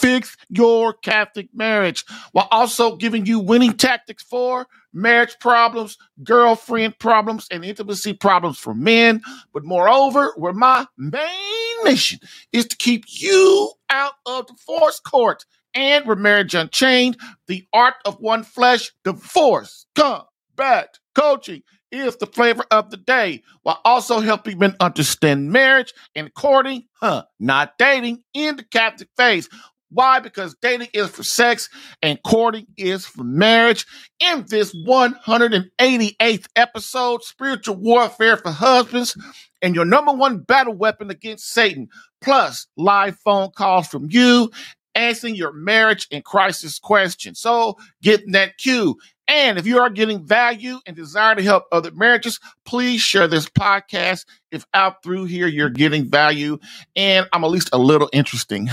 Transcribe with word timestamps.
fix 0.00 0.36
your 0.48 0.94
Catholic 0.94 1.48
marriage 1.54 2.04
while 2.32 2.48
also 2.50 2.96
giving 2.96 3.26
you 3.26 3.38
winning 3.38 3.74
tactics 3.74 4.22
for 4.22 4.66
marriage 4.92 5.36
problems, 5.40 5.98
girlfriend 6.24 6.98
problems, 6.98 7.46
and 7.50 7.64
intimacy 7.64 8.12
problems 8.12 8.58
for 8.58 8.74
men. 8.74 9.20
But 9.52 9.64
moreover, 9.64 10.32
where 10.36 10.52
my 10.52 10.86
main 10.96 11.84
mission 11.84 12.18
is 12.52 12.66
to 12.66 12.76
keep 12.76 13.04
you 13.08 13.72
out 13.90 14.14
of 14.26 14.46
divorce 14.46 15.00
court 15.00 15.44
and 15.74 16.06
where 16.06 16.16
marriage 16.16 16.54
unchained, 16.54 17.16
the 17.46 17.66
art 17.72 17.94
of 18.04 18.20
one 18.20 18.42
flesh, 18.42 18.90
divorce, 19.04 19.86
combat, 19.94 20.98
coaching 21.14 21.62
is 21.92 22.16
the 22.16 22.26
flavor 22.26 22.64
of 22.70 22.90
the 22.90 22.96
day 22.96 23.42
while 23.62 23.80
also 23.84 24.20
helping 24.20 24.58
men 24.58 24.76
understand 24.80 25.50
marriage 25.50 25.92
and 26.14 26.32
courting, 26.34 26.84
huh, 26.94 27.24
not 27.38 27.76
dating 27.78 28.22
in 28.32 28.56
the 28.56 28.62
Catholic 28.62 29.08
faith. 29.16 29.48
Why? 29.90 30.20
Because 30.20 30.54
dating 30.62 30.88
is 30.92 31.08
for 31.10 31.22
sex 31.22 31.68
and 32.02 32.22
courting 32.22 32.66
is 32.76 33.06
for 33.06 33.24
marriage. 33.24 33.86
In 34.20 34.44
this 34.48 34.74
188th 34.86 36.46
episode, 36.56 37.22
Spiritual 37.22 37.76
Warfare 37.76 38.36
for 38.36 38.52
Husbands, 38.52 39.16
and 39.62 39.74
your 39.74 39.84
number 39.84 40.12
one 40.12 40.38
battle 40.38 40.74
weapon 40.74 41.10
against 41.10 41.52
Satan, 41.52 41.88
plus 42.20 42.66
live 42.76 43.18
phone 43.24 43.50
calls 43.50 43.88
from 43.88 44.06
you 44.10 44.50
answering 44.94 45.34
your 45.34 45.52
marriage 45.52 46.06
and 46.10 46.24
crisis 46.24 46.78
questions. 46.78 47.40
So 47.40 47.76
get 48.02 48.22
that 48.32 48.58
queue. 48.58 48.96
And 49.30 49.58
if 49.58 49.66
you 49.66 49.78
are 49.78 49.90
getting 49.90 50.26
value 50.26 50.80
and 50.86 50.96
desire 50.96 51.36
to 51.36 51.42
help 51.42 51.66
other 51.70 51.92
marriages, 51.92 52.40
please 52.64 53.00
share 53.00 53.28
this 53.28 53.46
podcast. 53.46 54.26
If 54.50 54.66
out 54.74 55.04
through 55.04 55.26
here 55.26 55.46
you're 55.46 55.70
getting 55.70 56.10
value 56.10 56.58
and 56.96 57.28
I'm 57.32 57.44
at 57.44 57.50
least 57.50 57.70
a 57.72 57.78
little 57.78 58.10
interesting. 58.12 58.68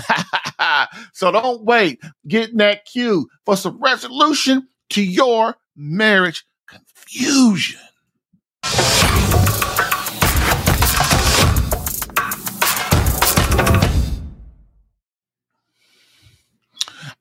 so 1.14 1.32
don't 1.32 1.64
wait. 1.64 2.02
Get 2.28 2.50
in 2.50 2.58
that 2.58 2.86
queue 2.86 3.30
for 3.46 3.56
some 3.56 3.80
resolution 3.80 4.68
to 4.90 5.04
your 5.04 5.56
marriage 5.76 6.44
confusion. 6.68 7.80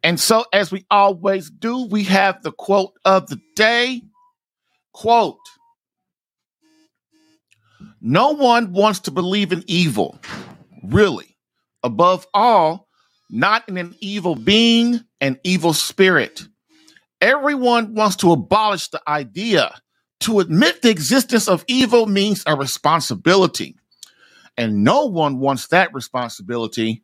And 0.06 0.20
so, 0.20 0.44
as 0.52 0.70
we 0.70 0.86
always 0.88 1.50
do, 1.50 1.86
we 1.86 2.04
have 2.04 2.40
the 2.44 2.52
quote 2.52 2.92
of 3.04 3.26
the 3.26 3.40
day. 3.56 4.02
Quote 4.92 5.40
No 8.00 8.30
one 8.30 8.72
wants 8.72 9.00
to 9.00 9.10
believe 9.10 9.50
in 9.50 9.64
evil, 9.66 10.16
really. 10.84 11.36
Above 11.82 12.24
all, 12.32 12.86
not 13.30 13.68
in 13.68 13.76
an 13.78 13.96
evil 14.00 14.36
being, 14.36 15.00
an 15.20 15.40
evil 15.42 15.72
spirit. 15.72 16.46
Everyone 17.20 17.96
wants 17.96 18.14
to 18.18 18.30
abolish 18.30 18.86
the 18.90 19.02
idea. 19.08 19.74
To 20.20 20.38
admit 20.38 20.82
the 20.82 20.90
existence 20.90 21.48
of 21.48 21.64
evil 21.66 22.06
means 22.06 22.44
a 22.46 22.54
responsibility. 22.54 23.74
And 24.56 24.84
no 24.84 25.06
one 25.06 25.40
wants 25.40 25.66
that 25.68 25.92
responsibility 25.92 27.02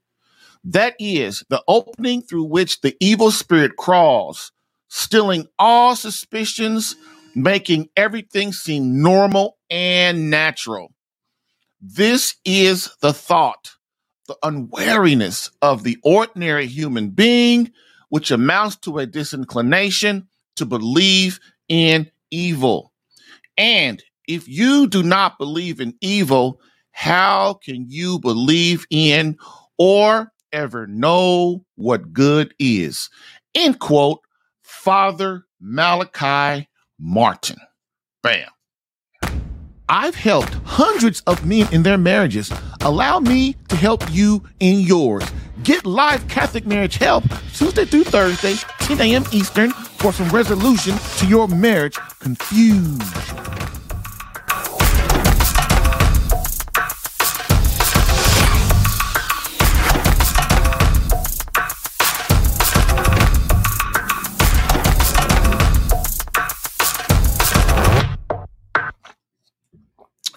that 0.64 0.94
is 0.98 1.44
the 1.48 1.62
opening 1.66 2.22
through 2.22 2.44
which 2.44 2.80
the 2.80 2.96
evil 3.00 3.30
spirit 3.30 3.76
crawls, 3.76 4.52
stilling 4.88 5.48
all 5.58 5.96
suspicions, 5.96 6.96
making 7.34 7.88
everything 7.96 8.52
seem 8.52 9.02
normal 9.02 9.58
and 9.70 10.30
natural. 10.30 10.92
This 11.80 12.36
is 12.44 12.90
the 13.00 13.12
thought, 13.12 13.72
the 14.28 14.36
unwariness 14.42 15.50
of 15.60 15.82
the 15.82 15.98
ordinary 16.04 16.66
human 16.66 17.10
being, 17.10 17.72
which 18.08 18.30
amounts 18.30 18.76
to 18.76 18.98
a 18.98 19.06
disinclination 19.06 20.28
to 20.56 20.66
believe 20.66 21.40
in 21.68 22.10
evil. 22.30 22.92
And 23.56 24.02
if 24.28 24.48
you 24.48 24.86
do 24.86 25.02
not 25.02 25.38
believe 25.38 25.80
in 25.80 25.94
evil, 26.00 26.60
how 26.92 27.54
can 27.54 27.86
you 27.88 28.18
believe 28.18 28.86
in 28.90 29.38
or 29.78 30.31
ever 30.52 30.86
know 30.86 31.64
what 31.76 32.12
good 32.12 32.54
is. 32.58 33.08
End 33.54 33.78
quote, 33.78 34.20
Father 34.62 35.44
Malachi 35.60 36.68
Martin. 36.98 37.58
Bam. 38.22 38.48
I've 39.88 40.14
helped 40.14 40.54
hundreds 40.64 41.20
of 41.26 41.44
men 41.44 41.68
in 41.72 41.82
their 41.82 41.98
marriages. 41.98 42.52
Allow 42.80 43.20
me 43.20 43.56
to 43.68 43.76
help 43.76 44.02
you 44.10 44.42
in 44.60 44.80
yours. 44.80 45.24
Get 45.64 45.84
live 45.84 46.26
Catholic 46.28 46.66
marriage 46.66 46.96
help 46.96 47.24
Tuesday 47.54 47.84
through 47.84 48.04
Thursday, 48.04 48.54
10 48.80 49.00
a.m. 49.00 49.24
Eastern, 49.32 49.70
for 49.70 50.12
some 50.12 50.28
resolution 50.30 50.96
to 51.18 51.26
your 51.26 51.46
marriage 51.46 51.96
confusion. 52.20 52.98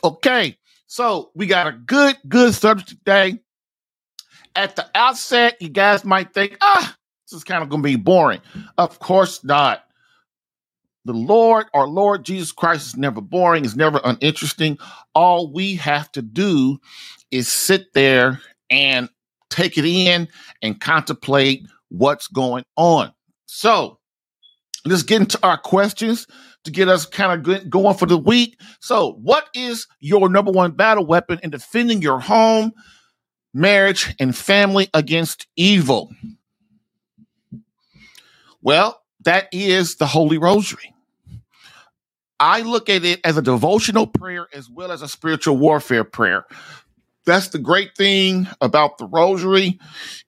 Okay, 0.06 0.56
so 0.86 1.32
we 1.34 1.48
got 1.48 1.66
a 1.66 1.72
good, 1.72 2.16
good 2.30 2.54
subject 2.54 2.90
today. 2.90 3.40
At 4.56 4.76
the 4.76 4.88
outset, 4.94 5.60
you 5.60 5.70
guys 5.70 6.06
might 6.06 6.32
think, 6.32 6.58
ah, 6.62 6.96
this 7.26 7.36
is 7.36 7.44
kind 7.44 7.64
of 7.64 7.70
going 7.70 7.82
to 7.82 7.90
be 7.90 7.96
boring. 7.96 8.40
Of 8.78 9.00
course 9.00 9.44
not. 9.44 9.84
The 11.06 11.14
Lord, 11.14 11.66
our 11.74 11.88
Lord 11.88 12.24
Jesus 12.24 12.52
Christ, 12.52 12.86
is 12.86 12.98
never 12.98 13.20
boring, 13.20 13.66
is 13.66 13.76
never 13.76 14.00
uninteresting. 14.04 14.78
All 15.16 15.52
we 15.52 15.74
have 15.74 16.12
to 16.12 16.22
do 16.22 16.78
is 17.32 17.52
sit 17.52 17.92
there 17.96 18.40
and 18.70 19.10
take 19.50 19.76
it 19.76 19.86
in 19.86 20.28
and 20.62 20.80
contemplate 20.80 21.66
what's 21.90 22.28
going 22.28 22.64
on. 22.78 23.12
So 23.48 23.98
let's 24.86 25.02
get 25.02 25.22
into 25.22 25.40
our 25.42 25.58
questions 25.58 26.28
to 26.66 26.72
get 26.72 26.88
us 26.88 27.06
kind 27.06 27.48
of 27.48 27.70
going 27.70 27.96
for 27.96 28.06
the 28.06 28.18
week. 28.18 28.60
So, 28.80 29.14
what 29.14 29.50
is 29.56 29.88
your 30.00 30.30
number 30.30 30.52
one 30.52 30.72
battle 30.72 31.06
weapon 31.06 31.40
in 31.44 31.50
defending 31.50 32.02
your 32.02 32.20
home, 32.20 32.74
marriage, 33.54 34.14
and 34.20 34.36
family 34.36 34.90
against 34.94 35.48
evil? 35.56 36.12
Well, 38.62 39.02
that 39.24 39.48
is 39.52 39.96
the 39.96 40.08
Holy 40.08 40.38
Rosary. 40.38 40.94
I 42.40 42.62
look 42.62 42.90
at 42.90 43.06
it 43.06 43.22
as 43.24 43.38
a 43.38 43.42
devotional 43.42 44.08
prayer 44.08 44.48
as 44.54 44.70
well 44.70 44.92
as 44.92 45.02
a 45.02 45.08
spiritual 45.08 45.58
warfare 45.58 46.04
prayer. 46.04 46.46
That's 47.26 47.48
the 47.48 47.60
great 47.60 47.96
thing 47.96 48.48
about 48.62 48.98
the 48.98 49.08
rosary. 49.08 49.80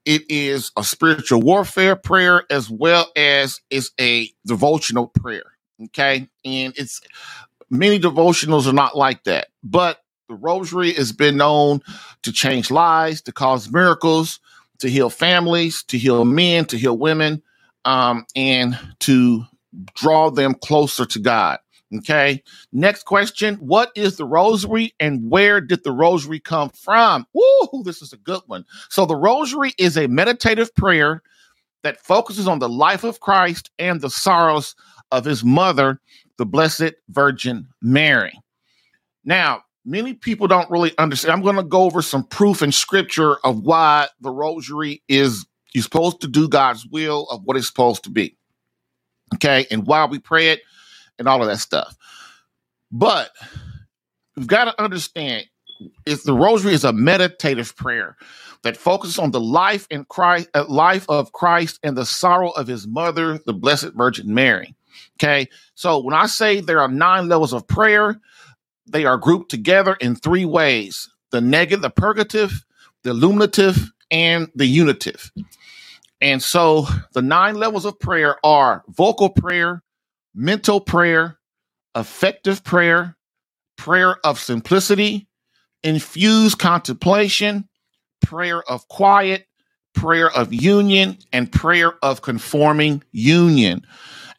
It 0.06 0.23
is 0.29 0.71
a 0.77 0.83
spiritual 0.83 1.41
warfare 1.41 1.95
prayer 1.95 2.44
as 2.50 2.69
well 2.69 3.12
as 3.15 3.59
it's 3.69 3.91
a 4.00 4.29
devotional 4.45 5.07
prayer. 5.07 5.56
Okay. 5.85 6.27
And 6.44 6.74
it's 6.77 7.01
many 7.69 8.00
devotionals 8.00 8.68
are 8.68 8.74
not 8.74 8.97
like 8.97 9.24
that, 9.25 9.47
but 9.63 10.00
the 10.27 10.35
rosary 10.35 10.94
has 10.94 11.12
been 11.12 11.38
known 11.38 11.81
to 12.24 12.31
change 12.31 12.71
lives, 12.71 13.21
to 13.24 13.31
cause 13.31 13.71
miracles, 13.71 14.39
to 14.79 14.89
heal 14.89 15.09
families, 15.09 15.83
to 15.88 15.97
heal 15.97 16.25
men, 16.25 16.65
to 16.65 16.77
heal 16.77 16.97
women, 16.97 17.41
um, 17.85 18.25
and 18.35 18.77
to 19.00 19.45
draw 19.95 20.29
them 20.29 20.53
closer 20.56 21.06
to 21.06 21.19
God. 21.19 21.59
Okay. 21.95 22.44
Next 22.74 23.03
question. 23.03 23.56
What 23.56 23.91
is 23.95 24.18
the 24.18 24.25
rosary 24.25 24.94
and 25.00 25.31
where 25.31 25.62
did 25.62 25.85
the 25.85 25.94
rosary 25.94 26.39
come 26.39 26.69
from? 26.69 27.25
Woo, 27.33 27.83
this 27.83 28.01
is 28.01 28.12
a 28.12 28.18
good 28.18 28.41
one. 28.47 28.65
So 28.89 29.06
the 29.06 29.15
rosary 29.15 29.74
is 29.77 29.97
a 29.97 30.07
meditative 30.07 30.75
prayer 30.75 31.24
that 31.83 32.01
focuses 32.01 32.47
on 32.47 32.59
the 32.59 32.68
life 32.68 33.06
of 33.06 33.21
Christ 33.21 33.71
and 33.79 34.01
the 34.01 34.09
sorrows 34.09 34.75
of 35.12 35.25
his 35.25 35.44
mother, 35.44 36.00
the 36.38 36.45
Blessed 36.45 36.94
Virgin 37.09 37.68
Mary. 37.81 38.39
Now, 39.24 39.63
many 39.86 40.13
people 40.13 40.48
don't 40.48 40.69
really 40.69 40.94
understand. 40.98 41.33
I'm 41.33 41.42
going 41.42 41.56
to 41.56 41.63
go 41.63 41.83
over 41.83 42.01
some 42.01 42.24
proof 42.24 42.62
in 42.62 42.71
scripture 42.71 43.38
of 43.44 43.62
why 43.62 44.07
the 44.21 44.30
rosary 44.30 45.01
is 45.07 45.45
You're 45.74 45.83
supposed 45.83 46.21
to 46.21 46.27
do 46.27 46.48
God's 46.48 46.86
will 46.86 47.27
of 47.30 47.44
what 47.44 47.57
it's 47.57 47.68
supposed 47.68 48.04
to 48.04 48.09
be. 48.09 48.38
Okay. 49.36 49.65
And 49.71 49.86
while 49.86 50.07
we 50.07 50.19
pray 50.19 50.50
it 50.50 50.62
and 51.19 51.27
all 51.27 51.42
of 51.42 51.48
that 51.48 51.60
stuff. 51.60 51.95
But 52.92 53.31
we've 54.36 54.48
got 54.48 54.65
to 54.65 54.81
understand 54.81 55.45
if 56.06 56.24
the 56.24 56.33
rosary 56.33 56.74
is 56.74 56.83
a 56.83 56.94
meditative 56.94 57.75
prayer 57.75 58.15
that 58.63 58.77
focuses 58.77 59.19
on 59.19 59.31
the 59.31 59.39
life 59.39 59.88
and 59.92 60.07
Christ, 60.07 60.50
uh, 60.53 60.65
life 60.68 61.06
of 61.10 61.31
Christ 61.31 61.80
and 61.83 61.95
the 61.95 62.06
sorrow 62.06 62.50
of 62.51 62.68
his 62.68 62.88
mother, 62.88 63.39
the 63.45 63.53
Blessed 63.53 63.92
Virgin 63.94 64.33
Mary. 64.33 64.75
Okay. 65.19 65.47
So 65.75 65.99
when 65.99 66.13
I 66.13 66.27
say 66.27 66.61
there 66.61 66.81
are 66.81 66.88
nine 66.88 67.27
levels 67.27 67.53
of 67.53 67.67
prayer, 67.67 68.19
they 68.85 69.05
are 69.05 69.17
grouped 69.17 69.51
together 69.51 69.95
in 69.99 70.15
three 70.15 70.45
ways 70.45 71.09
the 71.31 71.41
negative, 71.41 71.81
the 71.81 71.89
purgative, 71.89 72.65
the 73.03 73.09
illuminative, 73.11 73.91
and 74.09 74.49
the 74.55 74.65
unitive. 74.65 75.31
And 76.21 76.41
so 76.41 76.88
the 77.13 77.21
nine 77.21 77.55
levels 77.55 77.85
of 77.85 77.99
prayer 77.99 78.38
are 78.45 78.83
vocal 78.88 79.29
prayer, 79.29 79.83
mental 80.33 80.79
prayer, 80.79 81.38
effective 81.95 82.63
prayer, 82.63 83.17
prayer 83.77 84.15
of 84.25 84.39
simplicity, 84.39 85.27
infused 85.83 86.57
contemplation, 86.57 87.67
prayer 88.21 88.63
of 88.63 88.88
quiet, 88.88 89.47
prayer 89.93 90.29
of 90.31 90.53
union, 90.53 91.17
and 91.31 91.51
prayer 91.51 91.93
of 92.03 92.21
conforming 92.21 93.03
union. 93.11 93.85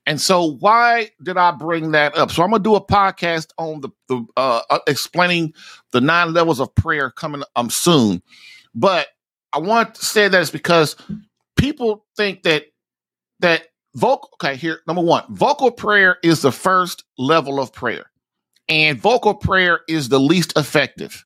And 0.09 0.19
so, 0.19 0.53
why 0.61 1.11
did 1.23 1.37
I 1.37 1.51
bring 1.51 1.91
that 1.91 2.17
up? 2.17 2.31
So, 2.31 2.43
I'm 2.43 2.49
going 2.49 2.63
to 2.63 2.67
do 2.67 2.75
a 2.75 2.81
podcast 2.81 3.49
on 3.59 3.83
the, 3.83 3.91
the 4.09 4.25
uh, 4.39 4.63
uh, 4.71 4.79
explaining 4.87 5.53
the 5.93 6.01
nine 6.01 6.33
levels 6.33 6.61
of 6.61 6.75
prayer 6.75 7.11
coming 7.11 7.43
um 7.57 7.69
soon. 7.69 8.23
But 8.75 9.09
I 9.53 9.59
want 9.59 9.97
to 9.97 10.05
say 10.05 10.27
that 10.27 10.41
is 10.41 10.51
because 10.51 10.97
people 11.59 12.07
think 12.17 12.43
that 12.45 12.65
that 13.41 13.67
vocal. 13.97 14.31
Okay, 14.43 14.57
here 14.57 14.81
number 14.87 15.03
one, 15.03 15.25
vocal 15.29 15.71
prayer 15.71 16.17
is 16.23 16.41
the 16.41 16.53
first 16.53 17.05
level 17.19 17.61
of 17.61 17.71
prayer, 17.75 18.07
and 18.67 18.99
vocal 18.99 19.35
prayer 19.35 19.81
is 19.89 20.09
the 20.09 20.21
least 20.21 20.57
effective. 20.57 21.23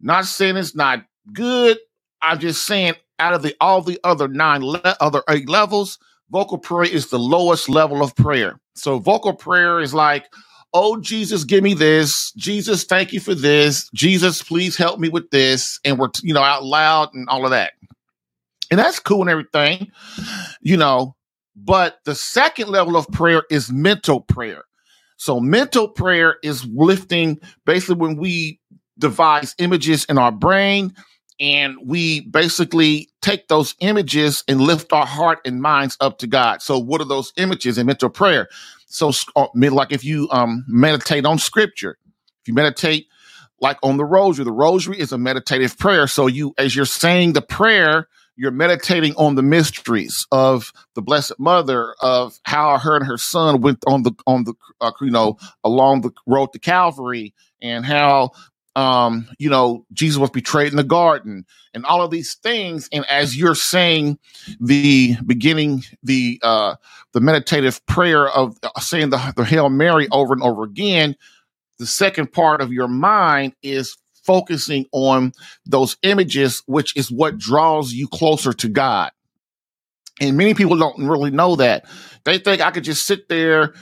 Not 0.00 0.24
saying 0.24 0.56
it's 0.56 0.74
not 0.74 1.04
good. 1.34 1.76
I'm 2.22 2.38
just 2.38 2.64
saying 2.64 2.94
out 3.18 3.34
of 3.34 3.42
the 3.42 3.54
all 3.60 3.82
the 3.82 4.00
other 4.02 4.28
nine 4.28 4.64
le- 4.64 4.96
other 4.98 5.22
eight 5.28 5.50
levels 5.50 5.98
vocal 6.30 6.58
prayer 6.58 6.90
is 6.90 7.08
the 7.08 7.18
lowest 7.18 7.68
level 7.68 8.02
of 8.02 8.14
prayer. 8.16 8.60
So 8.74 8.98
vocal 8.98 9.34
prayer 9.34 9.80
is 9.80 9.94
like, 9.94 10.26
oh, 10.74 11.00
Jesus, 11.00 11.44
give 11.44 11.62
me 11.62 11.74
this. 11.74 12.32
Jesus, 12.32 12.84
thank 12.84 13.12
you 13.12 13.20
for 13.20 13.34
this. 13.34 13.88
Jesus, 13.94 14.42
please 14.42 14.76
help 14.76 15.00
me 15.00 15.08
with 15.08 15.30
this. 15.30 15.80
And 15.84 15.98
we're, 15.98 16.10
you 16.22 16.34
know, 16.34 16.42
out 16.42 16.64
loud 16.64 17.10
and 17.14 17.28
all 17.28 17.44
of 17.44 17.50
that. 17.50 17.72
And 18.70 18.78
that's 18.78 18.98
cool 18.98 19.22
and 19.22 19.30
everything, 19.30 19.90
you 20.60 20.76
know. 20.76 21.14
But 21.56 21.98
the 22.04 22.14
second 22.14 22.68
level 22.68 22.96
of 22.96 23.08
prayer 23.08 23.42
is 23.50 23.72
mental 23.72 24.20
prayer. 24.20 24.62
So 25.16 25.40
mental 25.40 25.88
prayer 25.88 26.36
is 26.44 26.64
lifting 26.66 27.40
basically 27.66 27.96
when 27.96 28.16
we 28.16 28.60
devise 28.98 29.54
images 29.58 30.04
in 30.04 30.18
our 30.18 30.30
brain 30.30 30.94
and 31.40 31.76
we 31.84 32.20
basically 32.20 33.08
take 33.22 33.48
those 33.48 33.74
images 33.80 34.42
and 34.48 34.60
lift 34.60 34.92
our 34.92 35.06
heart 35.06 35.38
and 35.44 35.60
minds 35.60 35.96
up 36.00 36.18
to 36.18 36.26
God. 36.26 36.62
So, 36.62 36.78
what 36.78 37.00
are 37.00 37.06
those 37.06 37.32
images 37.36 37.78
in 37.78 37.86
mental 37.86 38.10
prayer? 38.10 38.48
So, 38.86 39.12
uh, 39.36 39.46
like 39.54 39.92
if 39.92 40.04
you 40.04 40.28
um, 40.30 40.64
meditate 40.68 41.24
on 41.24 41.38
scripture, 41.38 41.98
if 42.42 42.48
you 42.48 42.54
meditate 42.54 43.06
like 43.60 43.78
on 43.82 43.96
the 43.96 44.04
rosary, 44.04 44.44
the 44.44 44.52
rosary 44.52 44.98
is 44.98 45.12
a 45.12 45.18
meditative 45.18 45.78
prayer. 45.78 46.06
So, 46.06 46.26
you 46.26 46.54
as 46.58 46.74
you're 46.74 46.84
saying 46.84 47.34
the 47.34 47.42
prayer, 47.42 48.08
you're 48.36 48.50
meditating 48.50 49.14
on 49.16 49.34
the 49.34 49.42
mysteries 49.42 50.26
of 50.32 50.72
the 50.94 51.02
Blessed 51.02 51.38
Mother, 51.38 51.94
of 52.00 52.38
how 52.44 52.78
her 52.78 52.96
and 52.96 53.06
her 53.06 53.18
son 53.18 53.60
went 53.60 53.82
on 53.86 54.02
the 54.02 54.12
on 54.26 54.44
the 54.44 54.54
uh, 54.80 54.92
you 55.00 55.10
know 55.10 55.36
along 55.62 56.00
the 56.00 56.10
road 56.26 56.52
to 56.52 56.58
Calvary, 56.58 57.34
and 57.62 57.84
how 57.84 58.30
um, 58.78 59.28
you 59.38 59.50
know, 59.50 59.84
Jesus 59.92 60.18
was 60.18 60.30
betrayed 60.30 60.70
in 60.70 60.76
the 60.76 60.84
garden 60.84 61.44
and 61.74 61.84
all 61.84 62.00
of 62.00 62.12
these 62.12 62.34
things. 62.36 62.88
And 62.92 63.04
as 63.06 63.36
you're 63.36 63.56
saying 63.56 64.20
the 64.60 65.16
beginning, 65.26 65.82
the 66.04 66.38
uh 66.44 66.76
the 67.12 67.20
meditative 67.20 67.84
prayer 67.86 68.28
of 68.28 68.56
uh, 68.62 68.78
saying 68.78 69.10
the, 69.10 69.32
the 69.36 69.44
Hail 69.44 69.68
Mary 69.68 70.06
over 70.12 70.32
and 70.32 70.44
over 70.44 70.62
again, 70.62 71.16
the 71.78 71.86
second 71.86 72.32
part 72.32 72.60
of 72.60 72.72
your 72.72 72.86
mind 72.86 73.54
is 73.64 73.96
focusing 74.22 74.86
on 74.92 75.32
those 75.66 75.96
images, 76.02 76.62
which 76.66 76.96
is 76.96 77.10
what 77.10 77.36
draws 77.36 77.92
you 77.92 78.06
closer 78.06 78.52
to 78.52 78.68
God. 78.68 79.10
And 80.20 80.36
many 80.36 80.54
people 80.54 80.76
don't 80.76 81.04
really 81.04 81.32
know 81.32 81.56
that. 81.56 81.84
They 82.22 82.38
think 82.38 82.60
I 82.60 82.70
could 82.70 82.84
just 82.84 83.06
sit 83.06 83.28
there 83.28 83.74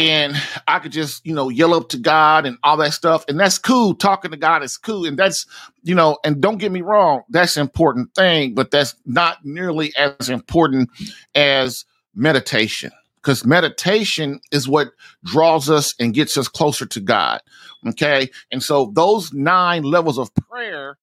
and 0.00 0.34
I 0.66 0.78
could 0.78 0.92
just, 0.92 1.26
you 1.26 1.34
know, 1.34 1.50
yell 1.50 1.74
up 1.74 1.90
to 1.90 1.98
God 1.98 2.46
and 2.46 2.56
all 2.64 2.78
that 2.78 2.94
stuff. 2.94 3.22
And 3.28 3.38
that's 3.38 3.58
cool. 3.58 3.94
Talking 3.94 4.30
to 4.30 4.36
God 4.38 4.62
is 4.62 4.78
cool. 4.78 5.04
And 5.04 5.18
that's, 5.18 5.44
you 5.82 5.94
know, 5.94 6.16
and 6.24 6.40
don't 6.40 6.56
get 6.56 6.72
me 6.72 6.80
wrong, 6.80 7.22
that's 7.28 7.58
an 7.58 7.60
important 7.60 8.14
thing, 8.14 8.54
but 8.54 8.70
that's 8.70 8.94
not 9.04 9.44
nearly 9.44 9.94
as 9.96 10.30
important 10.30 10.88
as 11.34 11.84
meditation. 12.14 12.90
Because 13.16 13.44
meditation 13.44 14.40
is 14.50 14.66
what 14.66 14.92
draws 15.24 15.68
us 15.68 15.94
and 16.00 16.14
gets 16.14 16.38
us 16.38 16.48
closer 16.48 16.86
to 16.86 17.00
God. 17.00 17.42
Okay. 17.86 18.30
And 18.50 18.62
so 18.62 18.92
those 18.94 19.34
nine 19.34 19.82
levels 19.82 20.18
of 20.18 20.34
prayer 20.34 20.96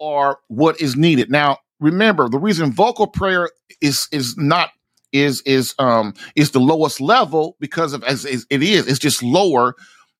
are 0.00 0.38
what 0.46 0.80
is 0.80 0.94
needed. 0.94 1.28
Now, 1.28 1.58
remember, 1.80 2.28
the 2.28 2.38
reason 2.38 2.72
vocal 2.72 3.08
prayer 3.08 3.50
is 3.80 4.06
is 4.12 4.36
not 4.36 4.70
is 5.14 5.40
is 5.46 5.74
um 5.78 6.12
is 6.36 6.50
the 6.50 6.60
lowest 6.60 7.00
level 7.00 7.56
because 7.60 7.94
of 7.94 8.04
as, 8.04 8.26
as 8.26 8.46
it 8.50 8.62
is 8.62 8.86
it's 8.86 8.98
just 8.98 9.22
lower 9.22 9.74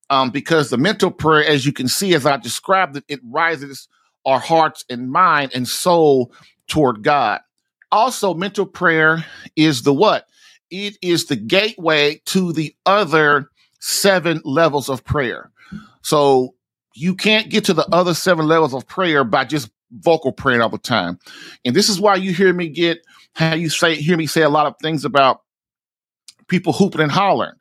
um 0.09 0.31
because 0.31 0.71
the 0.71 0.79
mental 0.79 1.11
prayer 1.11 1.45
as 1.45 1.67
you 1.67 1.73
can 1.73 1.89
see 1.89 2.15
as 2.15 2.25
i 2.25 2.37
described 2.39 2.97
it 2.97 3.05
it 3.09 3.21
rises 3.25 3.89
our 4.27 4.39
hearts 4.39 4.85
and 4.89 5.11
mind 5.11 5.53
and 5.55 5.69
soul 5.69 6.33
toward 6.67 7.03
god. 7.03 7.41
Also 7.93 8.35
mental 8.35 8.67
prayer 8.67 9.25
is 9.57 9.83
the 9.83 9.93
what? 9.93 10.27
It 10.71 10.97
is 11.03 11.27
the 11.27 11.37
gateway 11.37 12.21
to 12.27 12.53
the 12.53 12.75
other 12.87 13.51
seven 13.81 14.41
levels 14.45 14.89
of 14.89 15.05
prayer. 15.05 15.51
So 16.03 16.55
you 16.95 17.15
can't 17.15 17.51
get 17.51 17.65
to 17.67 17.75
the 17.75 17.87
other 17.93 18.15
seven 18.15 18.47
levels 18.49 18.75
of 18.75 18.87
prayer 18.87 19.25
by 19.25 19.45
just 19.45 19.71
vocal 19.93 20.33
praying 20.33 20.61
all 20.61 20.69
the 20.69 20.79
time. 20.79 21.19
And 21.65 21.77
this 21.77 21.89
is 21.89 22.01
why 22.01 22.17
you 22.17 22.33
hear 22.33 22.53
me 22.53 22.69
get 22.69 22.99
how 23.35 23.55
you 23.55 23.69
say 23.69 23.97
hear 23.97 24.17
me 24.17 24.27
say 24.27 24.43
a 24.43 24.49
lot 24.49 24.67
of 24.67 24.75
things 24.81 25.05
about 25.05 25.41
people 26.49 26.73
hooping 26.73 27.01
and 27.01 27.13
hollering, 27.13 27.55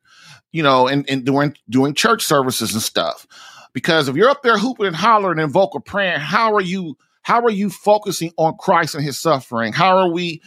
you 0.52 0.64
know, 0.64 0.88
and, 0.88 1.10
and 1.10 1.26
doing 1.26 1.56
doing 1.70 1.94
church 1.94 2.24
services 2.24 2.74
and 2.74 2.82
stuff. 2.82 3.28
Because 3.74 4.08
if 4.08 4.16
you're 4.16 4.30
up 4.30 4.44
there 4.44 4.58
hooping 4.58 4.86
and 4.86 4.96
hollering 4.96 5.40
and 5.40 5.52
vocal 5.52 5.80
praying, 5.80 6.20
how 6.20 6.54
are 6.54 6.62
you 6.62 6.96
how 7.24 7.42
are 7.42 7.52
you 7.52 7.70
focusing 7.70 8.32
on 8.38 8.56
Christ 8.60 8.96
and 8.96 9.04
his 9.04 9.20
suffering? 9.20 9.74
How 9.74 9.98
are 9.98 10.12
we 10.12 10.42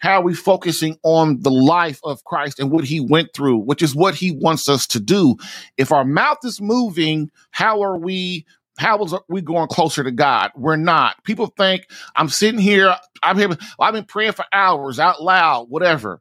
how 0.00 0.20
are 0.20 0.24
we 0.24 0.34
focusing 0.34 0.96
on 1.02 1.40
the 1.42 1.50
life 1.50 2.00
of 2.04 2.24
Christ 2.24 2.58
and 2.58 2.70
what 2.70 2.84
he 2.84 3.00
went 3.00 3.34
through, 3.34 3.58
which 3.58 3.82
is 3.82 3.94
what 3.94 4.14
he 4.14 4.30
wants 4.30 4.68
us 4.68 4.86
to 4.88 5.00
do? 5.00 5.36
If 5.76 5.92
our 5.92 6.04
mouth 6.04 6.38
is 6.44 6.60
moving, 6.60 7.30
how 7.50 7.82
are 7.82 7.98
we 7.98 8.46
how 8.80 9.02
is 9.04 9.14
we 9.28 9.42
going 9.42 9.68
closer 9.68 10.02
to 10.02 10.10
God? 10.10 10.52
We're 10.56 10.76
not. 10.76 11.22
People 11.24 11.52
think 11.58 11.86
I'm 12.16 12.30
sitting 12.30 12.60
here. 12.60 12.96
I'm 13.22 13.36
here. 13.36 13.50
I've 13.78 13.92
been 13.92 14.04
praying 14.04 14.32
for 14.32 14.46
hours 14.52 14.98
out 14.98 15.22
loud, 15.22 15.66
whatever. 15.68 16.20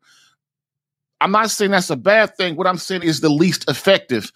I'm 1.22 1.32
not 1.32 1.52
saying 1.52 1.72
that's 1.72 1.90
a 1.90 1.96
bad 1.96 2.36
thing. 2.36 2.58
What 2.58 2.68
I'm 2.68 2.78
saying 2.78 3.04
is 3.04 3.22
the 3.22 3.30
least 3.30 3.70
effective. 3.70 4.32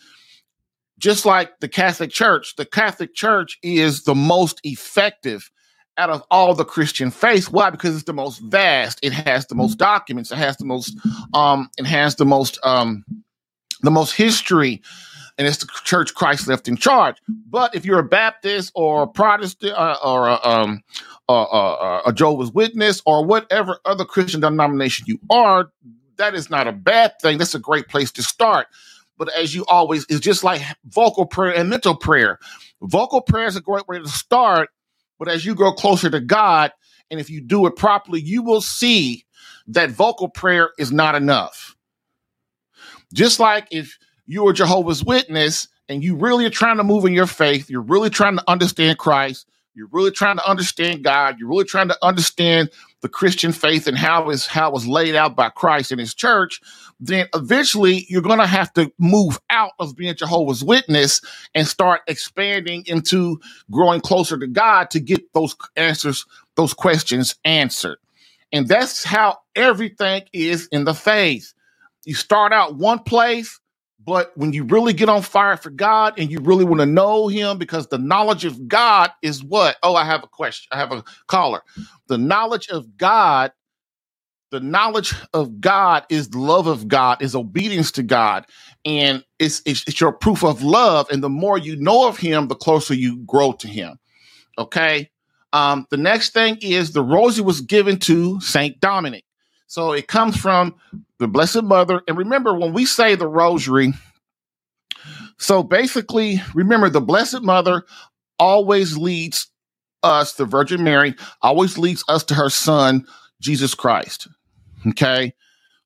Just 0.97 1.25
like 1.25 1.59
the 1.59 1.67
Catholic 1.67 2.11
Church, 2.11 2.55
the 2.55 2.65
Catholic 2.65 3.13
Church 3.13 3.59
is 3.61 4.03
the 4.03 4.15
most 4.15 4.61
effective 4.63 5.51
out 5.97 6.09
of 6.09 6.23
all 6.31 6.55
the 6.55 6.65
Christian 6.65 7.11
faiths. 7.11 7.51
Why? 7.51 7.69
Because 7.71 7.93
it's 7.93 8.05
the 8.05 8.13
most 8.13 8.39
vast. 8.39 8.99
It 9.03 9.11
has 9.11 9.47
the 9.47 9.55
most 9.55 9.77
documents. 9.77 10.31
It 10.31 10.37
has 10.37 10.55
the 10.55 10.65
most. 10.65 10.97
Um. 11.33 11.69
It 11.77 11.85
has 11.85 12.15
the 12.15 12.25
most. 12.25 12.57
Um. 12.63 13.03
The 13.81 13.91
most 13.91 14.13
history 14.13 14.81
and 15.37 15.47
it's 15.47 15.57
the 15.57 15.67
church 15.83 16.13
Christ 16.13 16.47
left 16.47 16.67
in 16.67 16.77
charge. 16.77 17.17
But 17.27 17.75
if 17.75 17.85
you're 17.85 17.99
a 17.99 18.07
Baptist 18.07 18.71
or 18.75 19.03
a 19.03 19.07
Protestant 19.07 19.73
uh, 19.73 19.97
or 20.03 20.27
a, 20.27 20.39
um, 20.45 20.83
a 21.27 22.11
Jehovah's 22.13 22.51
Witness 22.51 23.01
or 23.05 23.25
whatever 23.25 23.79
other 23.85 24.05
Christian 24.05 24.41
denomination 24.41 25.05
you 25.07 25.19
are, 25.29 25.71
that 26.17 26.35
is 26.35 26.49
not 26.49 26.67
a 26.67 26.71
bad 26.71 27.13
thing. 27.21 27.37
That's 27.37 27.55
a 27.55 27.59
great 27.59 27.87
place 27.87 28.11
to 28.13 28.23
start. 28.23 28.67
But 29.17 29.33
as 29.35 29.55
you 29.55 29.65
always, 29.65 30.05
it's 30.09 30.19
just 30.19 30.43
like 30.43 30.61
vocal 30.85 31.25
prayer 31.25 31.55
and 31.55 31.69
mental 31.69 31.95
prayer. 31.95 32.39
Vocal 32.81 33.21
prayer 33.21 33.47
is 33.47 33.55
a 33.55 33.61
great 33.61 33.87
way 33.87 33.99
to 33.99 34.07
start. 34.07 34.69
But 35.19 35.29
as 35.29 35.45
you 35.45 35.55
grow 35.55 35.71
closer 35.71 36.09
to 36.09 36.19
God, 36.19 36.71
and 37.09 37.19
if 37.19 37.29
you 37.29 37.41
do 37.41 37.65
it 37.67 37.75
properly, 37.75 38.21
you 38.21 38.41
will 38.43 38.61
see 38.61 39.25
that 39.67 39.91
vocal 39.91 40.29
prayer 40.29 40.71
is 40.77 40.91
not 40.91 41.15
enough. 41.15 41.75
Just 43.13 43.39
like 43.39 43.67
if 43.71 43.97
you're 44.25 44.53
Jehovah's 44.53 45.03
Witness 45.03 45.67
and 45.89 46.03
you 46.03 46.15
really 46.15 46.45
are 46.45 46.51
trying 46.51 46.77
to 46.77 46.83
move 46.83 47.05
in 47.05 47.13
your 47.13 47.27
faith, 47.27 47.69
you're 47.69 47.81
really 47.81 48.09
trying 48.09 48.37
to 48.37 48.43
understand 48.49 48.97
Christ, 48.97 49.47
you're 49.75 49.89
really 49.91 50.11
trying 50.11 50.37
to 50.37 50.49
understand 50.49 51.03
God, 51.03 51.37
you're 51.39 51.49
really 51.49 51.65
trying 51.65 51.89
to 51.89 51.97
understand 52.01 52.69
the 53.01 53.09
Christian 53.09 53.51
faith 53.51 53.87
and 53.87 53.97
how 53.97 54.29
is 54.29 54.47
how 54.47 54.69
it 54.69 54.73
was 54.73 54.87
laid 54.87 55.15
out 55.15 55.35
by 55.35 55.49
Christ 55.49 55.91
and 55.91 55.99
his 55.99 56.13
church, 56.13 56.61
then 56.99 57.27
eventually 57.35 58.05
you're 58.07 58.21
going 58.21 58.39
to 58.39 58.47
have 58.47 58.71
to 58.73 58.91
move 58.97 59.39
out 59.49 59.71
of 59.79 59.95
being 59.95 60.15
Jehovah's 60.15 60.63
Witness 60.63 61.21
and 61.53 61.67
start 61.67 62.01
expanding 62.07 62.83
into 62.85 63.41
growing 63.71 63.99
closer 63.99 64.37
to 64.37 64.47
God 64.47 64.89
to 64.91 65.01
get 65.01 65.33
those 65.33 65.55
answers, 65.75 66.25
those 66.55 66.73
questions 66.73 67.35
answered. 67.43 67.97
And 68.53 68.67
that's 68.67 69.03
how 69.03 69.39
everything 69.55 70.23
is 70.31 70.67
in 70.71 70.85
the 70.85 70.93
faith. 70.93 71.53
You 72.05 72.13
start 72.13 72.53
out 72.53 72.75
one 72.75 72.99
place, 72.99 73.59
but 74.05 74.35
when 74.35 74.53
you 74.53 74.63
really 74.63 74.93
get 74.93 75.09
on 75.09 75.21
fire 75.21 75.57
for 75.57 75.69
God 75.69 76.15
and 76.17 76.31
you 76.31 76.39
really 76.39 76.65
want 76.65 76.81
to 76.81 76.85
know 76.85 77.27
Him, 77.27 77.57
because 77.57 77.87
the 77.87 77.97
knowledge 77.97 78.45
of 78.45 78.67
God 78.67 79.11
is 79.21 79.43
what? 79.43 79.77
Oh, 79.83 79.95
I 79.95 80.05
have 80.05 80.23
a 80.23 80.27
question. 80.27 80.69
I 80.71 80.77
have 80.77 80.91
a 80.91 81.03
caller. 81.27 81.61
The 82.07 82.17
knowledge 82.17 82.69
of 82.69 82.97
God, 82.97 83.51
the 84.51 84.59
knowledge 84.59 85.13
of 85.33 85.61
God 85.61 86.05
is 86.09 86.33
love 86.35 86.67
of 86.67 86.87
God, 86.87 87.21
is 87.21 87.35
obedience 87.35 87.91
to 87.93 88.03
God. 88.03 88.45
And 88.83 89.23
it's, 89.39 89.61
it's, 89.65 89.83
it's 89.87 90.01
your 90.01 90.11
proof 90.11 90.43
of 90.43 90.63
love. 90.63 91.07
And 91.09 91.23
the 91.23 91.29
more 91.29 91.57
you 91.57 91.75
know 91.75 92.07
of 92.07 92.17
Him, 92.17 92.47
the 92.47 92.55
closer 92.55 92.93
you 92.93 93.19
grow 93.19 93.53
to 93.53 93.67
Him. 93.67 93.99
Okay. 94.57 95.09
Um, 95.53 95.85
the 95.91 95.97
next 95.97 96.31
thing 96.33 96.57
is 96.61 96.91
the 96.91 97.03
rosary 97.03 97.45
was 97.45 97.61
given 97.61 97.99
to 97.99 98.41
Saint 98.41 98.79
Dominic. 98.79 99.23
So 99.67 99.91
it 99.93 100.07
comes 100.07 100.35
from 100.35 100.75
the 101.23 101.27
Blessed 101.29 101.63
Mother. 101.63 102.01
And 102.05 102.17
remember, 102.17 102.53
when 102.53 102.73
we 102.73 102.85
say 102.85 103.15
the 103.15 103.27
rosary, 103.27 103.93
so 105.37 105.63
basically, 105.63 106.41
remember 106.53 106.89
the 106.89 106.99
Blessed 106.99 107.41
Mother 107.41 107.83
always 108.37 108.97
leads 108.97 109.49
us, 110.03 110.33
the 110.33 110.43
Virgin 110.43 110.83
Mary, 110.83 111.15
always 111.41 111.77
leads 111.77 112.03
us 112.09 112.25
to 112.25 112.35
her 112.35 112.49
son, 112.49 113.07
Jesus 113.39 113.73
Christ. 113.73 114.27
Okay. 114.87 115.33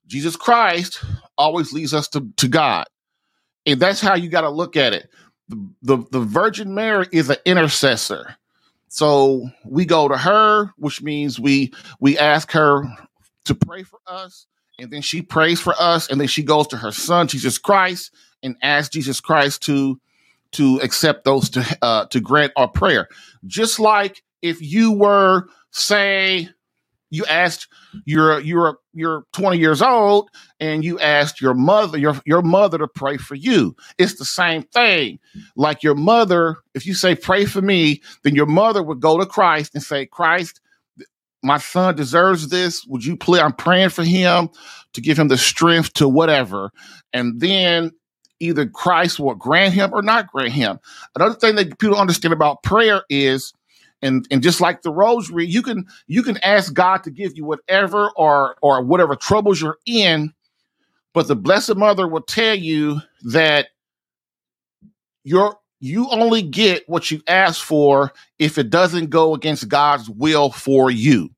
Jesus 0.08 0.36
Christ 0.36 1.04
always 1.38 1.72
leads 1.72 1.94
us 1.94 2.08
to, 2.10 2.28
to 2.38 2.48
God. 2.48 2.86
And 3.68 3.80
that's 3.80 4.02
how 4.02 4.16
you 4.16 4.30
got 4.30 4.42
to 4.42 4.50
look 4.50 4.76
at 4.76 4.94
it. 4.94 5.08
The, 5.50 5.70
the, 5.84 5.98
the 6.12 6.20
Virgin 6.20 6.74
Mary 6.74 7.08
is 7.12 7.30
an 7.30 7.38
intercessor. 7.46 8.38
So 8.88 9.50
we 9.66 9.86
go 9.86 10.08
to 10.08 10.18
her, 10.18 10.72
which 10.78 11.04
means 11.04 11.40
we 11.40 11.74
we 12.00 12.18
ask 12.18 12.52
her 12.54 12.86
to 13.46 13.54
pray 13.54 13.84
for 13.84 14.00
us, 14.08 14.48
and 14.80 14.92
then 14.92 15.02
she 15.02 15.22
prays 15.22 15.60
for 15.60 15.74
us, 15.80 16.10
and 16.10 16.20
then 16.20 16.28
she 16.28 16.44
goes 16.44 16.68
to 16.68 16.78
her 16.78 16.92
son 16.92 17.28
Jesus 17.28 17.58
Christ 17.58 18.12
and 18.44 18.56
asks 18.62 18.94
Jesus 18.94 19.20
Christ 19.20 19.64
to 19.64 20.00
to 20.54 20.80
accept 20.82 21.26
those 21.26 21.50
to 21.52 21.78
uh, 21.82 22.06
to 22.06 22.20
grant 22.20 22.54
our 22.56 22.68
prayer. 22.68 23.08
Just 23.46 23.80
like 23.80 24.24
if 24.42 24.62
you 24.62 24.92
were 24.92 25.48
say 25.72 26.50
you 27.10 27.26
asked 27.26 27.68
you're 28.06 28.40
you're 28.42 28.78
you're 28.94 29.24
20 29.34 29.58
years 29.58 29.82
old 29.82 30.30
and 30.60 30.84
you 30.84 31.00
asked 31.00 31.42
your 31.42 31.54
mother 31.54 31.98
your 31.98 32.20
your 32.26 32.42
mother 32.42 32.78
to 32.78 32.88
pray 32.88 33.18
for 33.18 33.36
you 33.36 33.76
it's 33.98 34.16
the 34.16 34.26
same 34.26 34.64
thing 34.64 35.20
like 35.56 35.84
your 35.84 35.96
mother 35.96 36.58
if 36.74 36.86
you 36.86 36.94
say 36.94 37.16
pray 37.16 37.46
for 37.46 37.62
me 37.62 38.02
then 38.24 38.36
your 38.36 38.46
mother 38.46 38.84
would 38.84 39.00
go 39.00 39.18
to 39.18 39.26
christ 39.26 39.74
and 39.74 39.84
say 39.84 40.06
christ 40.06 40.60
my 41.48 41.58
son 41.58 41.96
deserves 41.96 42.50
this. 42.50 42.86
Would 42.88 43.06
you 43.06 43.18
please 43.18 43.42
i'm 43.42 43.54
praying 43.54 43.90
for 43.90 44.04
him 44.04 44.50
to 44.94 45.02
give 45.02 45.18
him 45.18 45.28
the 45.28 45.38
strength 45.38 45.94
to 45.94 46.08
whatever. 46.08 46.72
And 47.14 47.40
then 47.40 47.92
either 48.40 48.68
christ 48.68 49.20
will 49.20 49.36
grant 49.36 49.74
him 49.74 49.92
or 49.94 50.02
not 50.02 50.28
grant 50.28 50.54
him. 50.54 50.80
Another 51.16 51.36
thing 51.36 51.56
that 51.56 51.80
people 51.80 51.98
understand 51.98 52.34
about 52.34 52.64
prayer 52.64 53.04
is 53.10 53.54
and 54.02 54.28
and 54.30 54.44
just 54.44 54.62
like 54.62 54.82
the 54.82 54.92
rosary 54.92 55.46
you 55.46 55.62
can 55.62 55.86
you 56.08 56.22
can 56.22 56.38
ask 56.44 56.74
god 56.74 57.04
to 57.04 57.10
give 57.10 57.36
you 57.36 57.46
whatever 57.46 58.12
or 58.16 58.56
or 58.62 58.84
whatever 58.84 59.16
troubles 59.16 59.60
you're 59.62 59.78
in 59.86 60.34
but 61.14 61.28
the 61.28 61.36
blessed 61.36 61.76
mother 61.76 62.08
will 62.08 62.22
tell 62.22 62.56
you 62.56 63.00
that 63.24 63.70
you're 65.24 65.58
you 65.80 66.10
only 66.10 66.42
get 66.42 66.88
what 66.90 67.12
you 67.12 67.22
ask 67.28 67.64
for 67.64 68.12
if 68.40 68.58
it 68.58 68.70
doesn't 68.70 69.10
go 69.10 69.34
against 69.34 69.68
god's 69.70 70.10
will 70.10 70.52
for 70.52 70.90
you 70.92 71.30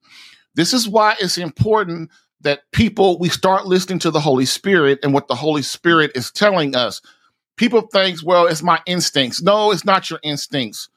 this 0.56 0.74
is 0.74 0.88
why 0.88 1.16
it's 1.20 1.38
important 1.38 2.10
that 2.42 2.62
people 2.72 3.20
we 3.20 3.30
start 3.30 3.66
listening 3.66 4.00
to 4.00 4.12
the 4.12 4.20
holy 4.20 4.46
spirit 4.46 5.00
and 5.04 5.14
what 5.14 5.28
the 5.28 5.36
holy 5.36 5.62
spirit 5.62 6.12
is 6.16 6.32
telling 6.32 6.76
us 6.76 7.02
people 7.58 7.82
think 7.94 8.20
well 8.24 8.48
it's 8.48 8.64
my 8.64 8.80
instincts 8.86 9.42
no 9.42 9.72
it's 9.72 9.86
not 9.86 10.10
your 10.10 10.20
instincts 10.24 10.90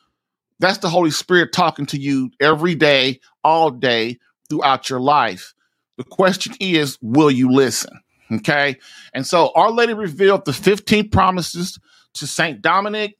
that's 0.62 0.78
the 0.78 0.88
Holy 0.88 1.10
Spirit 1.10 1.52
talking 1.52 1.86
to 1.86 1.98
you 1.98 2.30
every 2.40 2.76
day, 2.76 3.20
all 3.42 3.70
day, 3.70 4.20
throughout 4.48 4.88
your 4.88 5.00
life. 5.00 5.54
The 5.98 6.04
question 6.04 6.54
is, 6.60 6.98
will 7.02 7.32
you 7.32 7.50
listen? 7.50 8.00
Okay. 8.30 8.78
And 9.12 9.26
so 9.26 9.50
Our 9.56 9.72
Lady 9.72 9.92
revealed 9.92 10.44
the 10.44 10.52
15 10.52 11.10
promises 11.10 11.80
to 12.14 12.28
Saint 12.28 12.62
Dominic. 12.62 13.18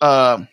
Uh, 0.00 0.44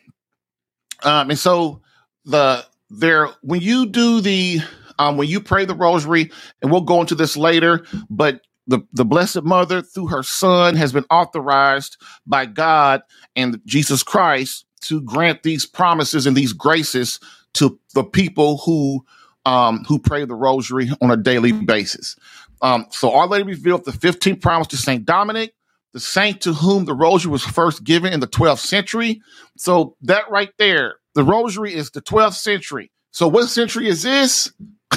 um, 1.04 1.30
and 1.30 1.40
so 1.40 1.82
the 2.26 2.66
there 2.90 3.28
when 3.42 3.62
you 3.62 3.88
do 3.88 4.22
the 4.22 4.60
um, 5.00 5.18
when 5.18 5.28
you 5.28 5.40
pray 5.40 5.66
the 5.66 5.76
rosary, 5.76 6.32
and 6.62 6.72
we'll 6.72 6.82
go 6.82 7.02
into 7.02 7.16
this 7.16 7.36
later, 7.36 7.86
but 8.10 8.42
the, 8.68 8.80
the 8.94 9.06
Blessed 9.06 9.44
Mother, 9.44 9.82
through 9.82 10.08
her 10.08 10.24
Son, 10.24 10.76
has 10.76 10.94
been 10.94 11.06
authorized 11.10 11.98
by 12.26 12.46
God 12.46 13.02
and 13.36 13.60
Jesus 13.66 14.04
Christ 14.04 14.66
to 14.82 15.02
grant 15.02 15.44
these 15.44 15.66
promises 15.66 16.26
and 16.26 16.36
these 16.36 16.54
graces 16.54 17.20
to 17.56 17.80
the 17.94 18.04
people 18.04 18.58
who 18.58 19.06
um, 19.46 19.84
who 19.86 20.00
pray 20.00 20.24
the 20.24 20.36
rosary 20.36 20.90
on 21.02 21.12
a 21.12 21.18
daily 21.18 21.52
basis. 21.52 22.16
Um, 22.62 22.86
so 22.92 23.14
Our 23.14 23.28
Lady 23.28 23.44
revealed 23.44 23.84
the 23.84 23.92
15th 23.92 24.42
promise 24.42 24.68
to 24.68 24.78
Saint 24.78 25.06
Dominic, 25.06 25.54
the 25.94 26.00
saint 26.00 26.42
to 26.42 26.54
whom 26.54 26.86
the 26.86 26.94
rosary 26.94 27.32
was 27.32 27.44
first 27.44 27.84
given 27.84 28.12
in 28.12 28.20
the 28.20 28.28
12th 28.28 28.60
century. 28.60 29.22
So 29.58 29.96
that 30.02 30.30
right 30.30 30.52
there, 30.58 30.96
the 31.16 31.24
rosary 31.24 31.74
is 31.74 31.92
the 31.92 32.02
12th 32.02 32.34
century. 32.34 32.92
So 33.12 33.28
what 33.28 33.48
century 33.48 33.88
is 33.88 34.02
this? 34.02 34.52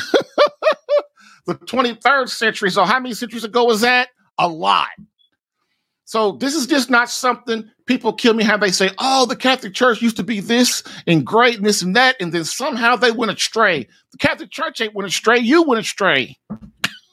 the 1.46 1.54
23rd 1.54 2.28
century. 2.28 2.70
So 2.70 2.84
how 2.84 2.98
many 2.98 3.14
centuries 3.14 3.44
ago 3.44 3.64
was 3.64 3.82
that? 3.82 4.08
A 4.38 4.48
lot. 4.48 4.88
So 6.06 6.32
this 6.32 6.54
is 6.54 6.68
just 6.68 6.88
not 6.88 7.10
something 7.10 7.68
people 7.84 8.12
kill 8.12 8.32
me 8.32 8.44
how 8.44 8.56
they 8.56 8.70
say, 8.70 8.90
oh, 8.98 9.26
the 9.26 9.34
Catholic 9.34 9.74
Church 9.74 10.00
used 10.00 10.16
to 10.16 10.22
be 10.22 10.38
this 10.38 10.84
and 11.06 11.26
great 11.26 11.56
and 11.56 11.66
this 11.66 11.82
and 11.82 11.96
that, 11.96 12.14
and 12.20 12.32
then 12.32 12.44
somehow 12.44 12.94
they 12.94 13.10
went 13.10 13.32
astray. 13.32 13.88
The 14.12 14.18
Catholic 14.18 14.50
Church 14.50 14.80
ain't 14.80 14.94
went 14.94 15.08
astray, 15.08 15.38
you 15.38 15.64
went 15.64 15.80
astray. 15.80 16.38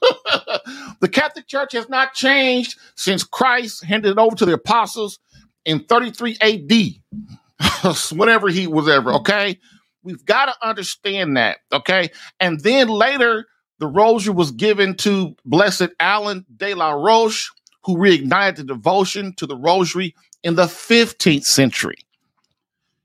the 0.99 1.09
Catholic 1.09 1.47
Church 1.47 1.73
has 1.73 1.89
not 1.89 2.13
changed 2.13 2.77
since 2.95 3.23
Christ 3.23 3.83
handed 3.83 4.11
it 4.11 4.17
over 4.17 4.35
to 4.35 4.45
the 4.45 4.53
apostles 4.53 5.19
in 5.65 5.83
33 5.85 6.37
AD, 6.41 7.95
whenever 8.11 8.49
he 8.49 8.67
was 8.67 8.87
ever, 8.89 9.13
okay? 9.13 9.59
We've 10.03 10.25
got 10.25 10.45
to 10.45 10.67
understand 10.67 11.37
that, 11.37 11.59
okay? 11.71 12.09
And 12.39 12.59
then 12.59 12.89
later, 12.89 13.47
the 13.79 13.87
rosary 13.87 14.33
was 14.33 14.51
given 14.51 14.95
to 14.97 15.35
Blessed 15.45 15.89
Alan 15.99 16.45
de 16.55 16.73
la 16.73 16.91
Roche 16.91 17.51
who 17.85 17.97
reignited 17.97 18.55
the 18.55 18.63
devotion 18.63 19.33
to 19.35 19.45
the 19.45 19.57
rosary 19.57 20.15
in 20.41 20.55
the 20.55 20.65
15th 20.65 21.43
century. 21.43 21.97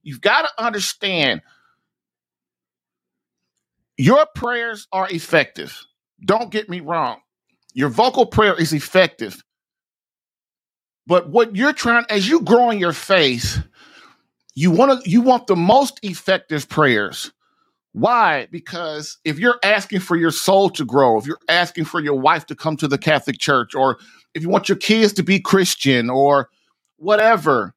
You've 0.03 0.21
got 0.21 0.43
to 0.43 0.65
understand 0.65 1.43
your 3.97 4.27
prayers 4.35 4.87
are 4.93 5.09
effective. 5.11 5.85
Don't 6.25 6.51
get 6.51 6.69
me 6.69 6.81
wrong. 6.81 7.21
Your 7.75 7.89
vocal 7.89 8.27
prayer 8.27 8.59
is 8.59 8.73
effective. 8.73 9.43
But 11.07 11.31
what 11.31 11.57
you're 11.57 11.73
trying, 11.73 12.05
as 12.11 12.29
you 12.29 12.41
grow 12.43 12.71
in 12.71 12.79
your 12.79 12.93
faith, 12.93 13.63
you 14.55 14.71
want 14.71 15.03
to 15.03 15.11
you 15.11 15.23
want 15.23 15.47
the 15.47 15.57
most 15.57 16.01
effective 16.03 16.69
prayers. 16.69 17.33
Why? 17.93 18.49
Because 18.51 19.17
if 19.25 19.39
you're 19.39 19.59
asking 19.63 20.01
for 20.01 20.17
your 20.17 20.31
soul 20.31 20.71
to 20.71 20.85
grow, 20.85 21.19
if 21.19 21.27
you're 21.27 21.39
asking 21.49 21.87
for 21.87 22.01
your 22.01 22.19
wife 22.19 22.47
to 22.47 22.55
come 22.55 22.77
to 22.77 22.89
the 22.89 22.99
Catholic 22.99 23.39
Church, 23.39 23.75
or 23.75 23.99
if 24.35 24.43
you 24.43 24.49
want 24.49 24.69
your 24.69 24.77
kids 24.77 25.13
to 25.15 25.23
be 25.23 25.41
Christian 25.41 26.11
or 26.11 26.49
whatever, 26.97 27.75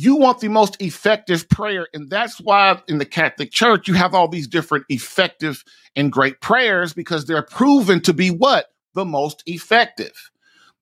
you 0.00 0.16
want 0.16 0.40
the 0.40 0.48
most 0.48 0.80
effective 0.80 1.46
prayer. 1.50 1.86
And 1.92 2.08
that's 2.08 2.38
why 2.38 2.80
in 2.88 2.96
the 2.96 3.04
Catholic 3.04 3.50
Church, 3.50 3.86
you 3.86 3.92
have 3.92 4.14
all 4.14 4.28
these 4.28 4.48
different 4.48 4.86
effective 4.88 5.62
and 5.94 6.10
great 6.10 6.40
prayers 6.40 6.94
because 6.94 7.26
they're 7.26 7.42
proven 7.42 8.00
to 8.02 8.14
be 8.14 8.30
what? 8.30 8.68
The 8.94 9.04
most 9.04 9.42
effective. 9.44 10.30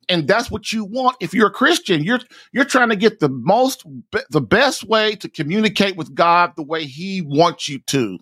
And 0.09 0.29
that's 0.29 0.53
what 0.53 0.73
you 0.73 0.85
want 0.85 1.17
if 1.21 1.35
you're 1.35 1.49
a 1.49 1.53
Christian. 1.53 2.05
You're 2.05 2.21
you're 2.53 2.65
trying 2.65 2.91
to 2.91 2.97
get 2.97 3.19
the 3.19 3.29
most 3.29 3.85
the 4.31 4.41
best 4.41 4.85
way 4.85 5.17
to 5.17 5.29
communicate 5.29 5.97
with 5.97 6.15
God 6.15 6.53
the 6.55 6.63
way 6.63 6.85
he 6.85 7.21
wants 7.21 7.69
you 7.69 7.81
to. 7.89 8.19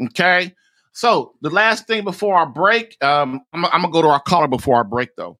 Okay? 0.00 0.54
So, 0.92 1.34
the 1.42 1.50
last 1.50 1.88
thing 1.88 2.04
before 2.04 2.36
our 2.36 2.46
break, 2.48 2.96
um, 3.02 3.40
I'm, 3.52 3.64
I'm 3.66 3.82
gonna 3.82 3.90
go 3.90 4.02
to 4.02 4.08
our 4.08 4.20
caller 4.20 4.48
before 4.48 4.76
our 4.76 4.84
break 4.84 5.16
though. 5.16 5.39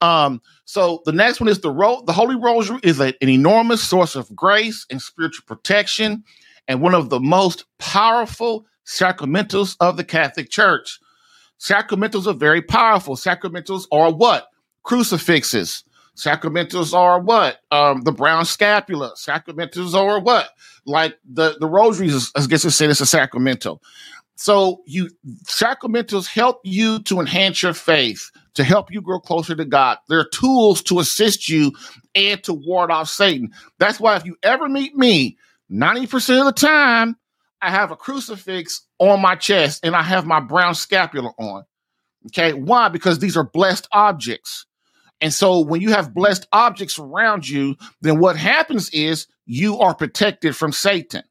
Um, 0.00 0.42
so 0.64 1.02
the 1.06 1.12
next 1.12 1.40
one 1.40 1.48
is 1.48 1.60
the 1.60 1.70
ro- 1.72 2.02
the 2.06 2.12
Holy 2.12 2.36
Rosary 2.36 2.80
is 2.82 3.00
a, 3.00 3.14
an 3.22 3.28
enormous 3.28 3.82
source 3.82 4.16
of 4.16 4.34
grace 4.36 4.86
and 4.90 5.02
spiritual 5.02 5.44
protection. 5.46 6.24
and 6.68 6.80
one 6.80 6.94
of 6.94 7.10
the 7.10 7.20
most 7.20 7.64
powerful 7.78 8.66
sacramentals 8.86 9.76
of 9.80 9.96
the 9.96 10.04
Catholic 10.04 10.50
Church. 10.50 10.98
Sacramentals 11.60 12.26
are 12.26 12.34
very 12.34 12.62
powerful. 12.62 13.16
Sacramentals 13.16 13.86
are 13.92 14.12
what? 14.12 14.48
Crucifixes. 14.84 15.84
Sacramentals 16.16 16.94
are 16.94 17.20
what? 17.20 17.58
Um, 17.70 18.02
the 18.02 18.12
brown 18.12 18.44
scapula. 18.44 19.14
Sacramentals 19.16 19.94
are 19.94 20.20
what? 20.20 20.50
Like 20.86 21.18
the, 21.30 21.56
the 21.60 21.66
rosaries, 21.66 22.30
I 22.36 22.46
guess 22.46 22.64
I 22.64 22.70
say 22.70 22.86
it's 22.86 23.00
a 23.00 23.06
sacramental. 23.06 23.82
So 24.36 24.82
you 24.86 25.10
sacramentals 25.44 26.26
help 26.26 26.60
you 26.64 27.00
to 27.04 27.20
enhance 27.20 27.62
your 27.62 27.74
faith, 27.74 28.30
to 28.54 28.64
help 28.64 28.92
you 28.92 29.00
grow 29.00 29.20
closer 29.20 29.54
to 29.54 29.64
God. 29.64 29.98
They're 30.08 30.24
tools 30.24 30.82
to 30.84 30.98
assist 31.00 31.48
you 31.48 31.72
and 32.14 32.42
to 32.44 32.52
ward 32.52 32.90
off 32.90 33.08
Satan. 33.08 33.50
That's 33.78 34.00
why 34.00 34.16
if 34.16 34.24
you 34.24 34.36
ever 34.42 34.68
meet 34.68 34.96
me, 34.96 35.38
90% 35.70 36.40
of 36.40 36.46
the 36.46 36.52
time, 36.52 37.16
I 37.62 37.70
have 37.70 37.90
a 37.90 37.96
crucifix 37.96 38.86
on 38.98 39.20
my 39.20 39.34
chest 39.34 39.84
and 39.84 39.94
I 39.94 40.02
have 40.02 40.26
my 40.26 40.40
brown 40.40 40.74
scapula 40.74 41.32
on. 41.38 41.64
Okay. 42.26 42.52
Why? 42.52 42.88
Because 42.88 43.18
these 43.18 43.36
are 43.36 43.44
blessed 43.44 43.88
objects. 43.92 44.66
And 45.20 45.32
so 45.32 45.60
when 45.60 45.80
you 45.80 45.90
have 45.90 46.14
blessed 46.14 46.46
objects 46.52 46.98
around 46.98 47.46
you, 47.46 47.76
then 48.00 48.18
what 48.18 48.36
happens 48.36 48.88
is 48.90 49.26
you 49.44 49.78
are 49.78 49.94
protected 49.94 50.56
from 50.56 50.72
Satan. 50.72 51.22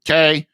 Okay. 0.00 0.46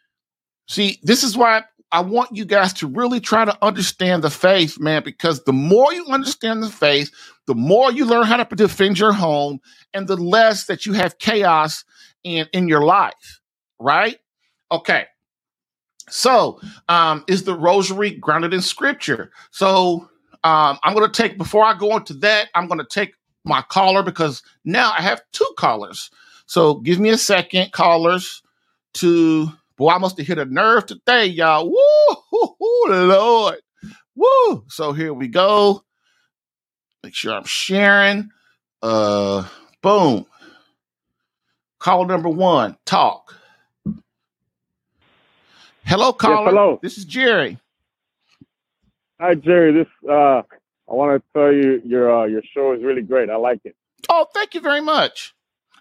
See, 0.68 1.00
this 1.02 1.24
is 1.24 1.36
why 1.36 1.64
I 1.92 2.00
want 2.00 2.34
you 2.34 2.46
guys 2.46 2.72
to 2.74 2.86
really 2.86 3.20
try 3.20 3.44
to 3.44 3.56
understand 3.64 4.24
the 4.24 4.30
faith, 4.30 4.80
man, 4.80 5.02
because 5.04 5.44
the 5.44 5.52
more 5.52 5.92
you 5.92 6.06
understand 6.06 6.62
the 6.62 6.70
faith, 6.70 7.10
the 7.46 7.54
more 7.54 7.92
you 7.92 8.06
learn 8.06 8.26
how 8.26 8.42
to 8.42 8.56
defend 8.56 8.98
your 8.98 9.12
home 9.12 9.60
and 9.92 10.08
the 10.08 10.16
less 10.16 10.64
that 10.66 10.86
you 10.86 10.94
have 10.94 11.18
chaos 11.18 11.84
in, 12.24 12.46
in 12.54 12.66
your 12.66 12.82
life, 12.82 13.40
right? 13.78 14.18
Okay. 14.70 15.06
So, 16.08 16.60
um, 16.88 17.24
is 17.28 17.44
the 17.44 17.54
rosary 17.54 18.10
grounded 18.10 18.54
in 18.54 18.62
scripture? 18.62 19.30
So, 19.50 20.08
um, 20.44 20.78
I'm 20.82 20.94
going 20.94 21.10
to 21.10 21.22
take, 21.22 21.38
before 21.38 21.64
I 21.64 21.76
go 21.76 21.96
into 21.96 22.14
that, 22.14 22.48
I'm 22.54 22.68
going 22.68 22.80
to 22.80 22.86
take 22.86 23.14
my 23.44 23.62
caller 23.62 24.02
because 24.02 24.42
now 24.64 24.92
I 24.96 25.02
have 25.02 25.22
two 25.32 25.50
callers. 25.58 26.10
So, 26.46 26.74
give 26.76 26.98
me 26.98 27.10
a 27.10 27.18
second, 27.18 27.72
callers, 27.72 28.42
to, 28.94 29.52
boy, 29.76 29.90
I 29.90 29.98
must 29.98 30.18
have 30.18 30.26
hit 30.26 30.38
a 30.38 30.44
nerve 30.44 30.86
today, 30.86 31.26
y'all. 31.26 31.70
Woo, 31.70 32.16
woo, 32.60 32.86
Lord. 32.88 33.56
Woo. 34.14 34.64
So, 34.68 34.92
here 34.92 35.12
we 35.14 35.28
go. 35.28 35.82
Make 37.02 37.14
sure 37.14 37.34
I'm 37.34 37.44
sharing. 37.44 38.30
Uh, 38.82 39.46
boom. 39.82 40.26
Call 41.78 42.04
number 42.06 42.28
one, 42.28 42.76
talk. 42.86 43.34
Hello, 45.84 46.12
caller. 46.12 46.36
Yes, 46.36 46.46
hello. 46.46 46.78
This 46.82 46.98
is 46.98 47.04
Jerry. 47.04 47.58
Hi, 49.20 49.34
Jerry. 49.34 49.72
This 49.72 49.88
uh, 50.08 50.42
I 50.42 50.94
want 50.94 51.20
to 51.22 51.38
tell 51.38 51.52
you 51.52 51.82
your 51.84 52.22
uh, 52.22 52.26
your 52.26 52.42
show 52.54 52.72
is 52.72 52.82
really 52.84 53.02
great. 53.02 53.30
I 53.30 53.36
like 53.36 53.60
it. 53.64 53.74
Oh, 54.08 54.26
thank 54.34 54.54
you 54.54 54.60
very 54.60 54.80
much. 54.80 55.34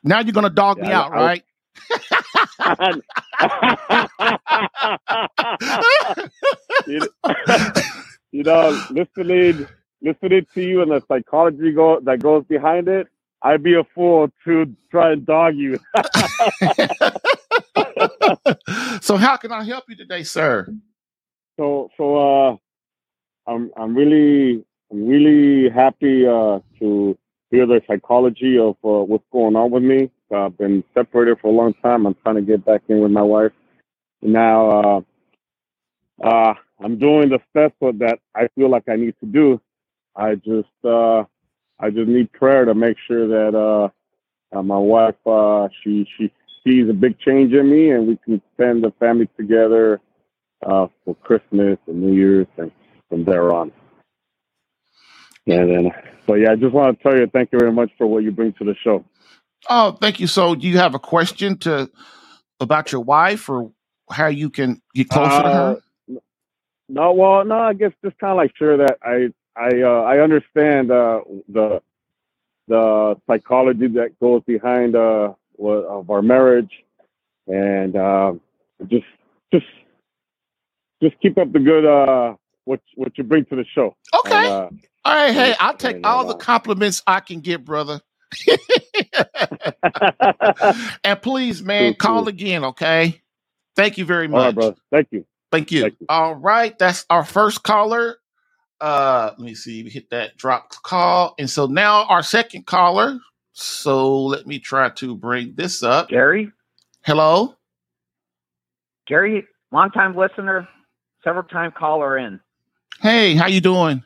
Now 0.03 0.19
you're 0.21 0.33
gonna 0.33 0.49
dog 0.49 0.81
me 0.81 0.89
Yeah, 0.89 1.01
out, 1.01 1.11
I- 1.11 1.17
right? 1.17 1.43
you, 6.87 7.01
you 8.31 8.43
know, 8.43 8.79
listening 8.91 9.67
listening 10.01 10.45
to 10.53 10.61
you 10.61 10.81
and 10.83 10.91
the 10.91 11.01
psychology 11.07 11.71
go 11.73 11.99
that 12.01 12.21
goes 12.21 12.45
behind 12.49 12.89
it, 12.89 13.07
I'd 13.41 13.63
be 13.63 13.75
a 13.75 13.83
fool 13.95 14.29
to 14.45 14.75
try 14.91 15.13
and 15.13 15.25
dog 15.25 15.55
you. 15.57 15.79
so 19.01 19.17
how 19.17 19.35
can 19.37 19.51
I 19.51 19.65
help 19.65 19.85
you 19.89 19.97
today, 19.97 20.23
sir? 20.23 20.71
so 21.57 21.89
so 21.97 22.17
uh, 22.17 22.57
I'm 23.47 23.71
I'm 23.77 23.95
really 23.95 24.65
I'm 24.91 25.07
really 25.07 25.69
happy 25.69 26.25
uh, 26.27 26.59
to 26.79 27.17
hear 27.51 27.65
the 27.67 27.81
psychology 27.87 28.57
of 28.57 28.75
uh, 28.83 29.03
what's 29.05 29.23
going 29.31 29.55
on 29.55 29.71
with 29.71 29.83
me. 29.83 30.09
Uh, 30.31 30.45
I've 30.45 30.57
been 30.57 30.83
separated 30.93 31.39
for 31.39 31.47
a 31.47 31.55
long 31.55 31.73
time. 31.81 32.05
I'm 32.05 32.15
trying 32.23 32.35
to 32.35 32.41
get 32.41 32.65
back 32.65 32.81
in 32.87 32.99
with 32.99 33.11
my 33.11 33.21
wife. 33.21 33.51
Now 34.21 34.69
uh, 34.69 35.01
uh, 36.23 36.53
I'm 36.79 36.97
doing 36.97 37.29
the 37.29 37.39
steps 37.49 37.75
that 37.81 38.19
I 38.35 38.47
feel 38.55 38.69
like 38.69 38.87
I 38.89 38.95
need 38.95 39.15
to 39.19 39.25
do. 39.25 39.61
I 40.15 40.35
just 40.35 40.69
uh, 40.83 41.23
I 41.79 41.89
just 41.89 42.07
need 42.07 42.31
prayer 42.31 42.65
to 42.65 42.75
make 42.75 42.97
sure 43.07 43.27
that 43.27 43.57
uh, 43.57 43.89
uh, 44.55 44.61
my 44.61 44.77
wife 44.77 45.15
uh, 45.25 45.67
she 45.83 46.07
she 46.17 46.31
sees 46.63 46.89
a 46.89 46.93
big 46.93 47.17
change 47.19 47.53
in 47.53 47.69
me, 47.69 47.91
and 47.91 48.07
we 48.07 48.17
can 48.23 48.41
spend 48.53 48.83
the 48.83 48.91
family 48.99 49.27
together 49.37 49.99
uh, 50.65 50.87
for 51.03 51.15
Christmas 51.15 51.77
and 51.87 52.01
New 52.01 52.13
Year's, 52.13 52.47
and 52.57 52.71
from 53.09 53.25
there 53.25 53.51
on. 53.51 53.71
And 55.47 55.71
then, 55.71 55.91
so 56.27 56.35
yeah, 56.35 56.51
I 56.51 56.55
just 56.55 56.73
want 56.73 56.97
to 56.97 57.03
tell 57.03 57.17
you 57.17 57.27
thank 57.27 57.51
you 57.51 57.59
very 57.59 57.71
much 57.71 57.89
for 57.97 58.05
what 58.05 58.23
you 58.23 58.31
bring 58.31 58.53
to 58.53 58.63
the 58.63 58.75
show. 58.83 59.03
Oh, 59.69 59.93
thank 59.93 60.19
you. 60.19 60.27
So 60.27 60.55
do 60.55 60.67
you 60.67 60.77
have 60.77 60.95
a 60.95 60.99
question 60.99 61.57
to 61.59 61.89
about 62.59 62.91
your 62.91 63.01
wife 63.01 63.49
or 63.49 63.71
how 64.09 64.27
you 64.27 64.49
can 64.49 64.81
get 64.93 65.09
closer 65.09 65.41
to 65.41 65.49
her? 65.49 65.77
Uh, 65.77 66.19
No, 66.89 67.13
well, 67.13 67.45
no, 67.45 67.57
I 67.57 67.73
guess 67.73 67.93
just 68.03 68.17
kind 68.17 68.31
of 68.31 68.37
like 68.37 68.51
sure 68.57 68.77
that 68.77 68.97
I 69.01 69.29
I 69.55 69.81
uh, 69.81 70.01
I 70.01 70.19
understand 70.19 70.91
uh, 70.91 71.21
the 71.47 71.81
the 72.67 73.15
psychology 73.27 73.87
that 73.87 74.19
goes 74.19 74.41
behind 74.45 74.95
uh, 74.95 75.33
of 75.59 76.09
our 76.09 76.21
marriage, 76.21 76.71
and 77.47 77.95
uh, 77.95 78.33
just 78.87 79.05
just 79.53 79.65
just 81.01 81.19
keep 81.21 81.37
up 81.37 81.51
the 81.51 81.59
good 81.59 81.85
uh, 81.85 82.35
what 82.65 82.81
what 82.95 83.17
you 83.17 83.23
bring 83.23 83.45
to 83.45 83.55
the 83.55 83.65
show. 83.73 83.95
Okay. 84.25 84.35
And, 84.35 84.47
uh, 84.47 84.69
all 85.03 85.15
right, 85.15 85.33
hey, 85.33 85.55
I'll 85.59 85.75
take 85.75 85.97
and, 85.97 86.05
all 86.05 86.25
the 86.27 86.35
uh, 86.35 86.37
compliments 86.37 87.01
I 87.07 87.21
can 87.21 87.39
get, 87.39 87.65
brother. 87.65 88.01
and 91.03 91.21
please, 91.21 91.61
man, 91.63 91.93
Cool, 91.93 91.97
call 91.97 92.19
cool. 92.21 92.27
again, 92.29 92.63
okay? 92.65 93.21
Thank 93.75 93.97
you 93.97 94.05
very 94.05 94.27
much. 94.27 94.45
right, 94.45 94.55
brother. 94.55 94.75
Thank 94.91 95.07
you. 95.11 95.25
Thank 95.51 95.71
you. 95.71 95.81
Thank 95.81 95.95
you. 95.99 96.05
All 96.09 96.35
right, 96.35 96.77
that's 96.79 97.05
our 97.09 97.23
first 97.25 97.63
caller. 97.63 98.17
Uh, 98.79 99.31
let 99.37 99.45
me 99.45 99.53
see. 99.53 99.83
We 99.83 99.89
hit 99.89 100.09
that 100.09 100.37
drop 100.37 100.69
call, 100.83 101.35
and 101.37 101.49
so 101.49 101.67
now 101.67 102.05
our 102.05 102.23
second 102.23 102.65
caller. 102.65 103.19
So 103.53 104.17
let 104.23 104.47
me 104.47 104.59
try 104.59 104.89
to 104.89 105.15
bring 105.15 105.53
this 105.55 105.83
up. 105.83 106.09
Jerry, 106.09 106.51
Hello. 107.03 107.55
Jerry, 109.07 109.45
longtime 109.71 110.15
listener, 110.15 110.67
several 111.23 111.43
time 111.43 111.71
caller 111.77 112.17
in. 112.17 112.39
Hey, 113.01 113.35
how 113.35 113.47
you 113.47 113.59
doing? 113.61 114.03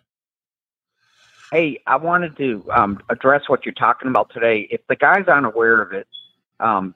Hey, 1.52 1.82
I 1.86 1.98
wanted 1.98 2.38
to 2.38 2.66
um, 2.72 3.00
address 3.10 3.44
what 3.48 3.66
you're 3.66 3.74
talking 3.74 4.08
about 4.08 4.32
today. 4.34 4.68
If 4.72 4.82
the 4.88 4.96
guy's 4.96 5.28
unaware 5.28 5.82
of 5.82 5.94
it, 5.94 6.08
um, 6.60 6.96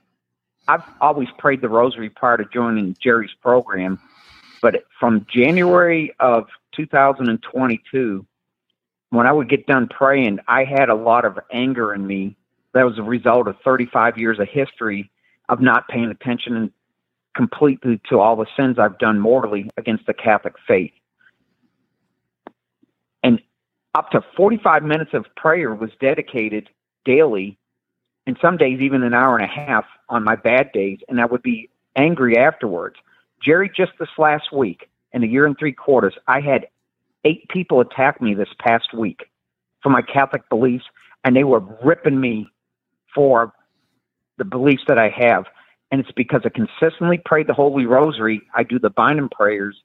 I've 0.67 0.83
always 0.99 1.27
prayed 1.37 1.61
the 1.61 1.69
rosary 1.69 2.09
prior 2.09 2.37
to 2.37 2.45
joining 2.45 2.95
Jerry's 2.99 3.33
program. 3.41 3.99
But 4.61 4.83
from 4.99 5.25
January 5.31 6.13
of 6.19 6.47
2022, 6.75 8.25
when 9.11 9.27
I 9.27 9.31
would 9.31 9.49
get 9.49 9.65
done 9.67 9.87
praying, 9.87 10.39
I 10.47 10.65
had 10.65 10.89
a 10.89 10.95
lot 10.95 11.25
of 11.25 11.39
anger 11.51 11.93
in 11.93 12.05
me. 12.05 12.35
That 12.73 12.83
was 12.83 12.97
a 12.99 13.03
result 13.03 13.47
of 13.47 13.55
35 13.63 14.17
years 14.17 14.39
of 14.39 14.47
history 14.47 15.09
of 15.47 15.61
not 15.61 15.87
paying 15.87 16.09
attention 16.09 16.71
completely 17.35 18.01
to 18.09 18.19
all 18.19 18.35
the 18.35 18.45
sins 18.57 18.77
I've 18.77 18.99
done 18.99 19.19
morally 19.19 19.69
against 19.77 20.05
the 20.05 20.13
Catholic 20.13 20.55
faith. 20.67 20.91
Up 23.95 24.11
to 24.11 24.21
45 24.37 24.83
minutes 24.83 25.11
of 25.13 25.25
prayer 25.35 25.73
was 25.73 25.89
dedicated 25.99 26.69
daily, 27.05 27.57
and 28.27 28.37
some 28.41 28.57
days 28.57 28.81
even 28.81 29.03
an 29.03 29.13
hour 29.13 29.35
and 29.35 29.45
a 29.45 29.47
half 29.47 29.85
on 30.09 30.23
my 30.23 30.35
bad 30.35 30.71
days, 30.71 30.99
and 31.07 31.19
I 31.19 31.25
would 31.25 31.41
be 31.41 31.69
angry 31.95 32.37
afterwards. 32.37 32.95
Jerry, 33.43 33.71
just 33.75 33.93
this 33.99 34.09
last 34.17 34.53
week, 34.53 34.89
in 35.11 35.23
a 35.23 35.27
year 35.27 35.45
and 35.45 35.57
three 35.57 35.73
quarters, 35.73 36.13
I 36.27 36.39
had 36.41 36.67
eight 37.25 37.47
people 37.49 37.81
attack 37.81 38.21
me 38.21 38.35
this 38.35 38.49
past 38.59 38.93
week 38.93 39.21
for 39.81 39.89
my 39.89 40.01
Catholic 40.01 40.47
beliefs, 40.49 40.85
and 41.23 41.35
they 41.35 41.43
were 41.43 41.63
ripping 41.83 42.19
me 42.19 42.47
for 43.15 43.53
the 44.37 44.45
beliefs 44.45 44.83
that 44.87 44.99
I 44.99 45.09
have. 45.09 45.45
And 45.91 45.99
it's 45.99 46.11
because 46.11 46.41
I 46.45 46.49
consistently 46.49 47.19
prayed 47.23 47.47
the 47.47 47.53
Holy 47.53 47.87
Rosary. 47.87 48.41
I 48.53 48.63
do 48.63 48.77
the 48.77 48.91
binding 48.91 49.29
prayers, 49.29 49.75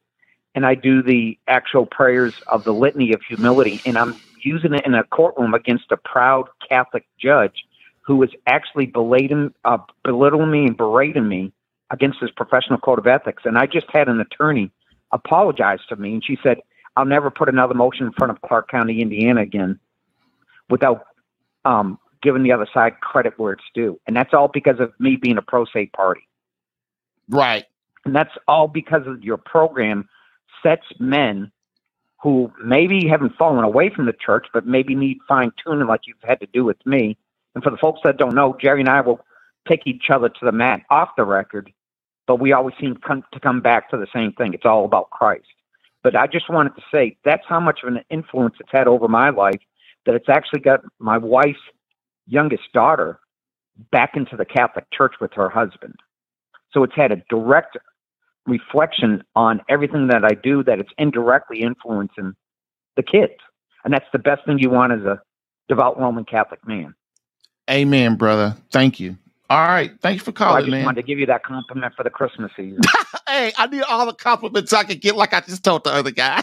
and 0.54 0.64
I 0.64 0.74
do 0.74 1.02
the 1.02 1.38
actual 1.48 1.86
prayers 1.86 2.34
of 2.46 2.64
the 2.64 2.72
Litany 2.72 3.12
of 3.12 3.22
Humility. 3.22 3.80
And 3.84 3.98
I'm 3.98 4.16
using 4.42 4.74
it 4.74 4.86
in 4.86 4.94
a 4.94 5.04
courtroom 5.04 5.54
against 5.54 5.90
a 5.90 5.96
proud 5.96 6.48
Catholic 6.68 7.06
judge 7.18 7.64
who 8.02 8.16
was 8.16 8.30
actually 8.46 8.86
belittling, 8.86 9.52
uh, 9.64 9.78
belittling 10.04 10.50
me 10.50 10.66
and 10.66 10.76
berating 10.76 11.28
me 11.28 11.52
against 11.90 12.20
his 12.20 12.30
professional 12.30 12.78
code 12.78 12.98
of 12.98 13.06
ethics. 13.06 13.42
And 13.46 13.58
I 13.58 13.66
just 13.66 13.86
had 13.92 14.08
an 14.08 14.20
attorney 14.20 14.70
apologize 15.12 15.80
to 15.88 15.96
me, 15.96 16.14
and 16.14 16.24
she 16.24 16.38
said, 16.42 16.58
I'll 16.96 17.04
never 17.04 17.30
put 17.30 17.48
another 17.48 17.74
motion 17.74 18.06
in 18.06 18.12
front 18.12 18.30
of 18.30 18.40
Clark 18.42 18.68
County, 18.70 19.00
Indiana 19.00 19.42
again 19.42 19.80
without 20.70 21.06
um, 21.64 21.98
giving 22.22 22.42
the 22.42 22.52
other 22.52 22.66
side 22.72 23.00
credit 23.00 23.34
where 23.38 23.52
it's 23.52 23.64
due. 23.74 24.00
And 24.06 24.16
that's 24.16 24.32
all 24.32 24.48
because 24.48 24.80
of 24.80 24.92
me 24.98 25.16
being 25.16 25.38
a 25.38 25.42
pro 25.42 25.64
se 25.66 25.90
party. 25.94 26.26
Right. 27.28 27.64
And 28.04 28.14
that's 28.14 28.32
all 28.46 28.68
because 28.68 29.06
of 29.06 29.22
your 29.22 29.36
program 29.36 30.08
sets 30.64 30.86
men 30.98 31.52
who 32.22 32.50
maybe 32.64 33.06
haven't 33.06 33.36
fallen 33.36 33.64
away 33.64 33.90
from 33.94 34.06
the 34.06 34.14
church, 34.14 34.46
but 34.52 34.66
maybe 34.66 34.94
need 34.94 35.18
fine 35.28 35.52
tuning 35.62 35.86
like 35.86 36.00
you've 36.06 36.16
had 36.22 36.40
to 36.40 36.46
do 36.46 36.64
with 36.64 36.78
me. 36.86 37.16
And 37.54 37.62
for 37.62 37.70
the 37.70 37.76
folks 37.76 38.00
that 38.04 38.16
don't 38.16 38.34
know, 38.34 38.56
Jerry 38.60 38.80
and 38.80 38.88
I 38.88 39.02
will 39.02 39.20
take 39.68 39.86
each 39.86 40.06
other 40.10 40.28
to 40.28 40.44
the 40.44 40.52
mat 40.52 40.80
off 40.90 41.10
the 41.16 41.24
record, 41.24 41.70
but 42.26 42.40
we 42.40 42.52
always 42.52 42.74
seem 42.80 42.96
to 42.96 43.40
come 43.40 43.60
back 43.60 43.90
to 43.90 43.98
the 43.98 44.06
same 44.12 44.32
thing. 44.32 44.54
It's 44.54 44.64
all 44.64 44.84
about 44.84 45.10
Christ. 45.10 45.46
But 46.02 46.16
I 46.16 46.26
just 46.26 46.50
wanted 46.50 46.74
to 46.76 46.82
say 46.92 47.16
that's 47.24 47.44
how 47.46 47.60
much 47.60 47.80
of 47.82 47.88
an 47.94 48.02
influence 48.10 48.56
it's 48.58 48.70
had 48.72 48.88
over 48.88 49.08
my 49.08 49.30
life 49.30 49.60
that 50.06 50.14
it's 50.14 50.28
actually 50.28 50.60
got 50.60 50.80
my 50.98 51.18
wife's 51.18 51.58
youngest 52.26 52.64
daughter 52.72 53.20
back 53.90 54.16
into 54.16 54.36
the 54.36 54.44
Catholic 54.44 54.86
Church 54.92 55.14
with 55.20 55.32
her 55.34 55.48
husband. 55.48 55.94
So 56.72 56.82
it's 56.84 56.94
had 56.94 57.12
a 57.12 57.22
direct 57.28 57.76
reflection 58.46 59.22
on 59.34 59.60
everything 59.68 60.08
that 60.08 60.24
I 60.24 60.34
do 60.34 60.62
that 60.64 60.78
it's 60.78 60.90
indirectly 60.98 61.62
influencing 61.62 62.34
the 62.96 63.02
kids. 63.02 63.34
And 63.84 63.92
that's 63.92 64.06
the 64.12 64.18
best 64.18 64.44
thing 64.46 64.58
you 64.58 64.70
want 64.70 64.92
as 64.92 65.00
a 65.00 65.20
devout 65.68 65.98
Roman 65.98 66.24
Catholic 66.24 66.66
man. 66.66 66.94
Amen, 67.70 68.16
brother. 68.16 68.56
Thank 68.70 69.00
you. 69.00 69.16
All 69.50 69.66
right. 69.66 69.92
Thank 70.00 70.18
you 70.18 70.24
for 70.24 70.30
oh, 70.30 70.34
calling, 70.34 70.52
so 70.52 70.56
I 70.56 70.60
just 70.62 70.70
man. 70.70 70.84
wanted 70.84 71.02
to 71.02 71.06
give 71.06 71.18
you 71.18 71.26
that 71.26 71.42
compliment 71.44 71.94
for 71.94 72.02
the 72.02 72.10
Christmas 72.10 72.50
season. 72.56 72.80
hey, 73.28 73.52
I 73.56 73.66
need 73.66 73.82
all 73.82 74.06
the 74.06 74.14
compliments 74.14 74.72
I 74.72 74.84
can 74.84 74.98
get, 74.98 75.16
like 75.16 75.34
I 75.34 75.40
just 75.40 75.62
told 75.62 75.84
the 75.84 75.92
other 75.92 76.10
guy. 76.10 76.42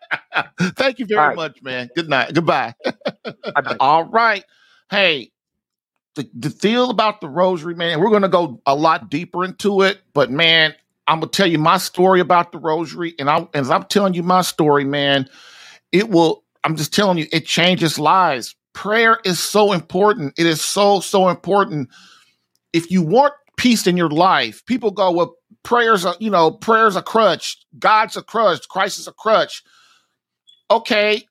Thank 0.60 0.98
you 0.98 1.06
very 1.06 1.20
right. 1.20 1.36
much, 1.36 1.62
man. 1.62 1.90
Good 1.94 2.08
night. 2.08 2.34
Goodbye. 2.34 2.74
all 3.80 4.04
right. 4.04 4.44
Hey, 4.90 5.32
the, 6.14 6.28
the 6.34 6.48
deal 6.50 6.90
about 6.90 7.20
the 7.20 7.28
rosary, 7.28 7.74
man, 7.74 8.00
we're 8.00 8.10
going 8.10 8.22
to 8.22 8.28
go 8.28 8.60
a 8.66 8.74
lot 8.74 9.10
deeper 9.10 9.44
into 9.44 9.82
it, 9.82 10.00
but 10.14 10.30
man, 10.30 10.74
I'm 11.08 11.20
gonna 11.20 11.30
tell 11.30 11.46
you 11.46 11.58
my 11.58 11.78
story 11.78 12.20
about 12.20 12.52
the 12.52 12.58
rosary, 12.58 13.14
and 13.18 13.30
I 13.30 13.48
as 13.54 13.70
I'm 13.70 13.84
telling 13.84 14.14
you 14.14 14.22
my 14.22 14.42
story, 14.42 14.84
man, 14.84 15.28
it 15.90 16.10
will. 16.10 16.44
I'm 16.64 16.76
just 16.76 16.94
telling 16.94 17.18
you, 17.18 17.26
it 17.32 17.46
changes 17.46 17.98
lives. 17.98 18.54
Prayer 18.74 19.18
is 19.24 19.40
so 19.40 19.72
important. 19.72 20.34
It 20.38 20.46
is 20.46 20.60
so 20.60 21.00
so 21.00 21.28
important. 21.28 21.88
If 22.74 22.90
you 22.90 23.02
want 23.02 23.32
peace 23.56 23.86
in 23.86 23.96
your 23.96 24.10
life, 24.10 24.64
people 24.66 24.90
go, 24.90 25.10
well, 25.10 25.34
prayers 25.62 26.04
are, 26.04 26.14
you 26.20 26.30
know, 26.30 26.50
prayers 26.50 26.94
a 26.94 27.02
crutch, 27.02 27.56
God's 27.78 28.16
a 28.16 28.22
crutch, 28.22 28.68
Christ 28.68 28.98
is 28.98 29.08
a 29.08 29.12
crutch. 29.12 29.62
Okay, 30.70 31.26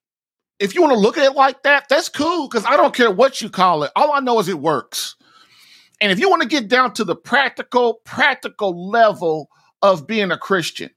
if 0.59 0.73
you 0.73 0.81
want 0.81 0.93
to 0.93 0.99
look 0.99 1.19
at 1.19 1.25
it 1.25 1.35
like 1.35 1.61
that, 1.63 1.87
that's 1.87 2.09
cool 2.09 2.47
because 2.47 2.65
I 2.65 2.77
don't 2.77 2.95
care 2.95 3.11
what 3.11 3.41
you 3.41 3.49
call 3.49 3.83
it. 3.83 3.91
All 3.95 4.11
I 4.11 4.21
know 4.21 4.39
is 4.39 4.49
it 4.49 4.59
works. 4.59 5.15
And 6.01 6.11
if 6.11 6.19
you 6.19 6.29
want 6.29 6.41
to 6.41 6.47
get 6.47 6.67
down 6.67 6.93
to 6.95 7.03
the 7.03 7.15
practical, 7.15 7.95
practical 8.05 8.89
level 8.89 9.49
of 9.81 10.07
being 10.07 10.31
a 10.31 10.37
Christian. 10.37 10.89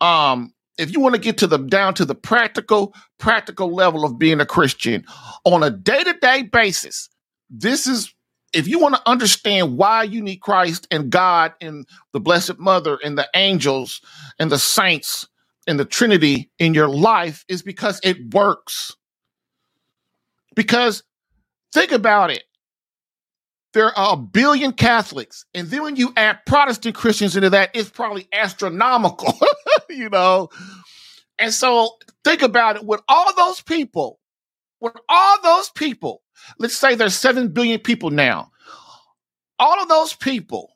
Um, 0.00 0.52
if 0.78 0.92
you 0.92 1.00
want 1.00 1.14
to 1.14 1.20
get 1.20 1.38
to 1.38 1.46
the 1.46 1.58
down 1.58 1.94
to 1.94 2.04
the 2.04 2.14
practical, 2.14 2.94
practical 3.18 3.74
level 3.74 4.04
of 4.04 4.18
being 4.18 4.40
a 4.40 4.46
Christian 4.46 5.04
on 5.44 5.62
a 5.62 5.70
day-to-day 5.70 6.44
basis, 6.44 7.08
this 7.50 7.86
is 7.86 8.12
if 8.52 8.68
you 8.68 8.78
want 8.78 8.94
to 8.94 9.08
understand 9.08 9.76
why 9.76 10.02
you 10.02 10.20
need 10.20 10.40
Christ 10.40 10.86
and 10.90 11.10
God 11.10 11.54
and 11.60 11.86
the 12.12 12.20
Blessed 12.20 12.58
Mother 12.58 12.98
and 13.02 13.16
the 13.16 13.28
angels 13.34 14.00
and 14.38 14.50
the 14.50 14.58
saints 14.58 15.26
and 15.66 15.78
the 15.78 15.84
Trinity 15.84 16.50
in 16.58 16.74
your 16.74 16.88
life, 16.88 17.44
is 17.48 17.62
because 17.62 18.00
it 18.02 18.34
works. 18.34 18.96
Because 20.54 21.02
think 21.72 21.92
about 21.92 22.30
it 22.30 22.42
there 23.72 23.96
are 23.98 24.14
a 24.14 24.16
billion 24.16 24.72
Catholics. 24.72 25.44
And 25.54 25.68
then 25.68 25.82
when 25.82 25.96
you 25.96 26.12
add 26.16 26.40
Protestant 26.46 26.94
Christians 26.94 27.36
into 27.36 27.50
that, 27.50 27.70
it's 27.74 27.90
probably 27.90 28.28
astronomical, 28.32 29.38
you 29.90 30.08
know? 30.08 30.50
And 31.38 31.52
so 31.52 31.96
think 32.24 32.42
about 32.42 32.76
it 32.76 32.84
with 32.84 33.00
all 33.08 33.34
those 33.34 33.60
people, 33.62 34.20
with 34.80 34.94
all 35.08 35.42
those 35.42 35.70
people, 35.70 36.22
let's 36.58 36.76
say 36.76 36.94
there's 36.94 37.14
7 37.14 37.48
billion 37.48 37.80
people 37.80 38.10
now. 38.10 38.50
All 39.58 39.80
of 39.80 39.88
those 39.88 40.12
people, 40.14 40.72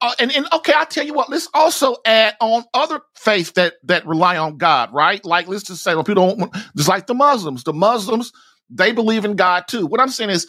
uh, 0.00 0.14
and, 0.18 0.32
and 0.32 0.46
okay, 0.52 0.72
I'll 0.74 0.86
tell 0.86 1.04
you 1.04 1.14
what, 1.14 1.30
let's 1.30 1.48
also 1.54 1.96
add 2.06 2.36
on 2.40 2.64
other 2.72 3.00
faiths 3.16 3.52
that, 3.52 3.74
that 3.84 4.06
rely 4.06 4.36
on 4.36 4.58
God, 4.58 4.92
right? 4.92 5.24
Like, 5.24 5.48
let's 5.48 5.64
just 5.64 5.82
say, 5.82 5.94
well, 5.94 6.04
people 6.04 6.36
don't, 6.36 6.54
just 6.76 6.88
like 6.88 7.06
the 7.06 7.14
Muslims, 7.14 7.64
the 7.64 7.72
Muslims, 7.72 8.32
they 8.68 8.92
believe 8.92 9.24
in 9.24 9.34
God 9.36 9.66
too. 9.66 9.86
What 9.86 10.00
I'm 10.00 10.08
saying 10.08 10.30
is, 10.30 10.46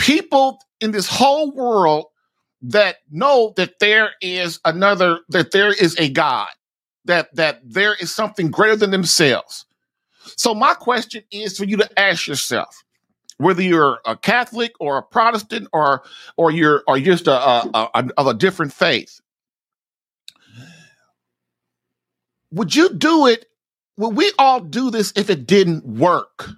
people 0.00 0.58
in 0.80 0.92
this 0.92 1.06
whole 1.06 1.52
world 1.52 2.06
that 2.62 2.96
know 3.10 3.52
that 3.56 3.78
there 3.78 4.10
is 4.20 4.60
another 4.64 5.20
that 5.28 5.52
there 5.52 5.72
is 5.72 5.96
a 5.98 6.08
god 6.08 6.48
that 7.04 7.34
that 7.34 7.60
there 7.64 7.94
is 7.94 8.14
something 8.14 8.50
greater 8.50 8.76
than 8.76 8.90
themselves. 8.90 9.64
So 10.36 10.54
my 10.54 10.74
question 10.74 11.22
is 11.30 11.56
for 11.56 11.64
you 11.64 11.76
to 11.78 11.98
ask 11.98 12.26
yourself 12.26 12.82
whether 13.38 13.62
you're 13.62 14.00
a 14.04 14.16
catholic 14.16 14.72
or 14.80 14.98
a 14.98 15.02
protestant 15.02 15.68
or 15.72 16.02
or 16.36 16.50
you're 16.50 16.82
or 16.86 16.98
just 16.98 17.26
a, 17.26 17.32
a, 17.32 17.90
a 17.94 18.10
of 18.18 18.26
a 18.26 18.34
different 18.34 18.72
faith 18.72 19.20
would 22.52 22.74
you 22.74 22.92
do 22.92 23.26
it? 23.26 23.46
Would 23.96 24.16
we 24.16 24.32
all 24.38 24.60
do 24.60 24.90
this 24.90 25.12
if 25.16 25.30
it 25.30 25.46
didn't 25.46 25.84
work 25.84 26.48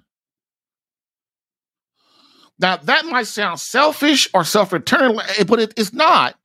now, 2.59 2.77
that 2.77 3.07
might 3.07 3.27
sound 3.27 3.61
selfish 3.61 4.29
or 4.35 4.45
self 4.45 4.73
return, 4.73 5.19
eh, 5.38 5.45
but 5.45 5.61
it, 5.61 5.75
it's 5.77 5.93
not. 5.93 6.37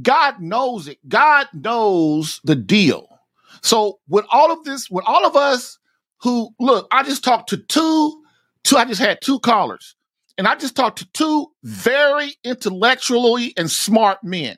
God 0.00 0.40
knows 0.40 0.88
it. 0.88 0.98
God 1.08 1.48
knows 1.52 2.40
the 2.44 2.56
deal. 2.56 3.08
So, 3.62 3.98
with 4.08 4.24
all 4.30 4.52
of 4.52 4.64
this, 4.64 4.90
with 4.90 5.04
all 5.06 5.26
of 5.26 5.36
us 5.36 5.78
who 6.22 6.50
look, 6.60 6.86
I 6.90 7.02
just 7.02 7.24
talked 7.24 7.48
to 7.50 7.56
two, 7.56 8.22
two, 8.64 8.76
I 8.76 8.84
just 8.84 9.00
had 9.00 9.18
two 9.20 9.40
callers, 9.40 9.96
and 10.38 10.46
I 10.46 10.56
just 10.56 10.76
talked 10.76 10.98
to 10.98 11.10
two 11.12 11.48
very 11.62 12.34
intellectually 12.44 13.52
and 13.56 13.70
smart 13.70 14.22
men. 14.22 14.56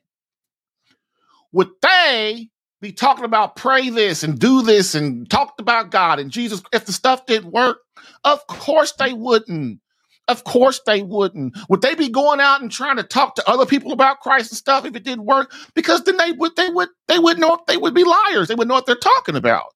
Would 1.53 1.71
they 1.83 2.51
be 2.81 2.93
talking 2.93 3.25
about 3.25 3.57
pray 3.57 3.89
this 3.89 4.23
and 4.23 4.39
do 4.39 4.63
this 4.63 4.95
and 4.95 5.29
talked 5.31 5.61
about 5.61 5.91
God 5.91 6.19
and 6.19 6.31
Jesus 6.31 6.63
if 6.73 6.85
the 6.85 6.93
stuff 6.93 7.27
didn't 7.27 7.53
work? 7.53 7.79
Of 8.25 8.47
course 8.47 8.93
they 8.99 9.13
wouldn't. 9.13 9.81
Of 10.27 10.45
course 10.45 10.81
they 10.87 11.03
wouldn't. 11.03 11.57
Would 11.69 11.83
they 11.83 11.95
be 11.95 12.09
going 12.09 12.41
out 12.41 12.63
and 12.63 12.71
trying 12.71 12.97
to 12.97 13.03
talk 13.03 13.35
to 13.35 13.49
other 13.49 13.67
people 13.67 13.93
about 13.93 14.21
Christ 14.21 14.53
and 14.53 14.59
stuff 14.59 14.87
if 14.87 14.97
it 14.97 15.05
didn't 15.05 15.27
work? 15.27 15.53
Because 15.75 16.03
then 16.05 16.17
they 16.17 16.33
would 16.33 16.57
they 16.57 16.71
would 16.71 16.89
they 17.09 17.19
would 17.19 17.39
know 17.39 17.55
if 17.55 17.67
they 17.67 17.77
would 17.77 17.95
be 17.95 18.05
liars. 18.05 18.49
They 18.49 18.55
would 18.55 18.67
know 18.67 18.75
what 18.75 18.87
they're 18.87 18.95
talking 18.95 19.37
about. 19.37 19.67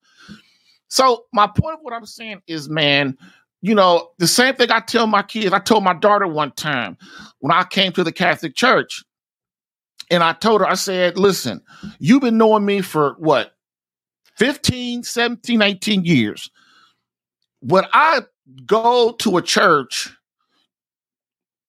So 0.88 1.26
my 1.34 1.46
point 1.46 1.74
of 1.74 1.80
what 1.82 1.92
I'm 1.92 2.06
saying 2.06 2.40
is, 2.46 2.68
man, 2.70 3.18
you 3.60 3.74
know, 3.74 4.08
the 4.18 4.26
same 4.26 4.54
thing 4.54 4.70
I 4.70 4.80
tell 4.80 5.06
my 5.06 5.22
kids. 5.22 5.52
I 5.52 5.58
told 5.58 5.84
my 5.84 5.94
daughter 5.94 6.26
one 6.26 6.52
time 6.52 6.96
when 7.40 7.52
I 7.52 7.64
came 7.64 7.92
to 7.92 8.04
the 8.04 8.12
Catholic 8.12 8.54
Church, 8.54 9.04
and 10.10 10.22
I 10.22 10.32
told 10.32 10.62
her, 10.62 10.66
I 10.66 10.74
said, 10.74 11.18
listen, 11.18 11.60
you've 11.98 12.22
been 12.22 12.38
knowing 12.38 12.64
me 12.64 12.80
for 12.80 13.16
what, 13.18 13.52
15, 14.36 15.02
17, 15.02 15.60
18 15.60 16.04
years. 16.04 16.50
When 17.60 17.84
I 17.92 18.22
go 18.64 19.12
to 19.12 19.36
a 19.36 19.42
church 19.42 20.16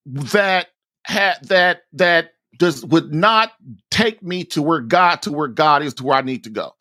that 0.05 0.67
had 1.03 1.37
that 1.43 1.81
that 1.93 2.31
does 2.57 2.85
would 2.85 3.13
not 3.13 3.51
take 3.89 4.21
me 4.21 4.43
to 4.43 4.61
where 4.61 4.81
God 4.81 5.21
to 5.23 5.31
where 5.31 5.47
God 5.47 5.81
is 5.81 5.93
to 5.95 6.03
where 6.03 6.17
I 6.17 6.21
need 6.21 6.43
to 6.43 6.49
go. 6.49 6.73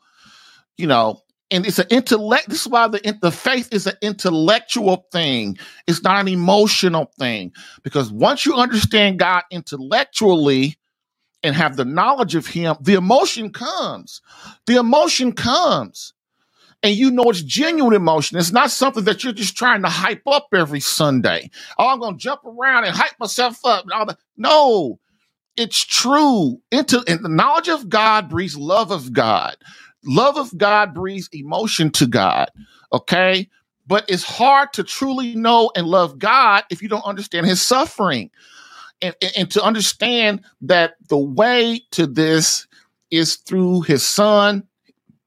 You 0.76 0.86
know, 0.86 1.22
and 1.50 1.66
it's 1.66 1.78
an 1.78 1.86
intellect. 1.90 2.48
This 2.48 2.62
is 2.62 2.68
why 2.68 2.88
the 2.88 3.18
the 3.20 3.32
faith 3.32 3.72
is 3.72 3.86
an 3.86 3.96
intellectual 4.02 5.06
thing. 5.12 5.58
It's 5.86 6.02
not 6.02 6.20
an 6.20 6.28
emotional 6.28 7.10
thing 7.18 7.52
because 7.82 8.10
once 8.10 8.44
you 8.44 8.54
understand 8.54 9.18
God 9.18 9.42
intellectually 9.50 10.76
and 11.42 11.54
have 11.54 11.76
the 11.76 11.84
knowledge 11.84 12.34
of 12.34 12.46
Him, 12.46 12.76
the 12.80 12.94
emotion 12.94 13.50
comes. 13.50 14.20
The 14.66 14.76
emotion 14.76 15.32
comes 15.32 16.12
and 16.82 16.94
you 16.94 17.10
know 17.10 17.24
it's 17.24 17.42
genuine 17.42 17.94
emotion. 17.94 18.38
It's 18.38 18.52
not 18.52 18.70
something 18.70 19.04
that 19.04 19.24
you're 19.24 19.32
just 19.32 19.56
trying 19.56 19.82
to 19.82 19.88
hype 19.88 20.22
up 20.26 20.48
every 20.54 20.80
Sunday. 20.80 21.50
Oh, 21.78 21.88
I'm 21.88 21.98
going 21.98 22.14
to 22.14 22.22
jump 22.22 22.44
around 22.44 22.84
and 22.84 22.94
hype 22.94 23.18
myself 23.18 23.58
up. 23.64 23.84
And 23.84 23.92
all 23.92 24.06
that. 24.06 24.18
No, 24.36 25.00
it's 25.56 25.84
true. 25.84 26.60
Into 26.70 27.02
and 27.08 27.24
the 27.24 27.28
knowledge 27.28 27.68
of 27.68 27.88
God 27.88 28.28
breeds 28.28 28.56
love 28.56 28.92
of 28.92 29.12
God. 29.12 29.56
Love 30.04 30.36
of 30.36 30.56
God 30.56 30.94
breeds 30.94 31.28
emotion 31.32 31.90
to 31.90 32.06
God. 32.06 32.50
Okay. 32.92 33.48
But 33.86 34.04
it's 34.08 34.22
hard 34.22 34.72
to 34.74 34.84
truly 34.84 35.34
know 35.34 35.72
and 35.74 35.86
love 35.86 36.18
God 36.18 36.64
if 36.70 36.82
you 36.82 36.88
don't 36.88 37.04
understand 37.04 37.46
his 37.46 37.64
suffering. 37.64 38.30
And, 39.00 39.14
and, 39.22 39.32
and 39.36 39.50
to 39.52 39.62
understand 39.62 40.44
that 40.60 40.94
the 41.08 41.18
way 41.18 41.82
to 41.92 42.06
this 42.06 42.66
is 43.10 43.36
through 43.36 43.82
his 43.82 44.06
son 44.06 44.64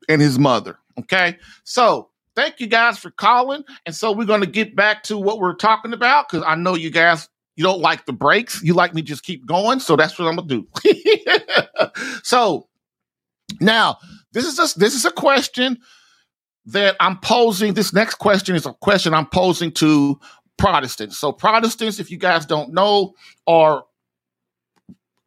and 0.07 0.21
his 0.21 0.37
mother. 0.37 0.77
Okay. 0.99 1.37
So 1.63 2.09
thank 2.35 2.59
you 2.59 2.67
guys 2.67 2.97
for 2.97 3.11
calling. 3.11 3.63
And 3.85 3.95
so 3.95 4.11
we're 4.11 4.25
going 4.25 4.41
to 4.41 4.47
get 4.47 4.75
back 4.75 5.03
to 5.03 5.17
what 5.17 5.39
we're 5.39 5.55
talking 5.55 5.93
about 5.93 6.29
because 6.29 6.45
I 6.47 6.55
know 6.55 6.75
you 6.75 6.89
guys 6.89 7.27
You 7.57 7.63
don't 7.63 7.81
like 7.81 8.05
the 8.05 8.13
breaks. 8.13 8.61
You 8.63 8.73
like 8.73 8.93
me 8.93 9.01
just 9.01 9.23
keep 9.23 9.45
going. 9.45 9.79
So 9.79 9.95
that's 9.95 10.17
what 10.17 10.27
I'm 10.27 10.35
gonna 10.35 10.47
do. 10.47 10.67
so 12.23 12.67
now 13.59 13.97
this 14.31 14.45
is 14.45 14.57
a, 14.57 14.79
this 14.79 14.95
is 14.95 15.05
a 15.05 15.11
question 15.11 15.77
that 16.65 16.95
I'm 16.99 17.19
posing. 17.19 17.73
This 17.73 17.93
next 17.93 18.15
question 18.15 18.55
is 18.55 18.65
a 18.65 18.73
question 18.73 19.13
I'm 19.13 19.27
posing 19.27 19.71
to 19.73 20.19
Protestants. 20.57 21.19
So 21.19 21.31
Protestants, 21.31 21.99
if 21.99 22.09
you 22.09 22.17
guys 22.17 22.45
don't 22.45 22.73
know, 22.73 23.13
are 23.47 23.83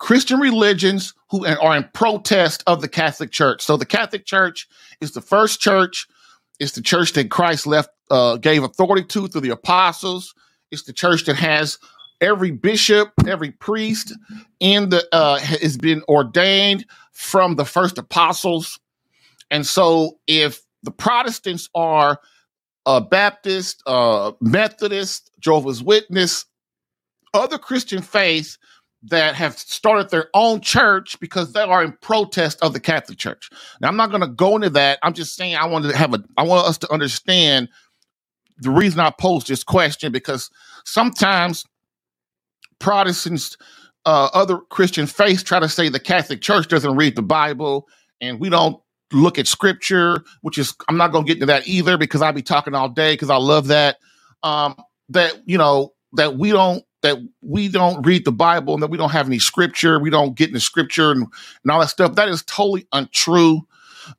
Christian 0.04 0.38
religions 0.38 1.14
who 1.30 1.46
are 1.46 1.74
in 1.74 1.88
protest 1.94 2.62
of 2.66 2.82
the 2.82 2.88
Catholic 2.88 3.30
Church. 3.30 3.62
So 3.62 3.78
the 3.78 3.86
Catholic 3.86 4.26
Church 4.26 4.68
is 5.00 5.12
the 5.12 5.22
first 5.22 5.62
church. 5.62 6.06
It's 6.60 6.72
the 6.72 6.82
church 6.82 7.14
that 7.14 7.30
Christ 7.30 7.66
left, 7.66 7.88
uh, 8.10 8.36
gave 8.36 8.62
authority 8.62 9.02
to 9.02 9.28
through 9.28 9.40
the 9.40 9.48
apostles. 9.48 10.34
It's 10.70 10.82
the 10.82 10.92
church 10.92 11.24
that 11.24 11.36
has 11.36 11.78
every 12.20 12.50
bishop, 12.50 13.12
every 13.26 13.52
priest 13.52 14.14
in 14.60 14.90
the 14.90 15.08
uh, 15.10 15.38
has 15.38 15.78
been 15.78 16.02
ordained 16.06 16.84
from 17.12 17.54
the 17.54 17.64
first 17.64 17.96
apostles. 17.96 18.78
And 19.50 19.66
so, 19.66 20.18
if 20.26 20.60
the 20.82 20.90
Protestants 20.90 21.70
are 21.74 22.20
uh, 22.84 23.00
Baptist, 23.00 23.82
uh, 23.86 24.32
Methodist, 24.42 25.30
Jehovah's 25.40 25.82
Witness, 25.82 26.44
other 27.32 27.56
Christian 27.56 28.02
faiths 28.02 28.58
that 29.06 29.34
have 29.34 29.58
started 29.58 30.10
their 30.10 30.28
own 30.32 30.60
church 30.60 31.18
because 31.20 31.52
they 31.52 31.60
are 31.60 31.84
in 31.84 31.92
protest 32.00 32.58
of 32.62 32.72
the 32.72 32.80
Catholic 32.80 33.18
Church. 33.18 33.50
Now, 33.80 33.88
I'm 33.88 33.96
not 33.96 34.10
going 34.10 34.22
to 34.22 34.28
go 34.28 34.56
into 34.56 34.70
that. 34.70 34.98
I'm 35.02 35.12
just 35.12 35.34
saying 35.34 35.56
I 35.56 35.66
wanted 35.66 35.88
to 35.90 35.96
have 35.96 36.14
a, 36.14 36.24
I 36.38 36.42
want 36.42 36.66
us 36.66 36.78
to 36.78 36.92
understand 36.92 37.68
the 38.58 38.70
reason 38.70 39.00
I 39.00 39.10
posed 39.10 39.48
this 39.48 39.62
question 39.62 40.10
because 40.10 40.50
sometimes 40.84 41.64
Protestants, 42.78 43.56
uh, 44.06 44.30
other 44.32 44.58
Christian 44.58 45.06
faiths 45.06 45.42
try 45.42 45.60
to 45.60 45.68
say 45.68 45.88
the 45.88 46.00
Catholic 46.00 46.40
Church 46.40 46.68
doesn't 46.68 46.96
read 46.96 47.16
the 47.16 47.22
Bible 47.22 47.86
and 48.20 48.40
we 48.40 48.48
don't 48.48 48.80
look 49.12 49.38
at 49.38 49.46
scripture, 49.46 50.24
which 50.40 50.56
is, 50.56 50.74
I'm 50.88 50.96
not 50.96 51.12
going 51.12 51.24
to 51.24 51.28
get 51.28 51.36
into 51.36 51.46
that 51.46 51.68
either 51.68 51.98
because 51.98 52.22
I'll 52.22 52.32
be 52.32 52.42
talking 52.42 52.74
all 52.74 52.88
day 52.88 53.14
because 53.14 53.30
I 53.30 53.36
love 53.36 53.66
that. 53.68 53.98
Um, 54.42 54.76
that, 55.10 55.42
you 55.46 55.58
know, 55.58 55.92
that 56.14 56.36
we 56.36 56.50
don't 56.50 56.84
that 57.04 57.18
we 57.42 57.68
don't 57.68 58.04
read 58.04 58.24
the 58.24 58.32
Bible 58.32 58.72
and 58.72 58.82
that 58.82 58.88
we 58.88 58.96
don't 58.96 59.10
have 59.10 59.26
any 59.26 59.38
scripture, 59.38 60.00
we 60.00 60.08
don't 60.08 60.34
get 60.34 60.48
into 60.48 60.60
scripture 60.60 61.12
and, 61.12 61.26
and 61.62 61.70
all 61.70 61.78
that 61.80 61.90
stuff. 61.90 62.14
That 62.14 62.30
is 62.30 62.42
totally 62.42 62.86
untrue. 62.92 63.60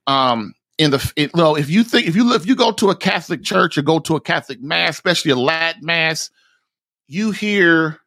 Um, 0.05 0.53
in 0.77 0.91
the 0.91 1.13
it, 1.15 1.31
if 1.33 1.69
you 1.69 1.83
think 1.83 2.07
if 2.07 2.15
you 2.15 2.33
if 2.33 2.45
you 2.45 2.55
go 2.55 2.71
to 2.73 2.91
a 2.91 2.95
Catholic 2.95 3.43
church 3.43 3.77
or 3.77 3.81
go 3.81 3.97
to 3.99 4.15
a 4.15 4.21
Catholic 4.21 4.61
mass, 4.61 4.91
especially 4.91 5.31
a 5.31 5.35
Latin 5.35 5.83
mass, 5.83 6.29
you 7.07 7.31
hear 7.31 7.99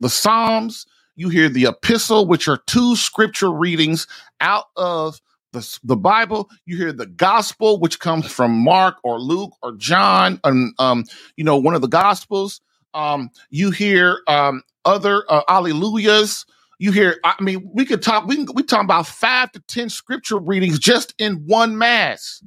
the 0.00 0.08
Psalms, 0.08 0.86
you 1.16 1.28
hear 1.28 1.48
the 1.48 1.66
Epistle, 1.66 2.26
which 2.26 2.48
are 2.48 2.58
two 2.66 2.96
scripture 2.96 3.52
readings 3.52 4.06
out 4.40 4.64
of 4.76 5.20
the, 5.52 5.78
the 5.84 5.96
Bible. 5.96 6.50
You 6.66 6.76
hear 6.76 6.92
the 6.92 7.06
Gospel, 7.06 7.78
which 7.78 8.00
comes 8.00 8.26
from 8.26 8.52
Mark 8.52 8.96
or 9.04 9.20
Luke 9.20 9.52
or 9.62 9.76
John, 9.76 10.40
and 10.42 10.74
um, 10.80 11.04
you 11.36 11.44
know 11.44 11.56
one 11.56 11.74
of 11.74 11.82
the 11.82 11.88
Gospels. 11.88 12.60
Um, 12.94 13.30
you 13.50 13.70
hear 13.70 14.20
um, 14.26 14.62
other 14.84 15.24
uh, 15.28 15.42
alleluias. 15.48 16.46
You 16.78 16.92
hear, 16.92 17.18
I 17.24 17.34
mean, 17.40 17.70
we 17.72 17.84
could 17.84 18.02
talk, 18.02 18.26
we 18.26 18.36
can, 18.36 18.46
we 18.54 18.62
talk 18.62 18.82
about 18.82 19.06
five 19.06 19.52
to 19.52 19.60
10 19.60 19.88
scripture 19.88 20.38
readings 20.38 20.78
just 20.78 21.14
in 21.18 21.44
one 21.46 21.78
mass. 21.78 22.42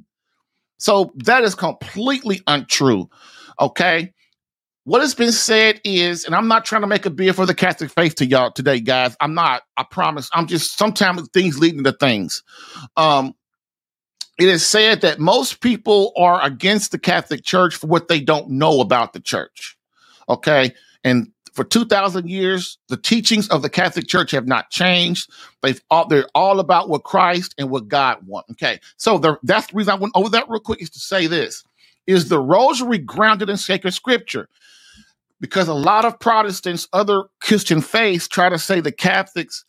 So 0.78 1.12
that 1.16 1.44
is 1.44 1.54
completely 1.54 2.42
untrue. 2.46 3.08
Okay. 3.60 4.12
What 4.84 5.02
has 5.02 5.14
been 5.14 5.32
said 5.32 5.80
is, 5.84 6.24
and 6.24 6.34
I'm 6.34 6.48
not 6.48 6.64
trying 6.64 6.80
to 6.80 6.86
make 6.86 7.04
a 7.04 7.10
beer 7.10 7.34
for 7.34 7.44
the 7.44 7.54
Catholic 7.54 7.90
faith 7.90 8.14
to 8.16 8.26
y'all 8.26 8.52
today, 8.52 8.80
guys. 8.80 9.16
I'm 9.20 9.34
not, 9.34 9.62
I 9.76 9.82
promise. 9.82 10.30
I'm 10.32 10.46
just 10.46 10.78
sometimes 10.78 11.28
things 11.28 11.58
leading 11.58 11.84
to 11.84 11.92
things. 11.92 12.42
Um, 12.96 13.34
it 14.38 14.48
is 14.48 14.66
said 14.66 15.00
that 15.00 15.18
most 15.18 15.60
people 15.60 16.12
are 16.16 16.42
against 16.42 16.92
the 16.92 16.98
Catholic 16.98 17.44
Church 17.44 17.74
for 17.74 17.88
what 17.88 18.08
they 18.08 18.20
don't 18.20 18.50
know 18.50 18.80
about 18.80 19.12
the 19.12 19.20
church. 19.20 19.76
Okay. 20.28 20.72
And 21.04 21.32
for 21.52 21.64
2000 21.64 22.28
years, 22.28 22.78
the 22.88 22.96
teachings 22.96 23.48
of 23.48 23.62
the 23.62 23.70
Catholic 23.70 24.06
Church 24.06 24.30
have 24.30 24.46
not 24.46 24.70
changed. 24.70 25.28
They've 25.62 25.80
all, 25.90 26.06
they're 26.06 26.28
all 26.34 26.60
about 26.60 26.88
what 26.88 27.02
Christ 27.02 27.54
and 27.58 27.70
what 27.70 27.88
God 27.88 28.18
want. 28.26 28.46
Okay. 28.52 28.78
So 28.96 29.18
the, 29.18 29.38
that's 29.42 29.66
the 29.66 29.76
reason 29.76 29.92
I 29.92 29.96
went 29.96 30.12
over 30.14 30.28
that 30.30 30.48
real 30.48 30.60
quick 30.60 30.80
is 30.80 30.90
to 30.90 31.00
say 31.00 31.26
this 31.26 31.64
is 32.06 32.28
the 32.28 32.40
rosary 32.40 32.98
grounded 32.98 33.50
in 33.50 33.56
sacred 33.56 33.92
scripture? 33.92 34.48
Because 35.40 35.68
a 35.68 35.74
lot 35.74 36.04
of 36.04 36.18
Protestants, 36.18 36.88
other 36.92 37.24
Christian 37.40 37.80
faiths 37.80 38.28
try 38.28 38.48
to 38.48 38.58
say 38.58 38.80
the 38.80 38.90
Catholics 38.90 39.64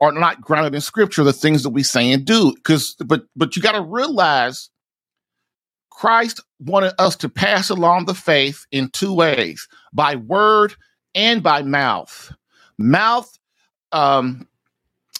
are 0.00 0.12
not 0.12 0.40
grounded 0.40 0.74
in 0.74 0.80
scripture, 0.80 1.24
the 1.24 1.32
things 1.32 1.62
that 1.62 1.70
we 1.70 1.82
say 1.82 2.12
and 2.12 2.24
do. 2.24 2.52
Because 2.54 2.94
but 3.04 3.24
but 3.36 3.56
you 3.56 3.62
got 3.62 3.72
to 3.72 3.82
realize 3.82 4.70
Christ 5.90 6.40
wanted 6.60 6.92
us 6.98 7.16
to 7.16 7.28
pass 7.28 7.68
along 7.68 8.04
the 8.04 8.14
faith 8.14 8.64
in 8.70 8.88
two 8.90 9.14
ways 9.14 9.66
by 9.92 10.16
word 10.16 10.74
and 11.14 11.42
by 11.42 11.62
mouth. 11.62 12.32
Mouth, 12.78 13.38
um, 13.92 14.48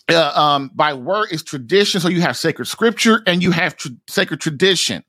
uh, 0.08 0.32
um, 0.34 0.70
by 0.74 0.94
word 0.94 1.28
is 1.30 1.42
tradition. 1.42 2.00
So 2.00 2.08
you 2.08 2.20
have 2.22 2.36
sacred 2.36 2.66
scripture 2.66 3.22
and 3.26 3.42
you 3.42 3.50
have 3.50 3.76
tr- 3.76 3.88
sacred 4.08 4.40
tradition 4.40 5.04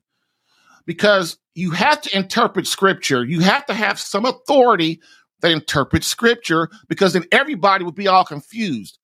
because 0.86 1.38
you 1.54 1.70
have 1.72 2.00
to 2.02 2.16
interpret 2.16 2.66
scripture. 2.66 3.24
You 3.24 3.40
have 3.40 3.66
to 3.66 3.74
have 3.74 3.98
some 3.98 4.24
authority 4.24 5.00
that 5.40 5.52
interprets 5.52 6.06
scripture 6.06 6.68
because 6.88 7.12
then 7.12 7.24
everybody 7.32 7.84
would 7.84 7.94
be 7.94 8.08
all 8.08 8.24
confused. 8.24 8.98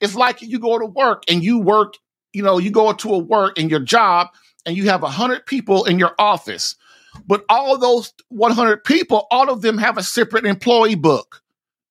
It's 0.00 0.14
like 0.14 0.42
you 0.42 0.58
go 0.58 0.78
to 0.78 0.86
work 0.86 1.24
and 1.28 1.42
you 1.42 1.58
work, 1.58 1.94
you 2.32 2.42
know, 2.42 2.58
you 2.58 2.70
go 2.70 2.90
into 2.90 3.14
a 3.14 3.18
work 3.18 3.58
in 3.58 3.68
your 3.68 3.80
job 3.80 4.28
and 4.66 4.76
you 4.76 4.88
have 4.88 5.02
a 5.02 5.06
100 5.06 5.46
people 5.46 5.84
in 5.84 5.98
your 5.98 6.14
office, 6.18 6.76
but 7.26 7.44
all 7.48 7.78
those 7.78 8.12
100 8.28 8.84
people, 8.84 9.26
all 9.30 9.50
of 9.50 9.62
them 9.62 9.78
have 9.78 9.98
a 9.98 10.02
separate 10.02 10.46
employee 10.46 10.94
book. 10.94 11.42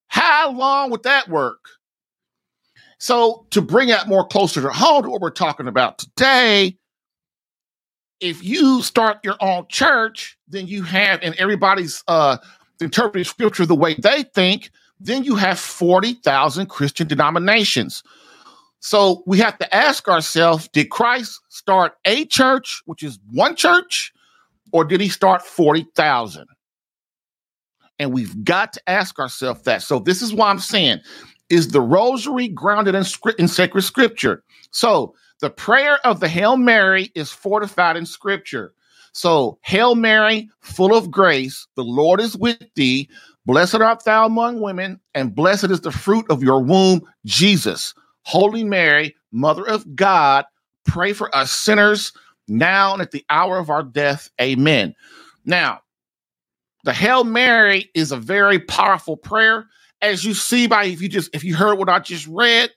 How 0.07 0.51
long 0.51 0.91
would 0.91 1.03
that 1.03 1.29
work? 1.29 1.59
So, 2.97 3.45
to 3.51 3.61
bring 3.61 3.89
that 3.89 4.07
more 4.07 4.25
closer 4.25 4.61
to 4.61 4.69
home 4.69 5.03
to 5.03 5.09
what 5.09 5.21
we're 5.21 5.29
talking 5.29 5.67
about 5.67 5.97
today, 5.97 6.77
if 8.21 8.43
you 8.43 8.81
start 8.81 9.19
your 9.23 9.35
own 9.41 9.65
church, 9.67 10.38
then 10.47 10.67
you 10.67 10.83
have, 10.83 11.19
and 11.21 11.35
everybody's 11.35 12.03
uh, 12.07 12.38
interpreting 12.81 13.25
scripture 13.25 13.65
the 13.65 13.75
way 13.75 13.95
they 13.95 14.23
think, 14.23 14.71
then 14.99 15.23
you 15.23 15.35
have 15.35 15.59
40,000 15.59 16.67
Christian 16.67 17.07
denominations. 17.07 18.01
So 18.79 19.23
we 19.25 19.39
have 19.39 19.57
to 19.57 19.75
ask 19.75 20.07
ourselves 20.07 20.67
did 20.69 20.89
Christ 20.89 21.41
start 21.49 21.97
a 22.05 22.25
church, 22.25 22.81
which 22.85 23.03
is 23.03 23.19
one 23.31 23.55
church, 23.55 24.13
or 24.75 24.83
did 24.83 24.99
he 24.99 25.07
start 25.07 25.41
40,000? 25.41 26.45
And 27.97 28.11
we've 28.11 28.43
got 28.43 28.73
to 28.73 28.89
ask 28.89 29.17
ourselves 29.19 29.61
that. 29.61 29.81
So 29.83 29.99
this 29.99 30.21
is 30.21 30.33
why 30.33 30.49
I'm 30.49 30.59
saying 30.59 30.99
is 31.49 31.69
the 31.69 31.79
rosary 31.79 32.49
grounded 32.49 32.93
in, 32.93 33.05
script, 33.05 33.39
in 33.39 33.47
sacred 33.47 33.83
scripture? 33.83 34.43
So 34.71 35.15
the 35.39 35.49
prayer 35.49 36.05
of 36.05 36.19
the 36.19 36.27
Hail 36.27 36.57
Mary 36.57 37.09
is 37.15 37.31
fortified 37.31 37.95
in 37.95 38.05
scripture. 38.05 38.73
So, 39.13 39.57
Hail 39.61 39.95
Mary, 39.95 40.49
full 40.59 40.93
of 40.93 41.09
grace, 41.09 41.67
the 41.77 41.83
Lord 41.85 42.19
is 42.19 42.35
with 42.35 42.61
thee. 42.75 43.07
Blessed 43.45 43.75
art 43.75 44.03
thou 44.03 44.25
among 44.25 44.59
women, 44.59 44.99
and 45.13 45.33
blessed 45.33 45.71
is 45.71 45.79
the 45.79 45.91
fruit 45.91 46.25
of 46.29 46.43
your 46.43 46.61
womb, 46.61 47.01
Jesus. 47.23 47.93
Holy 48.23 48.65
Mary, 48.65 49.15
Mother 49.31 49.65
of 49.65 49.95
God, 49.95 50.43
pray 50.83 51.13
for 51.13 51.33
us 51.33 51.53
sinners 51.53 52.11
now 52.47 52.93
and 52.93 53.01
at 53.01 53.12
the 53.12 53.25
hour 53.29 53.58
of 53.58 53.69
our 53.69 53.84
death. 53.84 54.29
Amen. 54.41 54.95
Now, 55.45 55.81
the 56.84 56.93
Hail 56.93 57.23
Mary 57.23 57.89
is 57.93 58.12
a 58.12 58.17
very 58.17 58.60
powerful 58.60 59.17
prayer. 59.17 59.67
As 60.01 60.23
you 60.23 60.34
see 60.34 60.67
by 60.67 60.86
if 60.86 61.01
you 61.01 61.10
just 61.10 61.34
if 61.34 61.43
you 61.43 61.55
heard 61.55 61.75
what 61.75 61.89
I 61.89 61.99
just 61.99 62.27
read, 62.27 62.69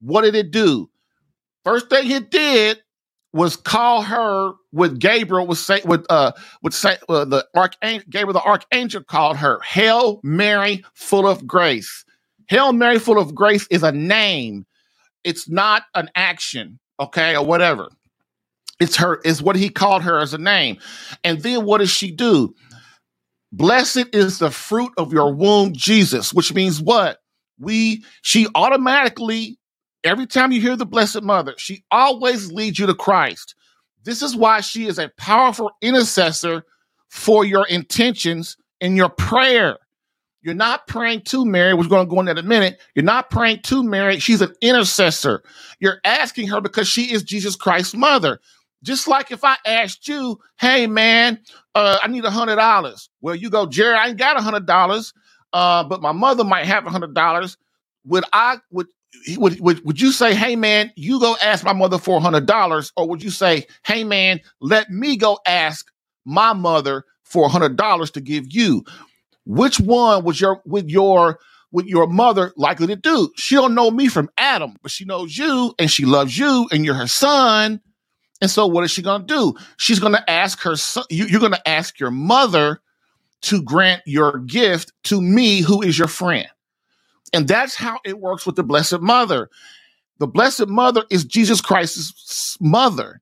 what 0.00 0.22
did 0.22 0.34
it 0.34 0.50
do? 0.50 0.90
First 1.64 1.88
thing 1.88 2.10
it 2.10 2.30
did 2.30 2.82
was 3.32 3.56
call 3.56 4.02
her 4.02 4.52
with 4.72 4.98
Gabriel 4.98 5.46
was 5.46 5.64
say 5.64 5.80
with 5.84 6.04
uh 6.10 6.32
with 6.62 6.74
say 6.74 6.98
uh, 7.08 7.24
the 7.24 7.46
archangel 7.54 8.06
Gabriel 8.10 8.34
the 8.34 8.42
archangel 8.42 9.02
called 9.02 9.36
her 9.36 9.60
Hail 9.60 10.20
Mary 10.22 10.84
full 10.94 11.26
of 11.26 11.46
grace. 11.46 12.04
Hail 12.48 12.72
Mary 12.72 12.98
full 12.98 13.18
of 13.18 13.34
grace 13.34 13.66
is 13.70 13.82
a 13.82 13.92
name 13.92 14.66
it's 15.26 15.48
not 15.48 15.82
an 15.96 16.08
action, 16.14 16.78
okay, 17.00 17.36
or 17.36 17.44
whatever. 17.44 17.88
It's 18.78 18.96
her, 18.96 19.20
is 19.24 19.42
what 19.42 19.56
he 19.56 19.70
called 19.70 20.02
her 20.02 20.18
as 20.18 20.34
a 20.34 20.38
name. 20.38 20.78
And 21.24 21.40
then 21.42 21.64
what 21.64 21.78
does 21.78 21.90
she 21.90 22.10
do? 22.10 22.54
Blessed 23.52 24.06
is 24.12 24.38
the 24.38 24.50
fruit 24.50 24.92
of 24.98 25.12
your 25.12 25.34
womb, 25.34 25.72
Jesus, 25.72 26.34
which 26.34 26.52
means 26.52 26.82
what? 26.82 27.18
We, 27.58 28.04
she 28.20 28.48
automatically, 28.54 29.58
every 30.04 30.26
time 30.26 30.52
you 30.52 30.60
hear 30.60 30.76
the 30.76 30.84
Blessed 30.84 31.22
Mother, 31.22 31.54
she 31.56 31.84
always 31.90 32.52
leads 32.52 32.78
you 32.78 32.86
to 32.86 32.94
Christ. 32.94 33.54
This 34.04 34.20
is 34.20 34.36
why 34.36 34.60
she 34.60 34.86
is 34.86 34.98
a 34.98 35.10
powerful 35.16 35.70
intercessor 35.80 36.64
for 37.08 37.44
your 37.44 37.66
intentions 37.66 38.56
and 38.80 38.96
your 38.96 39.08
prayer. 39.08 39.78
You're 40.42 40.54
not 40.54 40.86
praying 40.86 41.22
to 41.22 41.44
Mary. 41.44 41.74
We're 41.74 41.88
going 41.88 42.06
to 42.06 42.10
go 42.10 42.20
into 42.20 42.34
that 42.34 42.38
in 42.38 42.44
a 42.44 42.48
minute. 42.48 42.78
You're 42.94 43.04
not 43.04 43.30
praying 43.30 43.62
to 43.64 43.82
Mary. 43.82 44.20
She's 44.20 44.42
an 44.42 44.54
intercessor. 44.60 45.42
You're 45.80 46.00
asking 46.04 46.48
her 46.48 46.60
because 46.60 46.86
she 46.86 47.12
is 47.12 47.24
Jesus 47.24 47.56
Christ's 47.56 47.94
mother. 47.94 48.38
Just 48.82 49.08
like 49.08 49.30
if 49.30 49.42
I 49.42 49.56
asked 49.66 50.06
you, 50.06 50.38
hey 50.60 50.86
man, 50.86 51.40
uh, 51.74 51.98
I 52.02 52.08
need 52.08 52.24
a 52.24 52.30
hundred 52.30 52.56
dollars. 52.56 53.08
Well, 53.20 53.34
you 53.34 53.50
go, 53.50 53.66
Jerry, 53.66 53.96
I 53.96 54.08
ain't 54.08 54.18
got 54.18 54.38
a 54.38 54.42
hundred 54.42 54.66
dollars, 54.66 55.12
uh, 55.52 55.84
but 55.84 56.02
my 56.02 56.12
mother 56.12 56.44
might 56.44 56.66
have 56.66 56.86
a 56.86 56.90
hundred 56.90 57.14
dollars. 57.14 57.56
Would 58.04 58.24
I 58.32 58.58
would 58.70 58.86
would, 59.36 59.60
would 59.60 59.84
would 59.84 60.00
you 60.00 60.12
say, 60.12 60.34
hey 60.34 60.56
man, 60.56 60.92
you 60.96 61.18
go 61.18 61.36
ask 61.42 61.64
my 61.64 61.72
mother 61.72 61.98
for 61.98 62.18
a 62.18 62.20
hundred 62.20 62.46
dollars, 62.46 62.92
or 62.96 63.08
would 63.08 63.22
you 63.22 63.30
say, 63.30 63.66
hey 63.84 64.04
man, 64.04 64.40
let 64.60 64.90
me 64.90 65.16
go 65.16 65.38
ask 65.46 65.86
my 66.24 66.52
mother 66.52 67.04
for 67.24 67.46
a 67.46 67.48
hundred 67.48 67.76
dollars 67.76 68.10
to 68.12 68.20
give 68.20 68.44
you? 68.52 68.84
Which 69.46 69.80
one 69.80 70.24
was 70.24 70.40
your 70.40 70.60
with 70.66 70.88
your 70.88 71.38
with 71.72 71.86
your 71.86 72.06
mother 72.06 72.52
likely 72.56 72.88
to 72.88 72.96
do? 72.96 73.30
She 73.36 73.54
don't 73.54 73.74
know 73.74 73.90
me 73.90 74.08
from 74.08 74.28
Adam, 74.36 74.76
but 74.82 74.90
she 74.90 75.04
knows 75.04 75.36
you 75.36 75.74
and 75.78 75.90
she 75.90 76.04
loves 76.04 76.36
you 76.38 76.68
and 76.70 76.84
you're 76.84 76.94
her 76.94 77.08
son. 77.08 77.80
And 78.40 78.50
so 78.50 78.66
what 78.66 78.84
is 78.84 78.90
she 78.90 79.02
going 79.02 79.26
to 79.26 79.34
do? 79.34 79.54
She's 79.78 79.98
going 79.98 80.12
to 80.12 80.30
ask 80.30 80.60
her 80.62 80.76
son, 80.76 81.04
you, 81.10 81.26
you're 81.26 81.40
going 81.40 81.52
to 81.52 81.68
ask 81.68 81.98
your 81.98 82.10
mother 82.10 82.80
to 83.42 83.62
grant 83.62 84.02
your 84.06 84.38
gift 84.40 84.92
to 85.04 85.20
me, 85.20 85.60
who 85.60 85.82
is 85.82 85.98
your 85.98 86.08
friend. 86.08 86.48
And 87.32 87.48
that's 87.48 87.74
how 87.74 87.98
it 88.04 88.20
works 88.20 88.46
with 88.46 88.56
the 88.56 88.62
Blessed 88.62 89.00
Mother. 89.00 89.50
The 90.18 90.26
Blessed 90.26 90.68
Mother 90.68 91.04
is 91.10 91.24
Jesus 91.24 91.60
Christ's 91.60 92.56
mother. 92.60 93.20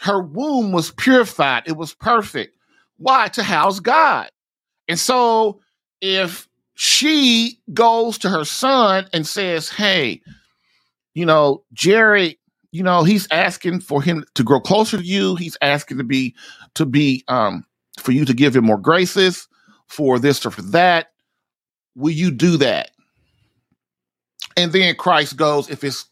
Her 0.00 0.20
womb 0.22 0.72
was 0.72 0.92
purified, 0.92 1.64
it 1.66 1.76
was 1.76 1.94
perfect. 1.94 2.56
Why? 2.98 3.28
To 3.28 3.42
house 3.42 3.80
God. 3.80 4.30
And 4.88 4.98
so 4.98 5.60
if 6.00 6.48
she 6.74 7.58
goes 7.72 8.18
to 8.18 8.30
her 8.30 8.44
son 8.44 9.08
and 9.12 9.26
says, 9.26 9.68
Hey, 9.68 10.20
you 11.14 11.26
know, 11.26 11.64
Jerry, 11.72 12.37
you 12.72 12.82
know, 12.82 13.04
he's 13.04 13.26
asking 13.30 13.80
for 13.80 14.02
him 14.02 14.24
to 14.34 14.42
grow 14.42 14.60
closer 14.60 14.98
to 14.98 15.04
you. 15.04 15.36
He's 15.36 15.56
asking 15.62 15.98
to 15.98 16.04
be, 16.04 16.34
to 16.74 16.84
be, 16.84 17.24
um, 17.28 17.64
for 17.98 18.12
you 18.12 18.24
to 18.24 18.34
give 18.34 18.54
him 18.54 18.64
more 18.64 18.78
graces 18.78 19.48
for 19.86 20.18
this 20.18 20.44
or 20.44 20.50
for 20.50 20.62
that. 20.62 21.12
Will 21.96 22.12
you 22.12 22.30
do 22.30 22.56
that? 22.58 22.90
And 24.56 24.72
then 24.72 24.94
Christ 24.96 25.36
goes, 25.36 25.70
if 25.70 25.82
it's, 25.82 26.06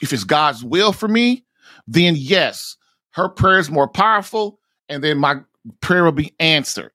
if 0.00 0.12
it's 0.12 0.24
God's 0.24 0.64
will 0.64 0.92
for 0.92 1.08
me, 1.08 1.44
then 1.86 2.14
yes, 2.16 2.76
her 3.10 3.28
prayer 3.28 3.58
is 3.58 3.70
more 3.70 3.88
powerful. 3.88 4.58
And 4.88 5.04
then 5.04 5.18
my 5.18 5.40
prayer 5.80 6.04
will 6.04 6.12
be 6.12 6.34
answered. 6.38 6.92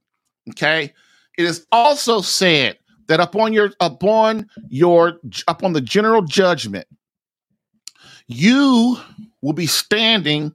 Okay. 0.52 0.94
It 1.38 1.46
is 1.46 1.66
also 1.72 2.22
said 2.22 2.78
that 3.08 3.20
upon 3.20 3.54
your 3.54 3.72
upon 3.80 4.50
your 4.70 5.20
upon 5.48 5.74
the 5.74 5.82
general 5.82 6.22
judgment, 6.22 6.88
you 8.28 8.98
will 9.42 9.54
be 9.54 9.68
standing, 9.68 10.54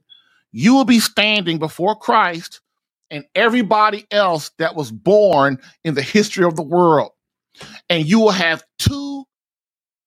you 0.51 0.73
will 0.73 0.85
be 0.85 0.99
standing 0.99 1.59
before 1.59 1.95
Christ 1.95 2.61
and 3.09 3.25
everybody 3.35 4.05
else 4.11 4.51
that 4.57 4.75
was 4.75 4.91
born 4.91 5.59
in 5.83 5.93
the 5.93 6.01
history 6.01 6.45
of 6.45 6.55
the 6.55 6.63
world. 6.63 7.11
And 7.89 8.05
you 8.05 8.19
will 8.19 8.31
have 8.31 8.63
two 8.79 9.25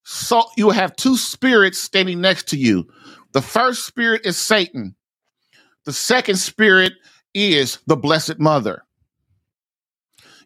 so 0.04 0.44
you 0.56 0.66
will 0.66 0.72
have 0.72 0.96
two 0.96 1.16
spirits 1.16 1.80
standing 1.80 2.20
next 2.20 2.48
to 2.48 2.58
you. 2.58 2.86
The 3.32 3.40
first 3.40 3.86
spirit 3.86 4.26
is 4.26 4.36
Satan. 4.36 4.94
The 5.84 5.92
second 5.92 6.36
spirit 6.36 6.92
is 7.32 7.78
the 7.86 7.96
Blessed 7.96 8.38
Mother. 8.38 8.84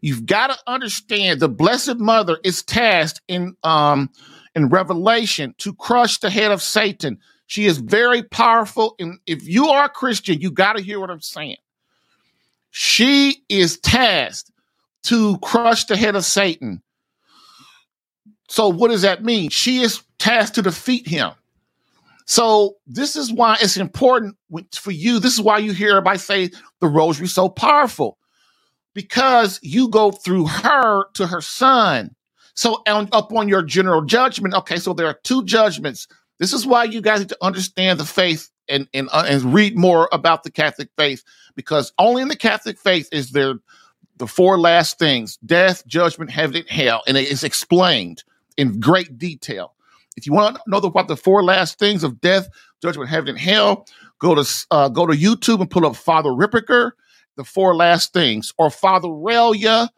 You've 0.00 0.26
got 0.26 0.48
to 0.48 0.58
understand 0.68 1.40
the 1.40 1.48
Blessed 1.48 1.96
Mother 1.96 2.38
is 2.44 2.62
tasked 2.62 3.20
in 3.26 3.56
um 3.64 4.10
in 4.54 4.68
Revelation 4.68 5.54
to 5.58 5.74
crush 5.74 6.18
the 6.18 6.30
head 6.30 6.50
of 6.50 6.62
Satan. 6.62 7.18
She 7.46 7.66
is 7.66 7.78
very 7.78 8.22
powerful. 8.22 8.94
And 8.98 9.18
if 9.26 9.46
you 9.46 9.68
are 9.68 9.86
a 9.86 9.90
Christian, 9.90 10.40
you 10.40 10.50
got 10.50 10.76
to 10.76 10.82
hear 10.82 11.00
what 11.00 11.10
I'm 11.10 11.20
saying. 11.20 11.56
She 12.70 13.42
is 13.48 13.78
tasked 13.80 14.50
to 15.04 15.38
crush 15.38 15.84
the 15.84 15.96
head 15.96 16.16
of 16.16 16.24
Satan. 16.24 16.82
So, 18.48 18.68
what 18.68 18.90
does 18.90 19.02
that 19.02 19.24
mean? 19.24 19.50
She 19.50 19.80
is 19.80 20.02
tasked 20.18 20.54
to 20.56 20.62
defeat 20.62 21.06
him. 21.06 21.32
So, 22.26 22.76
this 22.86 23.16
is 23.16 23.32
why 23.32 23.56
it's 23.60 23.76
important 23.76 24.36
for 24.74 24.90
you. 24.90 25.18
This 25.18 25.34
is 25.34 25.40
why 25.40 25.58
you 25.58 25.72
hear 25.72 25.90
everybody 25.90 26.18
say 26.18 26.50
the 26.80 26.88
rosary 26.88 27.26
is 27.26 27.34
so 27.34 27.48
powerful 27.48 28.18
because 28.94 29.60
you 29.62 29.88
go 29.88 30.10
through 30.10 30.46
her 30.46 31.04
to 31.14 31.26
her 31.26 31.40
son. 31.40 32.14
So 32.58 32.82
on, 32.88 33.08
up 33.12 33.32
on 33.32 33.48
your 33.48 33.62
general 33.62 34.02
judgment, 34.02 34.52
okay, 34.52 34.78
so 34.78 34.92
there 34.92 35.06
are 35.06 35.20
two 35.22 35.44
judgments. 35.44 36.08
This 36.40 36.52
is 36.52 36.66
why 36.66 36.84
you 36.84 37.00
guys 37.00 37.20
need 37.20 37.28
to 37.28 37.38
understand 37.40 38.00
the 38.00 38.04
faith 38.04 38.50
and 38.68 38.88
and 38.92 39.08
uh, 39.12 39.26
and 39.28 39.54
read 39.54 39.78
more 39.78 40.08
about 40.10 40.42
the 40.42 40.50
Catholic 40.50 40.88
faith 40.98 41.22
because 41.54 41.92
only 42.00 42.20
in 42.20 42.26
the 42.26 42.34
Catholic 42.34 42.76
faith 42.76 43.08
is 43.12 43.30
there 43.30 43.54
the 44.16 44.26
four 44.26 44.58
last 44.58 44.98
things: 44.98 45.36
death, 45.46 45.86
judgment, 45.86 46.32
heaven, 46.32 46.56
and 46.56 46.68
hell, 46.68 47.04
and 47.06 47.16
it 47.16 47.28
is 47.28 47.44
explained 47.44 48.24
in 48.56 48.80
great 48.80 49.18
detail. 49.18 49.74
If 50.16 50.26
you 50.26 50.32
want 50.32 50.56
to 50.56 50.62
know 50.66 50.78
about 50.78 51.06
the 51.06 51.16
four 51.16 51.44
last 51.44 51.78
things 51.78 52.02
of 52.02 52.20
death, 52.20 52.48
judgment, 52.82 53.08
heaven, 53.08 53.28
and 53.28 53.38
hell, 53.38 53.86
go 54.18 54.34
to 54.34 54.66
uh, 54.72 54.88
go 54.88 55.06
to 55.06 55.16
YouTube 55.16 55.60
and 55.60 55.70
pull 55.70 55.86
up 55.86 55.94
Father 55.94 56.30
Ripperger 56.30 56.90
the 57.36 57.44
four 57.44 57.76
last 57.76 58.12
things, 58.12 58.52
or 58.58 58.68
Father 58.68 59.06
Relia, 59.06 59.88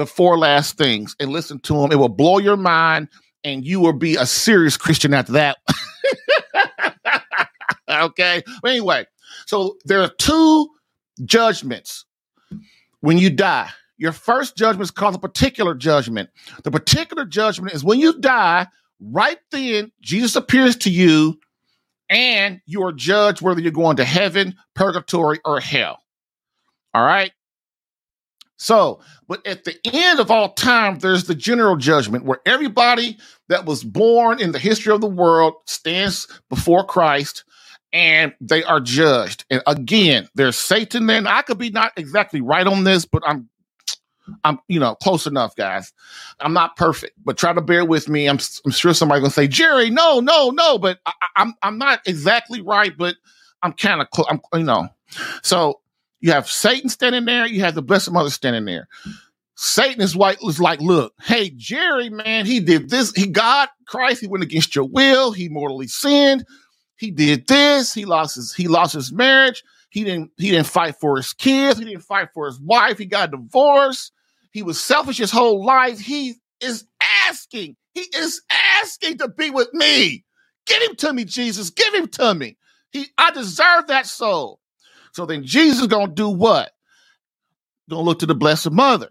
the 0.00 0.06
four 0.06 0.38
last 0.38 0.76
things, 0.76 1.14
and 1.20 1.30
listen 1.30 1.60
to 1.60 1.74
them. 1.74 1.92
It 1.92 1.96
will 1.96 2.08
blow 2.08 2.38
your 2.38 2.56
mind, 2.56 3.08
and 3.44 3.64
you 3.64 3.80
will 3.80 3.92
be 3.92 4.16
a 4.16 4.26
serious 4.26 4.76
Christian 4.76 5.14
after 5.14 5.32
that. 5.32 5.58
okay. 7.90 8.42
But 8.62 8.70
anyway, 8.70 9.06
so 9.46 9.76
there 9.84 10.00
are 10.00 10.10
two 10.18 10.68
judgments 11.24 12.04
when 13.00 13.18
you 13.18 13.30
die. 13.30 13.68
Your 13.98 14.12
first 14.12 14.56
judgment 14.56 14.84
is 14.84 14.90
called 14.90 15.14
the 15.14 15.18
particular 15.18 15.74
judgment. 15.74 16.30
The 16.64 16.70
particular 16.70 17.26
judgment 17.26 17.74
is 17.74 17.84
when 17.84 18.00
you 18.00 18.18
die, 18.18 18.66
right 18.98 19.38
then, 19.50 19.92
Jesus 20.00 20.36
appears 20.36 20.76
to 20.76 20.90
you 20.90 21.38
and 22.08 22.60
you 22.64 22.82
are 22.82 22.92
judged 22.92 23.42
whether 23.42 23.60
you're 23.60 23.72
going 23.72 23.96
to 23.96 24.04
heaven, 24.04 24.56
purgatory, 24.74 25.40
or 25.44 25.60
hell. 25.60 25.98
All 26.94 27.04
right. 27.04 27.32
So, 28.60 29.00
but 29.26 29.44
at 29.46 29.64
the 29.64 29.74
end 29.90 30.20
of 30.20 30.30
all 30.30 30.52
time, 30.52 30.98
there's 30.98 31.24
the 31.24 31.34
general 31.34 31.76
judgment 31.76 32.26
where 32.26 32.40
everybody 32.44 33.16
that 33.48 33.64
was 33.64 33.82
born 33.82 34.38
in 34.38 34.52
the 34.52 34.58
history 34.58 34.92
of 34.92 35.00
the 35.00 35.06
world 35.06 35.54
stands 35.64 36.26
before 36.50 36.84
Christ 36.84 37.44
and 37.90 38.34
they 38.38 38.62
are 38.62 38.78
judged. 38.78 39.46
And 39.48 39.62
again, 39.66 40.28
there's 40.34 40.58
Satan 40.58 41.06
there. 41.06 41.16
And 41.16 41.26
I 41.26 41.40
could 41.40 41.56
be 41.56 41.70
not 41.70 41.92
exactly 41.96 42.42
right 42.42 42.66
on 42.66 42.84
this, 42.84 43.06
but 43.06 43.22
I'm 43.26 43.48
I'm, 44.44 44.58
you 44.68 44.78
know, 44.78 44.94
close 44.94 45.26
enough, 45.26 45.56
guys. 45.56 45.90
I'm 46.38 46.52
not 46.52 46.76
perfect, 46.76 47.14
but 47.24 47.38
try 47.38 47.54
to 47.54 47.62
bear 47.62 47.86
with 47.86 48.10
me. 48.10 48.28
I'm, 48.28 48.38
I'm 48.66 48.72
sure 48.72 48.92
somebody's 48.92 49.22
gonna 49.22 49.32
say, 49.32 49.48
Jerry, 49.48 49.88
no, 49.88 50.20
no, 50.20 50.50
no, 50.50 50.78
but 50.78 50.98
I, 51.06 51.12
I'm, 51.34 51.54
I'm 51.62 51.78
not 51.78 52.00
exactly 52.06 52.60
right, 52.60 52.92
but 52.96 53.16
I'm 53.62 53.72
kind 53.72 54.02
of 54.02 54.10
close. 54.10 54.26
I'm, 54.30 54.40
you 54.52 54.64
know, 54.64 54.88
so 55.42 55.80
you 56.20 56.32
have 56.32 56.48
Satan 56.48 56.88
standing 56.88 57.24
there. 57.24 57.46
You 57.46 57.60
have 57.60 57.74
the 57.74 57.82
Blessed 57.82 58.12
Mother 58.12 58.30
standing 58.30 58.64
there. 58.64 58.88
Satan 59.56 60.00
is 60.00 60.16
white 60.16 60.38
was 60.42 60.58
like, 60.58 60.80
look, 60.80 61.12
hey, 61.22 61.50
Jerry, 61.50 62.08
man, 62.08 62.46
he 62.46 62.60
did 62.60 62.88
this. 62.88 63.12
He 63.12 63.26
God, 63.26 63.68
Christ, 63.86 64.22
he 64.22 64.26
went 64.26 64.44
against 64.44 64.74
your 64.74 64.86
will. 64.86 65.32
He 65.32 65.48
mortally 65.48 65.86
sinned. 65.86 66.44
He 66.96 67.10
did 67.10 67.46
this. 67.46 67.92
He 67.92 68.04
lost 68.04 68.36
his 68.36 68.54
he 68.54 68.68
lost 68.68 68.94
his 68.94 69.12
marriage. 69.12 69.62
He 69.90 70.04
didn't 70.04 70.30
he 70.36 70.50
didn't 70.50 70.66
fight 70.66 70.96
for 71.00 71.16
his 71.16 71.32
kids. 71.32 71.78
He 71.78 71.84
didn't 71.84 72.02
fight 72.02 72.28
for 72.32 72.46
his 72.46 72.60
wife. 72.60 72.98
He 72.98 73.06
got 73.06 73.32
divorced. 73.32 74.12
He 74.52 74.62
was 74.62 74.80
selfish 74.80 75.18
his 75.18 75.30
whole 75.30 75.64
life. 75.64 75.98
He 75.98 76.34
is 76.60 76.86
asking. 77.26 77.76
He 77.94 78.02
is 78.14 78.42
asking 78.82 79.18
to 79.18 79.28
be 79.28 79.50
with 79.50 79.72
me. 79.72 80.24
Get 80.66 80.82
him 80.82 80.96
to 80.96 81.12
me, 81.12 81.24
Jesus. 81.24 81.70
Give 81.70 81.92
him 81.94 82.08
to 82.08 82.34
me. 82.34 82.56
He 82.92 83.06
I 83.18 83.30
deserve 83.30 83.88
that 83.88 84.06
soul. 84.06 84.59
So 85.12 85.26
then 85.26 85.44
Jesus 85.44 85.86
to 85.86 86.06
do 86.06 86.28
what? 86.28 86.70
To 87.88 87.98
look 87.98 88.20
to 88.20 88.26
the 88.26 88.34
Blessed 88.34 88.70
Mother. 88.70 89.08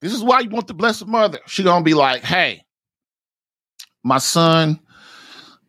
This 0.00 0.12
is 0.12 0.22
why 0.22 0.40
you 0.40 0.50
want 0.50 0.66
the 0.66 0.74
Blessed 0.74 1.06
Mother. 1.06 1.38
She's 1.46 1.64
going 1.64 1.80
to 1.80 1.84
be 1.84 1.94
like, 1.94 2.22
hey, 2.22 2.64
my 4.02 4.18
son, 4.18 4.80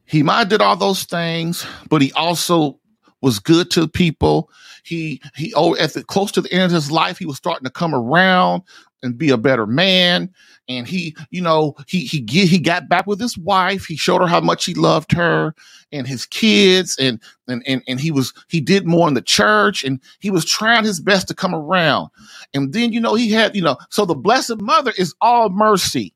he 0.06 0.24
might 0.24 0.50
did 0.50 0.62
all 0.62 0.76
those 0.76 1.04
things, 1.04 1.66
but 1.90 2.02
he 2.02 2.12
also 2.14 2.80
was 3.22 3.40
good 3.40 3.72
to 3.72 3.88
people. 3.88 4.50
He 4.86 5.22
he 5.36 5.54
oh 5.56 5.76
at 5.78 5.94
the 5.94 6.04
close 6.04 6.32
to 6.34 6.42
the 6.42 6.52
end 6.52 6.66
of 6.66 6.72
his 6.72 6.92
life, 6.92 7.18
he 7.18 7.26
was 7.26 7.38
starting 7.38 7.66
to 7.66 7.72
come 7.72 7.96
around 7.96 8.62
and 9.02 9.18
be 9.18 9.30
a 9.30 9.38
better 9.38 9.66
man. 9.66 10.32
And 10.68 10.88
he, 10.88 11.16
you 11.30 11.42
know, 11.42 11.76
he 11.88 12.06
he 12.06 12.20
get, 12.20 12.48
he 12.48 12.60
got 12.60 12.90
back 12.90 13.08
with 13.08 13.20
his 13.20 13.38
wife. 13.38 13.86
He 13.86 13.96
showed 13.96 14.22
her 14.22 14.28
how 14.28 14.42
much 14.42 14.66
he 14.66 14.74
loved 14.74 15.12
her 15.12 15.56
and 15.92 16.08
his 16.08 16.26
kids, 16.26 16.98
and 17.00 17.20
and 17.48 17.64
and 17.68 17.84
and 17.88 18.00
he 18.00 18.12
was 18.12 18.34
he 18.50 18.62
did 18.62 18.86
more 18.86 19.08
in 19.08 19.14
the 19.14 19.22
church, 19.22 19.84
and 19.84 20.00
he 20.20 20.32
was 20.32 20.46
trying 20.46 20.84
his 20.84 21.00
best 21.00 21.28
to 21.28 21.36
come 21.36 21.54
around. 21.54 22.10
And 22.54 22.74
then 22.74 22.94
you 22.94 23.00
know 23.00 23.16
he 23.16 23.32
had 23.32 23.56
you 23.56 23.62
know 23.62 23.78
so 23.90 24.06
the 24.06 24.16
Blessed 24.16 24.62
Mother 24.62 24.94
is 24.98 25.16
all 25.22 25.50
mercy. 25.50 26.14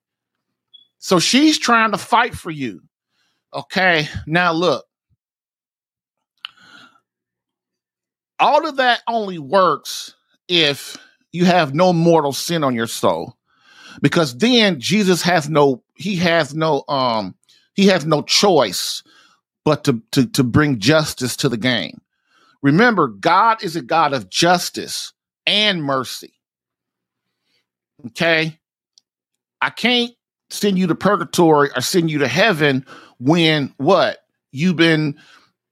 So 0.99 1.19
she's 1.19 1.57
trying 1.57 1.91
to 1.91 1.97
fight 1.97 2.35
for 2.35 2.51
you. 2.51 2.81
Okay, 3.53 4.07
now 4.27 4.51
look. 4.51 4.85
All 8.39 8.67
of 8.67 8.77
that 8.77 9.01
only 9.07 9.37
works 9.39 10.15
if 10.47 10.97
you 11.31 11.45
have 11.45 11.73
no 11.73 11.93
mortal 11.93 12.33
sin 12.33 12.63
on 12.63 12.75
your 12.75 12.87
soul. 12.87 13.35
Because 14.01 14.37
then 14.37 14.79
jesus 14.79 15.21
has 15.23 15.49
no 15.49 15.83
he 15.95 16.15
has 16.17 16.53
no 16.55 16.83
um 16.87 17.35
he 17.73 17.87
has 17.87 18.05
no 18.05 18.21
choice 18.21 19.03
but 19.65 19.83
to 19.83 20.01
to, 20.11 20.25
to 20.27 20.43
bring 20.43 20.79
justice 20.79 21.35
to 21.37 21.49
the 21.49 21.57
game. 21.57 21.99
Remember 22.61 23.07
god 23.07 23.63
is 23.63 23.75
a 23.75 23.81
god 23.81 24.13
of 24.13 24.29
justice 24.29 25.13
and 25.45 25.83
mercy. 25.83 26.33
Okay? 28.07 28.57
I 29.61 29.69
can't 29.69 30.11
send 30.49 30.79
you 30.79 30.87
to 30.87 30.95
purgatory 30.95 31.69
or 31.75 31.81
send 31.81 32.09
you 32.09 32.19
to 32.19 32.27
heaven 32.27 32.85
when 33.19 33.73
what? 33.77 34.19
You've 34.51 34.77
been 34.77 35.17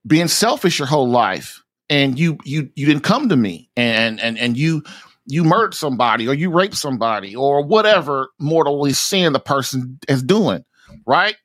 being 0.06 0.28
selfish 0.28 0.80
your 0.80 0.88
whole 0.88 1.10
life 1.10 1.64
and 1.90 2.20
you 2.20 2.38
you 2.44 2.70
you 2.76 2.86
didn't 2.86 3.04
come 3.04 3.30
to 3.30 3.36
me 3.36 3.70
and 3.76 4.20
and 4.20 4.38
and 4.38 4.58
you 4.58 4.84
you 5.26 5.44
murdered 5.44 5.74
somebody 5.74 6.28
or 6.28 6.34
you 6.34 6.50
raped 6.50 6.76
somebody 6.76 7.36
or 7.36 7.64
whatever 7.64 8.30
mortally 8.40 8.94
sin 8.94 9.34
the 9.34 9.40
person 9.40 10.00
is 10.08 10.24
doing, 10.24 10.64
right? 11.06 11.36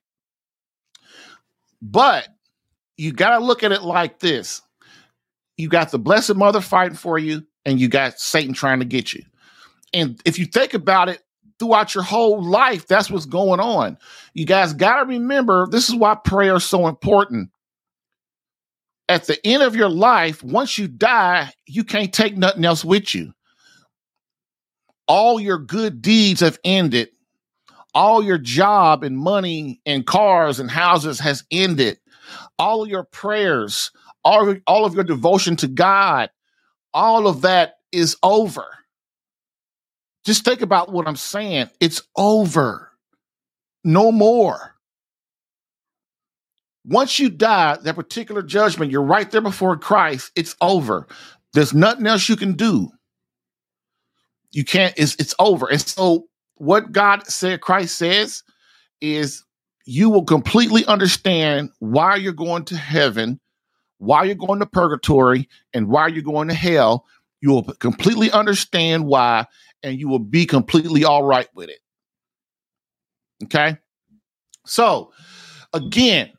But 1.83 2.29
you 2.97 3.13
got 3.13 3.39
to 3.39 3.45
look 3.45 3.65
at 3.65 3.73
it 3.73 3.83
like 3.83 4.21
this. 4.21 4.63
You 5.57 5.69
got 5.69 5.91
the 5.91 5.99
Blessed 5.99 6.37
Mother 6.37 6.61
fighting 6.61 6.97
for 6.97 7.19
you, 7.19 7.45
and 7.67 7.81
you 7.81 7.89
got 7.89 8.19
Satan 8.19 8.55
trying 8.55 8.79
to 8.79 8.85
get 8.85 9.13
you. 9.13 9.25
And 9.93 10.21
if 10.25 10.39
you 10.39 10.47
think 10.47 10.75
about 10.75 11.09
it 11.09 11.21
throughout 11.59 11.95
your 11.95 12.05
whole 12.05 12.43
life, 12.43 12.87
that's 12.87 13.11
what's 13.11 13.27
going 13.27 13.61
on. 13.61 13.99
You 14.33 14.47
guys 14.47 14.73
got 14.73 15.01
to 15.01 15.07
remember 15.07 15.67
this 15.71 15.89
is 15.89 15.95
why 15.97 16.15
prayer 16.15 16.57
is 16.57 16.65
so 16.65 16.87
important. 16.87 17.51
At 19.13 19.27
the 19.27 19.39
end 19.47 19.63
of 19.63 19.77
your 19.77 19.91
life, 19.91 20.43
once 20.43 20.79
you 20.79 20.89
die, 20.89 21.53
you 21.67 21.85
can't 21.85 22.13
take 22.13 22.37
nothing 22.37 22.65
else 22.65 22.85
with 22.85 23.15
you 23.15 23.35
all 25.09 25.41
your 25.41 25.59
good 25.59 26.01
deeds 26.01 26.41
have 26.41 26.59
ended. 26.65 27.11
All 27.95 28.23
your 28.23 28.39
job 28.39 29.05
and 29.05 29.19
money 29.19 29.81
and 29.85 30.07
cars 30.07 30.59
and 30.59 30.71
houses 30.71 31.21
has 31.21 31.45
ended. 31.51 31.99
All 32.59 32.83
of 32.85 32.89
your 32.89 33.05
prayers, 33.05 33.91
all, 34.25 34.55
all 34.67 34.87
of 34.87 34.95
your 34.95 35.05
devotion 35.05 35.57
to 35.57 35.69
God, 35.69 36.31
all 36.95 37.27
of 37.27 37.43
that 37.43 37.75
is 37.93 38.17
over. 38.23 38.65
Just 40.25 40.45
think 40.45 40.63
about 40.63 40.91
what 40.91 41.07
I'm 41.07 41.17
saying. 41.17 41.69
It's 41.81 42.03
over. 42.17 42.91
No 43.85 44.13
more. 44.13 44.72
Once 46.85 47.19
you 47.19 47.31
die, 47.31 47.77
that 47.83 47.95
particular 47.95 48.43
judgment, 48.43 48.91
you're 48.91 49.03
right 49.03 49.31
there 49.31 49.41
before 49.41 49.77
Christ. 49.77 50.33
It's 50.35 50.57
over. 50.61 51.07
There's 51.53 51.75
nothing 51.75 52.07
else 52.07 52.29
you 52.29 52.37
can 52.37 52.55
do. 52.55 52.89
You 54.51 54.65
can't, 54.65 54.95
it's, 54.97 55.15
it's 55.17 55.35
over. 55.39 55.71
And 55.71 55.81
so, 55.81 56.27
what 56.57 56.93
God 56.93 57.27
said, 57.27 57.61
Christ 57.61 57.97
says, 57.97 58.43
is 59.01 59.45
you 59.87 60.11
will 60.11 60.25
completely 60.25 60.85
understand 60.87 61.71
why 61.79 62.17
you're 62.17 62.33
going 62.33 62.65
to 62.67 62.77
heaven, 62.77 63.41
why 63.99 64.25
you're 64.25 64.35
going 64.35 64.61
to 64.61 64.67
purgatory, 64.67 65.49
and 65.73 65.89
why 65.89 66.09
you're 66.09 66.23
going 66.23 66.49
to 66.49 66.55
hell. 66.55 67.07
You 67.41 67.51
will 67.51 67.63
completely 67.63 68.31
understand 68.31 69.07
why, 69.07 69.47
and 69.83 69.99
you 69.99 70.09
will 70.09 70.21
be 70.21 70.47
completely 70.47 71.05
all 71.05 71.23
right 71.23 71.49
with 71.55 71.69
it. 71.69 71.81
Okay? 73.45 73.79
So, 74.67 75.13
again, 75.73 76.33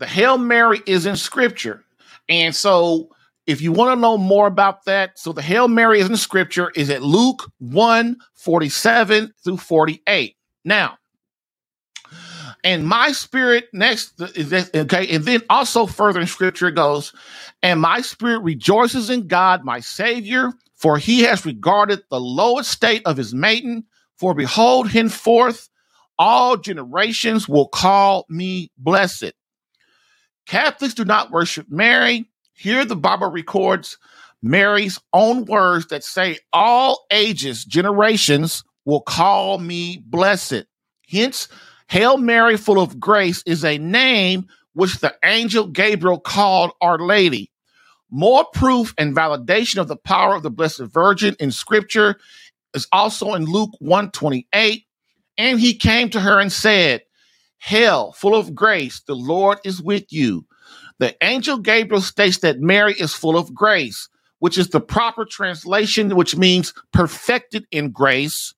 the 0.00 0.06
Hail 0.06 0.38
Mary 0.38 0.82
is 0.86 1.06
in 1.06 1.14
scripture. 1.14 1.84
And 2.28 2.56
so 2.56 3.10
if 3.46 3.60
you 3.60 3.70
want 3.70 3.96
to 3.96 4.00
know 4.00 4.16
more 4.16 4.46
about 4.46 4.84
that, 4.86 5.18
so 5.18 5.32
the 5.32 5.42
Hail 5.42 5.68
Mary 5.68 6.00
is 6.00 6.08
in 6.08 6.16
scripture 6.16 6.70
is 6.74 6.90
at 6.90 7.02
Luke 7.02 7.50
1 7.58 8.16
47 8.34 9.34
through 9.44 9.56
48. 9.58 10.36
Now, 10.64 10.96
and 12.64 12.86
my 12.86 13.12
spirit 13.12 13.68
next 13.72 14.20
okay, 14.20 15.08
and 15.08 15.24
then 15.24 15.42
also 15.50 15.86
further 15.86 16.20
in 16.20 16.26
scripture 16.26 16.70
goes, 16.70 17.12
and 17.62 17.80
my 17.80 18.00
spirit 18.00 18.40
rejoices 18.40 19.10
in 19.10 19.26
God, 19.26 19.64
my 19.64 19.80
Savior, 19.80 20.52
for 20.76 20.96
he 20.96 21.20
has 21.22 21.44
regarded 21.44 22.02
the 22.10 22.20
low 22.20 22.58
estate 22.58 23.02
of 23.04 23.16
his 23.16 23.34
maiden. 23.34 23.84
For 24.16 24.34
behold, 24.34 24.90
henceforth 24.90 25.68
all 26.18 26.56
generations 26.58 27.48
will 27.48 27.68
call 27.68 28.26
me 28.28 28.70
blessed. 28.78 29.32
Catholics 30.46 30.94
do 30.94 31.04
not 31.04 31.30
worship 31.30 31.66
Mary 31.68 32.30
here, 32.60 32.84
the 32.84 32.94
Bible 32.94 33.30
records 33.30 33.96
Mary's 34.42 34.98
own 35.14 35.46
words 35.46 35.86
that 35.86 36.04
say, 36.04 36.38
All 36.52 37.06
ages, 37.10 37.64
generations 37.64 38.62
will 38.84 39.00
call 39.00 39.56
me 39.56 40.04
blessed. 40.06 40.66
Hence, 41.08 41.48
Hail 41.88 42.18
Mary, 42.18 42.58
full 42.58 42.78
of 42.78 43.00
grace, 43.00 43.42
is 43.46 43.64
a 43.64 43.78
name 43.78 44.46
which 44.74 44.98
the 44.98 45.16
angel 45.24 45.68
Gabriel 45.68 46.20
called 46.20 46.72
Our 46.82 46.98
Lady. 46.98 47.50
More 48.10 48.44
proof 48.52 48.92
and 48.98 49.16
validation 49.16 49.78
of 49.78 49.88
the 49.88 49.96
power 49.96 50.34
of 50.34 50.42
the 50.42 50.50
Blessed 50.50 50.82
Virgin 50.82 51.36
in 51.40 51.52
Scripture 51.52 52.16
is 52.74 52.86
also 52.92 53.32
in 53.32 53.46
Luke 53.46 53.70
128. 53.78 54.84
And 55.38 55.58
he 55.58 55.72
came 55.72 56.10
to 56.10 56.20
her 56.20 56.38
and 56.38 56.52
said, 56.52 57.04
Hail, 57.60 58.12
full 58.12 58.34
of 58.34 58.54
grace, 58.54 59.00
the 59.06 59.14
Lord 59.14 59.58
is 59.64 59.82
with 59.82 60.10
you. 60.10 60.46
The 60.98 61.14
angel 61.22 61.58
Gabriel 61.58 62.00
states 62.00 62.38
that 62.38 62.60
Mary 62.60 62.94
is 62.94 63.14
full 63.14 63.36
of 63.36 63.54
grace, 63.54 64.08
which 64.38 64.56
is 64.58 64.68
the 64.68 64.80
proper 64.80 65.24
translation, 65.24 66.16
which 66.16 66.36
means 66.36 66.72
perfected 66.92 67.66
in 67.70 67.90
grace. 67.90 68.54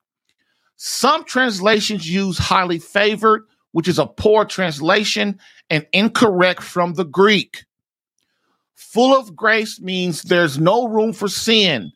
Some 0.77 1.25
translations 1.25 2.09
use 2.09 2.39
highly 2.39 2.79
favored, 2.79 3.43
which 3.73 3.89
is 3.89 3.99
a 3.99 4.07
poor 4.07 4.45
translation 4.45 5.39
and 5.69 5.87
incorrect 5.93 6.63
from 6.63 6.95
the 6.95 7.05
Greek. 7.05 7.65
Full 8.75 9.17
of 9.17 9.35
grace 9.35 9.81
means 9.81 10.23
there's 10.23 10.59
no 10.59 10.87
room 10.87 11.13
for 11.13 11.29
sin. 11.29 11.93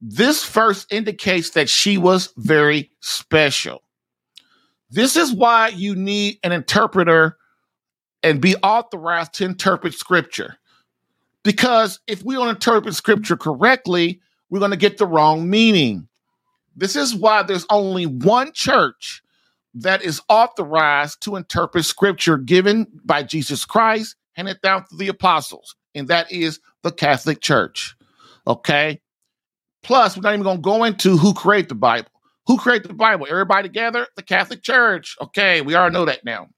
This 0.00 0.44
verse 0.48 0.86
indicates 0.90 1.50
that 1.50 1.68
she 1.68 1.98
was 1.98 2.32
very 2.36 2.90
special. 3.00 3.82
This 4.90 5.16
is 5.16 5.32
why 5.32 5.68
you 5.68 5.94
need 5.94 6.38
an 6.42 6.52
interpreter 6.52 7.36
and 8.22 8.40
be 8.40 8.56
authorized 8.56 9.34
to 9.34 9.44
interpret 9.44 9.94
scripture. 9.94 10.56
Because 11.42 12.00
if 12.06 12.24
we 12.24 12.34
don't 12.34 12.48
interpret 12.48 12.94
scripture 12.94 13.36
correctly, 13.36 14.20
we're 14.50 14.58
going 14.58 14.70
to 14.70 14.76
get 14.76 14.98
the 14.98 15.06
wrong 15.06 15.48
meaning. 15.48 16.08
This 16.76 16.96
is 16.96 17.14
why 17.14 17.42
there's 17.42 17.66
only 17.70 18.06
one 18.06 18.52
church 18.52 19.22
that 19.74 20.02
is 20.02 20.20
authorized 20.28 21.22
to 21.22 21.36
interpret 21.36 21.84
scripture 21.84 22.36
given 22.36 22.86
by 23.04 23.22
Jesus 23.22 23.64
Christ, 23.64 24.16
handed 24.32 24.60
down 24.62 24.84
to 24.88 24.96
the 24.96 25.08
apostles, 25.08 25.76
and 25.94 26.08
that 26.08 26.30
is 26.32 26.60
the 26.82 26.92
Catholic 26.92 27.40
Church. 27.40 27.96
Okay. 28.46 29.00
Plus, 29.82 30.16
we're 30.16 30.22
not 30.22 30.32
even 30.32 30.42
going 30.42 30.56
to 30.56 30.62
go 30.62 30.84
into 30.84 31.16
who 31.16 31.32
created 31.32 31.68
the 31.68 31.74
Bible. 31.74 32.10
Who 32.46 32.58
created 32.58 32.88
the 32.88 32.94
Bible? 32.94 33.26
Everybody 33.28 33.68
together? 33.68 34.06
The 34.16 34.22
Catholic 34.22 34.62
Church. 34.62 35.16
Okay, 35.20 35.60
we 35.60 35.74
all 35.74 35.90
know 35.90 36.04
that 36.04 36.24
now. 36.24 36.48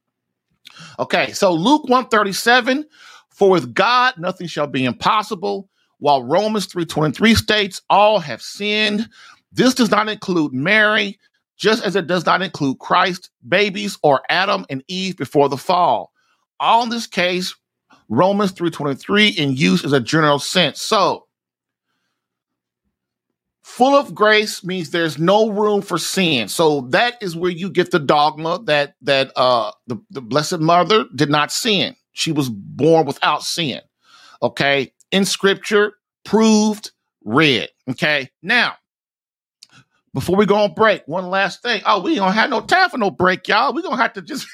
Okay, 0.99 1.32
so 1.32 1.53
Luke 1.53 1.84
137, 1.84 2.84
for 3.30 3.51
with 3.51 3.74
God 3.74 4.14
nothing 4.18 4.47
shall 4.47 4.66
be 4.66 4.84
impossible, 4.84 5.68
while 5.99 6.22
Romans 6.22 6.66
3:23 6.66 7.34
states 7.34 7.80
all 7.89 8.18
have 8.18 8.43
sinned. 8.43 9.09
This 9.53 9.74
does 9.74 9.91
not 9.91 10.09
include 10.09 10.53
Mary, 10.53 11.18
just 11.57 11.82
as 11.84 11.97
it 11.97 12.07
does 12.07 12.26
not 12.26 12.43
include 12.43 12.78
Christ, 12.78 13.30
babies, 13.49 13.99
or 14.03 14.22
Adam 14.28 14.66
and 14.68 14.84
Eve 14.89 15.16
before 15.16 15.49
the 15.49 15.57
fall. 15.57 16.12
All 16.61 16.82
in 16.82 16.91
this 16.91 17.07
case, 17.07 17.55
Romans 18.09 18.53
3:23 18.53 19.28
in 19.28 19.55
use 19.55 19.84
is 19.84 19.93
a 19.93 20.01
general 20.01 20.39
sense. 20.39 20.82
So, 20.82 21.28
full 23.68 23.94
of 23.94 24.14
grace 24.14 24.64
means 24.64 24.90
there's 24.90 25.18
no 25.18 25.50
room 25.50 25.82
for 25.82 25.98
sin. 25.98 26.48
So 26.48 26.80
that 26.90 27.22
is 27.22 27.36
where 27.36 27.50
you 27.50 27.68
get 27.68 27.90
the 27.90 27.98
dogma 27.98 28.60
that 28.64 28.94
that 29.02 29.30
uh 29.36 29.72
the, 29.86 29.98
the 30.10 30.22
blessed 30.22 30.60
mother 30.60 31.04
did 31.14 31.28
not 31.28 31.52
sin. 31.52 31.94
She 32.12 32.32
was 32.32 32.48
born 32.48 33.06
without 33.06 33.42
sin. 33.42 33.82
Okay. 34.42 34.92
in 35.10 35.24
scripture, 35.24 35.92
proved, 36.24 36.92
read. 37.24 37.68
Okay. 37.90 38.30
Now, 38.42 38.74
before 40.14 40.36
we 40.36 40.46
go 40.46 40.56
on 40.56 40.72
break, 40.74 41.02
one 41.06 41.28
last 41.28 41.60
thing. 41.62 41.82
Oh, 41.84 42.00
we 42.00 42.14
don't 42.14 42.32
have 42.32 42.50
no 42.50 42.62
time 42.62 42.88
for 42.88 42.98
no 42.98 43.10
break, 43.10 43.46
y'all. 43.48 43.74
We're 43.74 43.82
gonna 43.82 43.96
have 43.96 44.14
to 44.14 44.22
just 44.22 44.48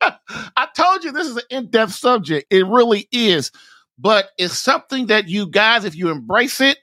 I 0.00 0.68
told 0.76 1.02
you 1.02 1.10
this 1.10 1.26
is 1.26 1.36
an 1.36 1.42
in-depth 1.50 1.92
subject. 1.92 2.46
It 2.50 2.64
really 2.64 3.08
is. 3.10 3.50
But 3.98 4.30
it's 4.38 4.58
something 4.58 5.06
that 5.06 5.28
you 5.28 5.46
guys, 5.46 5.84
if 5.84 5.94
you 5.96 6.10
embrace 6.10 6.60
it, 6.60 6.78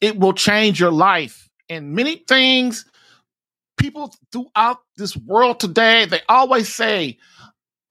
it 0.00 0.18
will 0.18 0.32
change 0.32 0.80
your 0.80 0.90
life. 0.90 1.48
And 1.68 1.92
many 1.92 2.16
things 2.16 2.84
people 3.76 4.14
throughout 4.30 4.78
this 4.96 5.16
world 5.16 5.58
today, 5.58 6.04
they 6.04 6.20
always 6.28 6.72
say, 6.72 7.18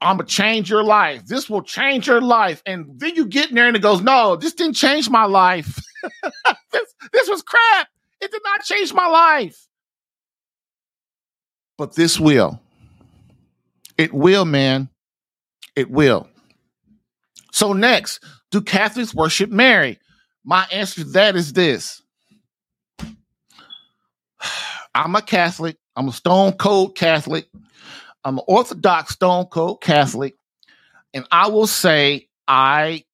I'm 0.01 0.17
gonna 0.17 0.27
change 0.27 0.69
your 0.69 0.83
life. 0.83 1.25
This 1.25 1.49
will 1.49 1.63
change 1.63 2.07
your 2.07 2.21
life. 2.21 2.61
And 2.65 2.99
then 2.99 3.15
you 3.15 3.25
get 3.25 3.49
in 3.49 3.55
there 3.55 3.67
and 3.67 3.75
it 3.75 3.81
goes, 3.81 4.01
No, 4.01 4.35
this 4.37 4.53
didn't 4.53 4.75
change 4.75 5.09
my 5.09 5.25
life. 5.25 5.79
this, 6.71 6.93
this 7.11 7.27
was 7.27 7.41
crap. 7.41 7.89
It 8.21 8.31
did 8.31 8.41
not 8.43 8.63
change 8.63 8.93
my 8.93 9.07
life. 9.07 9.67
But 11.77 11.95
this 11.95 12.19
will. 12.19 12.61
It 13.97 14.13
will, 14.13 14.45
man. 14.45 14.89
It 15.75 15.89
will. 15.89 16.29
So, 17.51 17.73
next, 17.73 18.23
do 18.51 18.61
Catholics 18.61 19.13
worship 19.13 19.49
Mary? 19.49 19.99
My 20.45 20.65
answer 20.71 21.03
to 21.03 21.09
that 21.11 21.35
is 21.35 21.51
this 21.53 21.98
I'm 24.99 25.15
a 25.15 25.21
Catholic. 25.21 25.77
I'm 25.95 26.09
a 26.09 26.11
stone 26.11 26.51
cold 26.51 26.97
Catholic. 26.97 27.47
I'm 28.25 28.37
an 28.37 28.43
Orthodox 28.49 29.13
stone 29.13 29.45
cold 29.45 29.79
Catholic. 29.79 30.35
And 31.13 31.25
I 31.31 31.47
will 31.47 31.67
say, 31.67 32.27
I 32.49 33.05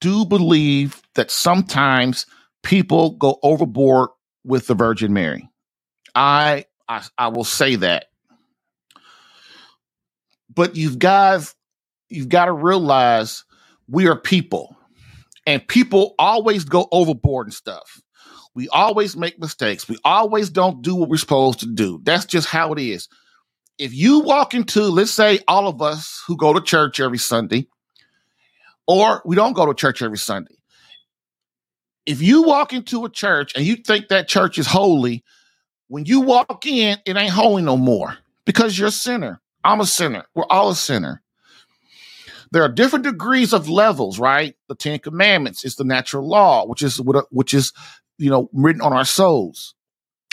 do 0.00 0.24
believe 0.24 1.02
that 1.16 1.30
sometimes 1.30 2.24
people 2.62 3.10
go 3.10 3.38
overboard 3.42 4.08
with 4.42 4.68
the 4.68 4.74
Virgin 4.74 5.12
Mary. 5.12 5.46
I, 6.14 6.64
I, 6.88 7.02
I 7.18 7.28
will 7.28 7.44
say 7.44 7.76
that. 7.76 8.06
But 10.54 10.76
you've 10.76 10.98
guys, 10.98 11.54
you've 12.08 12.30
got 12.30 12.46
to 12.46 12.52
realize 12.52 13.44
we 13.86 14.08
are 14.08 14.16
people, 14.16 14.78
and 15.46 15.66
people 15.68 16.14
always 16.18 16.64
go 16.64 16.88
overboard 16.90 17.48
and 17.48 17.54
stuff. 17.54 18.00
We 18.54 18.68
always 18.68 19.16
make 19.16 19.38
mistakes. 19.38 19.88
We 19.88 19.98
always 20.04 20.50
don't 20.50 20.82
do 20.82 20.94
what 20.94 21.08
we're 21.08 21.16
supposed 21.16 21.60
to 21.60 21.66
do. 21.66 22.00
That's 22.02 22.24
just 22.24 22.48
how 22.48 22.72
it 22.72 22.78
is. 22.78 23.08
If 23.78 23.92
you 23.92 24.20
walk 24.20 24.54
into, 24.54 24.82
let's 24.84 25.10
say, 25.10 25.40
all 25.48 25.66
of 25.66 25.82
us 25.82 26.22
who 26.26 26.36
go 26.36 26.52
to 26.52 26.60
church 26.60 27.00
every 27.00 27.18
Sunday, 27.18 27.66
or 28.86 29.22
we 29.24 29.34
don't 29.34 29.54
go 29.54 29.66
to 29.66 29.74
church 29.74 30.02
every 30.02 30.18
Sunday, 30.18 30.54
if 32.06 32.22
you 32.22 32.42
walk 32.42 32.72
into 32.72 33.04
a 33.04 33.10
church 33.10 33.52
and 33.56 33.64
you 33.64 33.76
think 33.76 34.08
that 34.08 34.28
church 34.28 34.58
is 34.58 34.66
holy, 34.66 35.24
when 35.88 36.04
you 36.04 36.20
walk 36.20 36.64
in, 36.66 36.98
it 37.04 37.16
ain't 37.16 37.32
holy 37.32 37.62
no 37.62 37.76
more 37.76 38.18
because 38.44 38.78
you're 38.78 38.88
a 38.88 38.92
sinner. 38.92 39.40
I'm 39.64 39.80
a 39.80 39.86
sinner. 39.86 40.24
We're 40.34 40.44
all 40.48 40.70
a 40.70 40.76
sinner. 40.76 41.22
There 42.52 42.62
are 42.62 42.68
different 42.68 43.04
degrees 43.04 43.52
of 43.52 43.68
levels, 43.68 44.20
right? 44.20 44.54
The 44.68 44.76
Ten 44.76 45.00
Commandments 45.00 45.64
is 45.64 45.74
the 45.74 45.84
natural 45.84 46.28
law, 46.28 46.66
which 46.66 46.82
is 46.82 47.00
which 47.30 47.52
is 47.52 47.72
you 48.18 48.30
know 48.30 48.48
written 48.52 48.82
on 48.82 48.92
our 48.92 49.04
souls. 49.04 49.74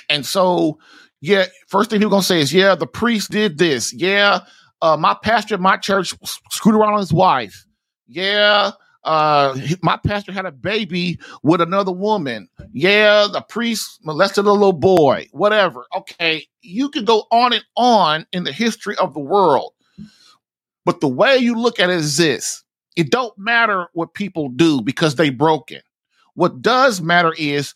And 0.09 0.25
so, 0.25 0.77
yeah, 1.21 1.45
first 1.67 1.89
thing 1.89 2.01
he's 2.01 2.09
gonna 2.09 2.23
say 2.23 2.41
is, 2.41 2.53
yeah, 2.53 2.75
the 2.75 2.88
priest 2.88 3.32
did 3.32 3.57
this. 3.57 3.93
Yeah, 3.93 4.41
uh, 4.82 4.97
my 4.97 5.15
pastor 5.21 5.55
at 5.55 5.61
my 5.61 5.77
church 5.77 6.13
screwed 6.49 6.75
around 6.75 6.93
on 6.93 6.99
his 6.99 7.13
wife. 7.13 7.65
Yeah, 8.07 8.71
uh 9.03 9.57
my 9.82 9.97
pastor 10.05 10.32
had 10.32 10.45
a 10.45 10.51
baby 10.51 11.19
with 11.41 11.59
another 11.59 11.91
woman 11.91 12.47
yeah 12.71 13.27
the 13.32 13.41
priest 13.41 13.99
molested 14.03 14.45
a 14.45 14.51
little 14.51 14.73
boy 14.73 15.25
whatever 15.32 15.86
okay 15.95 16.45
you 16.61 16.88
can 16.89 17.03
go 17.03 17.25
on 17.32 17.51
and 17.53 17.63
on 17.75 18.25
in 18.32 18.43
the 18.43 18.51
history 18.51 18.95
of 18.97 19.13
the 19.13 19.19
world 19.19 19.73
but 20.86 20.99
the 21.01 21.07
way 21.07 21.38
you 21.38 21.55
look 21.55 21.79
at 21.79 21.89
it 21.89 21.95
is 21.95 22.17
this 22.17 22.63
it 22.95 23.09
don't 23.09 23.34
matter 23.38 23.88
what 23.93 24.13
people 24.13 24.49
do 24.49 24.82
because 24.82 25.15
they 25.15 25.32
broken 25.32 25.82
what 26.36 26.61
does 26.61 27.01
matter 27.01 27.34
is 27.38 27.73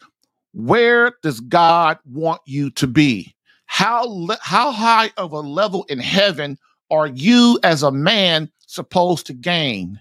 where 0.53 1.13
does 1.21 1.39
god 1.41 1.97
want 2.05 2.41
you 2.45 2.69
to 2.71 2.87
be 2.87 3.35
how 3.65 4.05
le- 4.07 4.37
how 4.41 4.71
high 4.71 5.11
of 5.17 5.31
a 5.31 5.39
level 5.39 5.83
in 5.89 5.99
heaven 5.99 6.57
are 6.91 7.07
you 7.07 7.59
as 7.63 7.83
a 7.83 7.91
man 7.91 8.49
supposed 8.67 9.25
to 9.25 9.33
gain 9.33 9.99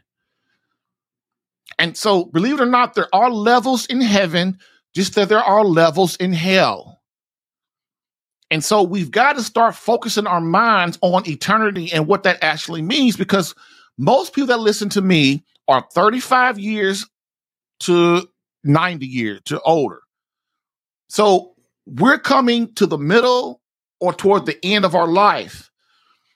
and 1.78 1.96
so, 1.96 2.24
believe 2.26 2.54
it 2.54 2.62
or 2.62 2.66
not, 2.66 2.94
there 2.94 3.12
are 3.14 3.30
levels 3.30 3.86
in 3.86 4.00
heaven, 4.00 4.58
just 4.94 5.14
that 5.14 5.28
there 5.28 5.42
are 5.42 5.64
levels 5.64 6.16
in 6.16 6.32
hell. 6.32 7.00
And 8.50 8.64
so, 8.64 8.82
we've 8.82 9.10
got 9.10 9.34
to 9.34 9.42
start 9.42 9.74
focusing 9.74 10.26
our 10.26 10.40
minds 10.40 10.98
on 11.02 11.28
eternity 11.28 11.92
and 11.92 12.06
what 12.06 12.22
that 12.24 12.42
actually 12.42 12.82
means 12.82 13.16
because 13.16 13.54
most 13.98 14.34
people 14.34 14.48
that 14.48 14.60
listen 14.60 14.88
to 14.90 15.00
me 15.00 15.44
are 15.66 15.86
35 15.92 16.58
years 16.58 17.06
to 17.80 18.28
90 18.64 19.06
years 19.06 19.40
to 19.46 19.60
older. 19.62 20.00
So, 21.08 21.54
we're 21.86 22.18
coming 22.18 22.72
to 22.74 22.86
the 22.86 22.98
middle 22.98 23.60
or 24.00 24.12
toward 24.12 24.46
the 24.46 24.58
end 24.64 24.84
of 24.84 24.94
our 24.94 25.06
life. 25.06 25.70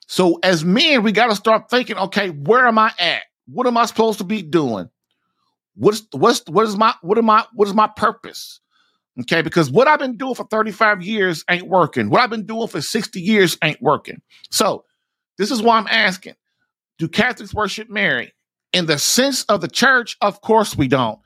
So, 0.06 0.38
as 0.42 0.64
men, 0.64 1.02
we 1.02 1.12
got 1.12 1.28
to 1.28 1.36
start 1.36 1.70
thinking 1.70 1.96
okay, 1.96 2.30
where 2.30 2.66
am 2.66 2.78
I 2.78 2.92
at? 2.98 3.22
What 3.46 3.66
am 3.66 3.76
I 3.76 3.86
supposed 3.86 4.18
to 4.18 4.24
be 4.24 4.42
doing? 4.42 4.88
What's 5.74 6.02
what's 6.12 6.42
what 6.48 6.66
is 6.66 6.76
my 6.76 6.94
what 7.02 7.18
am 7.18 7.30
I 7.30 7.44
what 7.52 7.68
is 7.68 7.74
my 7.74 7.86
purpose? 7.86 8.60
Okay, 9.20 9.42
because 9.42 9.70
what 9.70 9.88
I've 9.88 9.98
been 9.98 10.16
doing 10.16 10.34
for 10.34 10.46
35 10.50 11.02
years 11.02 11.44
ain't 11.50 11.68
working. 11.68 12.08
What 12.08 12.20
I've 12.20 12.30
been 12.30 12.46
doing 12.46 12.68
for 12.68 12.80
60 12.80 13.20
years 13.20 13.58
ain't 13.62 13.82
working. 13.82 14.20
So 14.50 14.84
this 15.38 15.50
is 15.50 15.62
why 15.62 15.78
I'm 15.78 15.86
asking: 15.88 16.34
Do 16.98 17.08
Catholics 17.08 17.54
worship 17.54 17.88
Mary? 17.90 18.32
In 18.72 18.86
the 18.86 18.98
sense 18.98 19.44
of 19.44 19.60
the 19.60 19.68
church, 19.68 20.16
of 20.20 20.40
course 20.40 20.76
we 20.76 20.88
don't. 20.88 21.18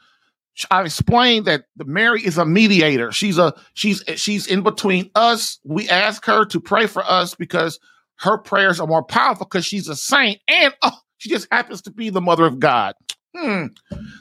I 0.70 0.82
explained 0.82 1.46
that 1.46 1.64
Mary 1.78 2.22
is 2.22 2.38
a 2.38 2.44
mediator. 2.44 3.10
She's 3.10 3.38
a 3.38 3.54
she's 3.74 4.04
she's 4.16 4.46
in 4.46 4.62
between 4.62 5.10
us. 5.14 5.58
We 5.64 5.88
ask 5.88 6.24
her 6.26 6.44
to 6.46 6.60
pray 6.60 6.86
for 6.86 7.02
us 7.02 7.34
because 7.34 7.78
her 8.16 8.38
prayers 8.38 8.78
are 8.78 8.86
more 8.86 9.02
powerful 9.02 9.46
because 9.46 9.64
she's 9.64 9.88
a 9.88 9.96
saint 9.96 10.40
and 10.48 10.74
oh, 10.82 10.98
she 11.18 11.30
just 11.30 11.48
happens 11.50 11.82
to 11.82 11.90
be 11.90 12.10
the 12.10 12.20
mother 12.20 12.44
of 12.44 12.58
God. 12.58 12.94
Hmm. 13.34 13.66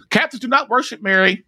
Catholics 0.10 0.40
do 0.40 0.48
not 0.48 0.70
worship 0.70 1.02
Mary. 1.02 1.44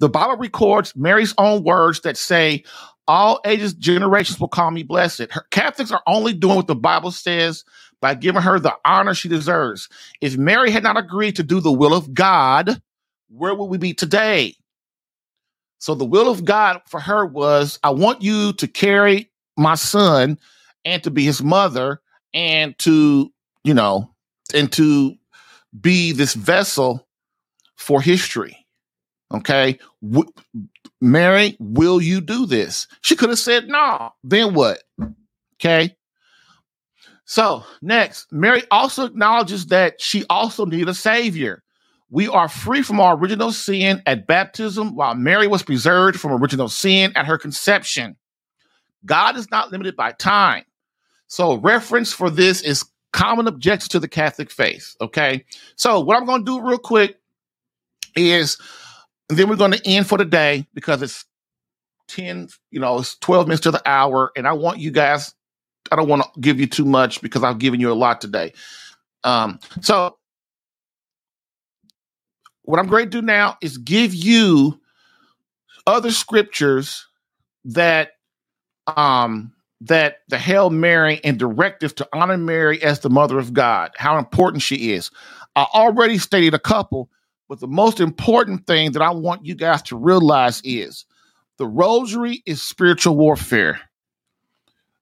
The 0.00 0.08
Bible 0.08 0.36
records 0.36 0.94
Mary's 0.94 1.34
own 1.38 1.64
words 1.64 2.00
that 2.00 2.16
say, 2.16 2.64
All 3.08 3.40
ages, 3.46 3.72
generations 3.74 4.38
will 4.38 4.48
call 4.48 4.70
me 4.70 4.82
blessed. 4.82 5.30
Her, 5.30 5.46
Catholics 5.50 5.92
are 5.92 6.02
only 6.06 6.34
doing 6.34 6.56
what 6.56 6.66
the 6.66 6.74
Bible 6.74 7.10
says 7.10 7.64
by 8.00 8.14
giving 8.14 8.42
her 8.42 8.58
the 8.58 8.74
honor 8.84 9.14
she 9.14 9.28
deserves. 9.28 9.88
If 10.20 10.36
Mary 10.36 10.70
had 10.70 10.82
not 10.82 10.98
agreed 10.98 11.36
to 11.36 11.42
do 11.42 11.60
the 11.60 11.72
will 11.72 11.94
of 11.94 12.12
God, 12.12 12.82
where 13.34 13.54
would 13.54 13.66
we 13.66 13.78
be 13.78 13.94
today? 13.94 14.54
So 15.78 15.94
the 15.94 16.04
will 16.04 16.30
of 16.30 16.44
God 16.44 16.80
for 16.86 17.00
her 17.00 17.26
was, 17.26 17.78
I 17.82 17.90
want 17.90 18.22
you 18.22 18.52
to 18.54 18.68
carry 18.68 19.30
my 19.56 19.74
son 19.74 20.38
and 20.84 21.02
to 21.02 21.10
be 21.10 21.24
his 21.24 21.42
mother 21.42 22.00
and 22.34 22.78
to, 22.80 23.32
you 23.64 23.74
know, 23.74 24.14
and 24.54 24.70
to 24.72 25.14
be 25.80 26.12
this 26.12 26.34
vessel 26.34 27.06
for 27.76 28.00
history. 28.00 28.56
Okay. 29.32 29.78
W- 30.02 30.30
Mary, 31.00 31.56
will 31.58 32.00
you 32.00 32.20
do 32.20 32.46
this? 32.46 32.86
She 33.00 33.16
could 33.16 33.30
have 33.30 33.38
said 33.38 33.68
no. 33.68 34.10
Then 34.22 34.54
what? 34.54 34.82
Okay. 35.56 35.96
So, 37.24 37.64
next, 37.80 38.30
Mary 38.30 38.62
also 38.70 39.06
acknowledges 39.06 39.66
that 39.66 40.00
she 40.00 40.24
also 40.28 40.66
needed 40.66 40.88
a 40.88 40.94
savior. 40.94 41.61
We 42.12 42.28
are 42.28 42.46
free 42.46 42.82
from 42.82 43.00
our 43.00 43.16
original 43.16 43.52
sin 43.52 44.02
at 44.04 44.26
baptism, 44.26 44.94
while 44.94 45.14
Mary 45.14 45.46
was 45.46 45.62
preserved 45.62 46.20
from 46.20 46.32
original 46.32 46.68
sin 46.68 47.10
at 47.16 47.24
her 47.24 47.38
conception. 47.38 48.16
God 49.06 49.34
is 49.38 49.50
not 49.50 49.72
limited 49.72 49.96
by 49.96 50.12
time. 50.12 50.64
So, 51.28 51.54
reference 51.54 52.12
for 52.12 52.28
this 52.28 52.60
is 52.60 52.84
common 53.14 53.48
objection 53.48 53.88
to 53.92 53.98
the 53.98 54.08
Catholic 54.08 54.50
faith. 54.50 54.94
Okay. 55.00 55.46
So, 55.76 56.00
what 56.00 56.18
I'm 56.18 56.26
going 56.26 56.44
to 56.44 56.60
do 56.60 56.60
real 56.60 56.76
quick 56.76 57.18
is, 58.14 58.58
then 59.30 59.48
we're 59.48 59.56
going 59.56 59.72
to 59.72 59.88
end 59.88 60.06
for 60.06 60.18
the 60.18 60.26
day 60.26 60.66
because 60.74 61.00
it's 61.00 61.24
10, 62.08 62.48
you 62.70 62.80
know, 62.80 62.98
it's 62.98 63.16
12 63.20 63.46
minutes 63.48 63.62
to 63.62 63.70
the 63.70 63.82
hour. 63.88 64.32
And 64.36 64.46
I 64.46 64.52
want 64.52 64.80
you 64.80 64.90
guys, 64.90 65.34
I 65.90 65.96
don't 65.96 66.08
want 66.08 66.24
to 66.24 66.40
give 66.40 66.60
you 66.60 66.66
too 66.66 66.84
much 66.84 67.22
because 67.22 67.42
I've 67.42 67.58
given 67.58 67.80
you 67.80 67.90
a 67.90 67.94
lot 67.94 68.20
today. 68.20 68.52
Um, 69.24 69.60
so, 69.80 70.18
what 72.72 72.78
I'm 72.78 72.86
going 72.86 73.04
to 73.04 73.10
do 73.10 73.20
now 73.20 73.58
is 73.60 73.76
give 73.76 74.14
you 74.14 74.80
other 75.86 76.10
scriptures 76.10 77.06
that 77.66 78.12
um 78.86 79.52
that 79.82 80.20
the 80.28 80.38
Hail 80.38 80.70
Mary 80.70 81.20
and 81.22 81.38
directive 81.38 81.94
to 81.96 82.08
honor 82.14 82.38
Mary 82.38 82.82
as 82.82 83.00
the 83.00 83.10
mother 83.10 83.38
of 83.38 83.52
God, 83.52 83.90
how 83.98 84.16
important 84.16 84.62
she 84.62 84.92
is. 84.92 85.10
I 85.54 85.66
already 85.74 86.16
stated 86.16 86.54
a 86.54 86.58
couple, 86.58 87.10
But 87.46 87.60
the 87.60 87.66
most 87.66 88.00
important 88.00 88.66
thing 88.66 88.92
that 88.92 89.02
I 89.02 89.10
want 89.10 89.44
you 89.44 89.54
guys 89.54 89.82
to 89.82 89.96
realize 89.98 90.62
is 90.64 91.04
the 91.58 91.66
rosary 91.66 92.42
is 92.46 92.62
spiritual 92.62 93.18
warfare. 93.18 93.82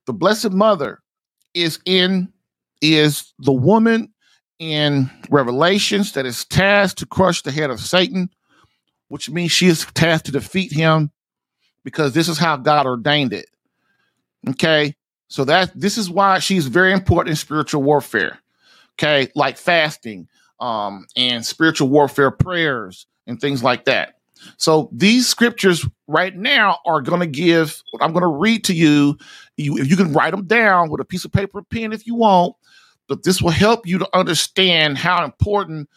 The 0.06 0.12
Blessed 0.12 0.50
Mother 0.50 0.98
is 1.54 1.78
in 1.84 2.32
is 2.82 3.32
the 3.38 3.52
woman 3.52 4.12
in 4.60 5.10
Revelations 5.30 6.12
that 6.12 6.26
is 6.26 6.44
tasked 6.44 6.98
to 6.98 7.06
crush 7.06 7.42
the 7.42 7.50
head 7.50 7.70
of 7.70 7.80
Satan, 7.80 8.30
which 9.08 9.28
means 9.28 9.50
she 9.50 9.66
is 9.66 9.84
tasked 9.94 10.26
to 10.26 10.32
defeat 10.32 10.70
him 10.70 11.10
because 11.82 12.12
this 12.12 12.28
is 12.28 12.38
how 12.38 12.56
God 12.56 12.86
ordained 12.86 13.32
it. 13.32 13.46
Okay. 14.50 14.94
So 15.28 15.44
that 15.44 15.72
this 15.74 15.96
is 15.96 16.10
why 16.10 16.40
she's 16.40 16.66
very 16.66 16.92
important 16.92 17.30
in 17.30 17.36
spiritual 17.36 17.82
warfare. 17.82 18.38
Okay, 18.98 19.30
like 19.34 19.56
fasting, 19.56 20.28
um, 20.58 21.06
and 21.16 21.46
spiritual 21.46 21.88
warfare 21.88 22.30
prayers 22.30 23.06
and 23.26 23.40
things 23.40 23.62
like 23.62 23.86
that. 23.86 24.16
So 24.56 24.90
these 24.92 25.26
scriptures 25.26 25.86
right 26.06 26.36
now 26.36 26.78
are 26.84 27.00
going 27.00 27.20
to 27.20 27.26
give. 27.26 27.82
I'm 28.00 28.12
going 28.12 28.22
to 28.22 28.28
read 28.28 28.64
to 28.64 28.74
you. 28.74 29.16
You, 29.56 29.78
if 29.78 29.88
you 29.88 29.96
can 29.96 30.12
write 30.12 30.32
them 30.32 30.46
down 30.46 30.90
with 30.90 31.00
a 31.00 31.04
piece 31.04 31.24
of 31.24 31.32
paper 31.32 31.62
pen 31.62 31.92
if 31.92 32.06
you 32.06 32.16
want, 32.16 32.56
but 33.10 33.24
this 33.24 33.42
will 33.42 33.50
help 33.50 33.88
you 33.88 33.98
to 33.98 34.08
understand 34.16 34.96
how 34.96 35.24
important 35.24 35.90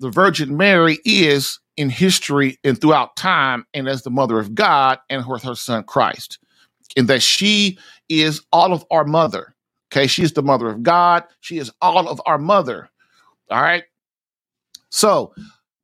the 0.00 0.08
Virgin 0.08 0.56
Mary 0.56 0.98
is 1.04 1.60
in 1.76 1.90
history 1.90 2.58
and 2.64 2.80
throughout 2.80 3.14
time, 3.14 3.66
and 3.74 3.86
as 3.86 4.02
the 4.02 4.10
Mother 4.10 4.38
of 4.38 4.54
God 4.54 4.98
and 5.10 5.22
with 5.26 5.42
her 5.42 5.54
Son 5.54 5.84
Christ, 5.84 6.38
and 6.96 7.08
that 7.08 7.22
she 7.22 7.78
is 8.08 8.40
all 8.54 8.72
of 8.72 8.86
our 8.90 9.04
mother. 9.04 9.54
Okay, 9.92 10.06
she 10.06 10.22
is 10.22 10.32
the 10.32 10.42
Mother 10.42 10.68
of 10.68 10.82
God. 10.82 11.24
She 11.40 11.58
is 11.58 11.70
all 11.82 12.08
of 12.08 12.22
our 12.24 12.38
mother. 12.38 12.88
All 13.50 13.60
right. 13.60 13.84
So 14.88 15.34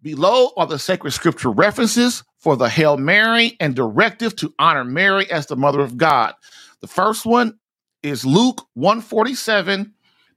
below 0.00 0.52
are 0.56 0.66
the 0.66 0.78
sacred 0.78 1.10
scripture 1.10 1.50
references 1.50 2.24
for 2.38 2.56
the 2.56 2.70
Hail 2.70 2.96
Mary 2.96 3.58
and 3.60 3.76
directive 3.76 4.34
to 4.36 4.54
honor 4.58 4.84
Mary 4.84 5.30
as 5.30 5.46
the 5.46 5.56
Mother 5.56 5.80
of 5.80 5.98
God. 5.98 6.32
The 6.80 6.88
first 6.88 7.26
one 7.26 7.58
is 8.02 8.24
Luke 8.24 8.66
147 8.72 9.92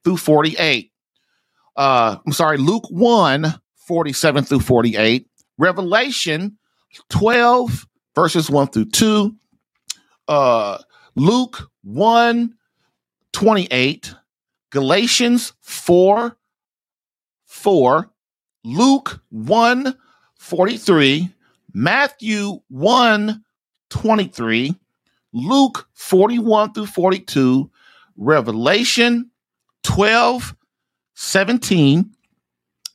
through 0.05 0.17
48. 0.17 0.91
Uh, 1.75 2.15
I'm 2.25 2.31
sorry, 2.31 2.57
Luke 2.57 2.85
1 2.89 3.59
47 3.75 4.45
through 4.45 4.61
48. 4.61 5.27
Revelation 5.57 6.57
12 7.09 7.85
verses 8.15 8.49
1 8.49 8.67
through 8.67 8.85
2. 8.85 9.35
Uh, 10.29 10.77
Luke 11.15 11.69
1 11.83 12.53
28. 13.33 14.15
Galatians 14.71 15.53
4 15.61 16.37
4 17.45 18.11
Luke 18.65 19.21
1 19.29 19.95
43, 20.39 21.29
Matthew 21.73 22.59
1 22.69 23.43
23, 23.89 24.75
Luke 25.33 25.87
41 25.93 26.73
through 26.73 26.87
42, 26.87 27.69
Revelation 28.17 29.29
12 29.85 30.55
17, 31.13 32.11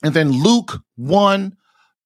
and 0.02 0.14
then 0.14 0.30
Luke 0.30 0.80
1 0.96 1.56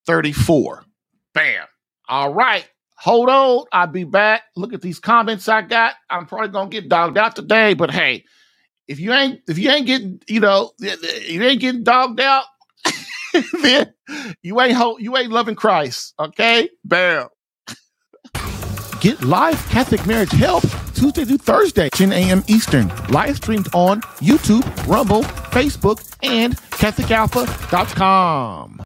34. 0.07 0.85
Bam. 1.33 1.67
All 2.09 2.33
right. 2.33 2.69
Hold 2.99 3.29
on. 3.29 3.65
I'll 3.73 3.87
be 3.87 4.05
back. 4.05 4.43
Look 4.57 4.73
at 4.73 4.83
these 4.83 5.01
comments 5.01 5.49
I 5.49 5.63
got. 5.63 5.95
I'm 6.11 6.27
probably 6.27 6.49
gonna 6.49 6.71
get 6.71 6.89
dogged 6.89 7.19
out 7.19 7.35
today, 7.35 7.75
but 7.75 7.91
hey, 7.91 8.25
if 8.87 9.01
you 9.01 9.13
ain't 9.13 9.41
if 9.49 9.59
you 9.59 9.71
ain't 9.71 9.87
getting, 9.87 10.21
you 10.29 10.41
know, 10.41 10.73
you 10.79 11.43
ain't 11.43 11.61
getting 11.61 11.83
dogged 11.83 12.21
out, 12.21 12.45
then 13.63 13.93
you 14.43 14.61
ain't 14.61 14.75
ho- 14.75 14.99
you 14.99 15.17
ain't 15.17 15.33
loving 15.33 15.57
Christ. 15.57 16.15
Okay, 16.19 16.69
bam. 16.85 17.29
Get 19.05 19.23
live 19.23 19.63
Catholic 19.69 20.05
marriage 20.07 20.33
help 20.33 20.63
Tuesday 20.95 21.27
through 21.27 21.37
Thursday, 21.37 21.91
10 21.91 22.11
a.m. 22.11 22.43
Eastern. 22.47 22.91
Live 23.11 23.37
streamed 23.37 23.69
on 23.75 24.01
YouTube, 24.23 24.65
Rumble, 24.87 25.25
Facebook, 25.53 26.03
and 26.23 26.57
CatholicAlpha.com. 26.57 28.83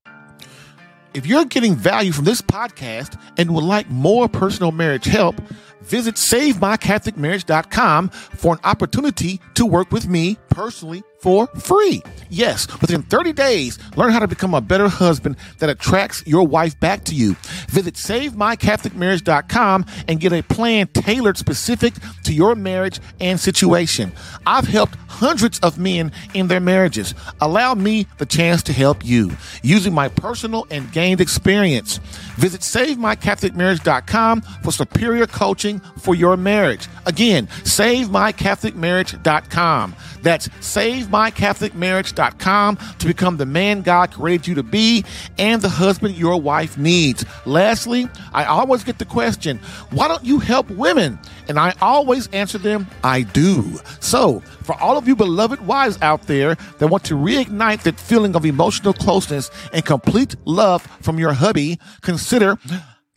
If 1.15 1.25
you're 1.25 1.45
getting 1.45 1.77
value 1.77 2.11
from 2.11 2.25
this 2.25 2.43
podcast 2.43 3.17
and 3.37 3.55
would 3.55 3.63
like 3.63 3.89
more 3.91 4.29
personal 4.29 4.73
marriage 4.73 5.05
help, 5.05 5.41
visit 5.89 6.15
SaveMyCatholicMarriage.com 6.17 8.09
for 8.11 8.55
an 8.55 8.61
opportunity 8.65 9.41
to 9.55 9.67
work 9.67 9.91
with 9.91 10.07
me 10.07 10.37
personally 10.51 11.03
for 11.19 11.47
free. 11.49 12.03
Yes, 12.31 12.69
within 12.81 13.03
30 13.03 13.33
days, 13.33 13.79
learn 13.97 14.13
how 14.13 14.21
to 14.21 14.29
become 14.29 14.55
a 14.55 14.61
better 14.61 14.89
husband 14.89 15.37
that 15.59 15.69
attracts 15.71 16.23
your 16.27 16.47
wife 16.47 16.79
back 16.79 17.05
to 17.05 17.15
you. 17.15 17.35
Visit 17.69 17.95
SaveMyCatholicMarriage.com 17.95 19.87
and 20.07 20.21
get 20.21 20.33
a 20.33 20.43
plan 20.43 20.87
tailored 20.89 21.37
specific 21.37 21.95
to 22.25 22.33
your 22.33 22.55
marriage 22.55 23.01
and 23.21 23.41
situation. 23.41 24.13
I've 24.47 24.69
helped 24.69 24.95
hundreds 25.09 25.59
of 25.61 25.79
men 25.79 26.13
in 26.35 26.49
their 26.49 26.61
marriages. 26.61 27.15
Allow 27.41 27.75
me 27.75 28.07
the 28.19 28.27
chance 28.27 28.63
to 28.65 28.73
help 28.73 29.05
you 29.05 29.33
using 29.63 29.93
my 29.93 30.09
personal 30.09 30.67
and 30.71 30.93
gained 30.93 31.21
experience. 31.21 31.99
Visit 32.37 32.61
SaveMyCatholicMarriage.com 32.61 34.43
for 34.63 34.73
superior 34.73 35.27
coaching 35.27 35.78
for 35.99 36.15
your 36.15 36.37
marriage. 36.37 36.87
Again, 37.07 37.47
SaveMyCatholicMarriage.com. 37.47 39.97
That's 40.23 40.49
SaveMyCatholicMarriage.com 40.49 42.79
to 42.99 43.07
become 43.07 43.37
the 43.37 43.47
man 43.47 43.83
God 43.83 44.13
created 44.13 44.47
you 44.47 44.55
to 44.57 44.63
be 44.63 45.05
and 45.39 45.63
the 45.63 45.69
husband 45.69 46.17
your 46.17 46.41
wife 46.41 46.79
needs. 46.79 47.25
Lastly, 47.45 48.09
I 48.33 48.45
always 48.45 48.85
get 48.85 48.99
the 48.99 49.05
question, 49.05 49.59
why 49.91 50.07
don't 50.09 50.25
you 50.25 50.39
help 50.39 50.71
women? 50.71 51.19
And 51.49 51.59
I 51.59 51.75
always 51.81 52.29
answer 52.29 52.59
them, 52.59 52.87
I 53.03 53.23
do. 53.23 53.81
So, 54.01 54.41
for 54.63 54.79
all 54.83 54.99
of 54.99 55.09
you 55.09 55.17
beloved 55.17 55.67
wives 55.67 55.99
out 56.03 56.27
there 56.27 56.57
that 56.79 56.89
want 56.89 57.05
to 57.05 57.15
reignite 57.15 57.85
that 57.85 57.99
feeling 57.99 58.37
of 58.37 58.45
emotional 58.45 58.93
closeness 58.93 59.51
and 59.73 59.83
complete 59.85 60.37
love 60.45 60.83
from 61.01 61.19
your 61.19 61.33
hubby, 61.33 61.79
consider 62.03 62.59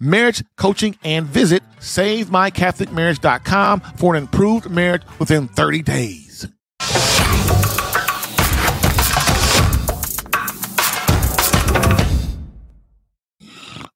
marriage 0.01 0.43
coaching 0.57 0.97
and 1.03 1.25
visit 1.25 1.63
SaveMyCatholicMarriage.com 1.79 3.79
for 3.97 4.15
an 4.15 4.23
improved 4.23 4.69
marriage 4.69 5.03
within 5.19 5.47
30 5.47 5.81
days. 5.83 6.47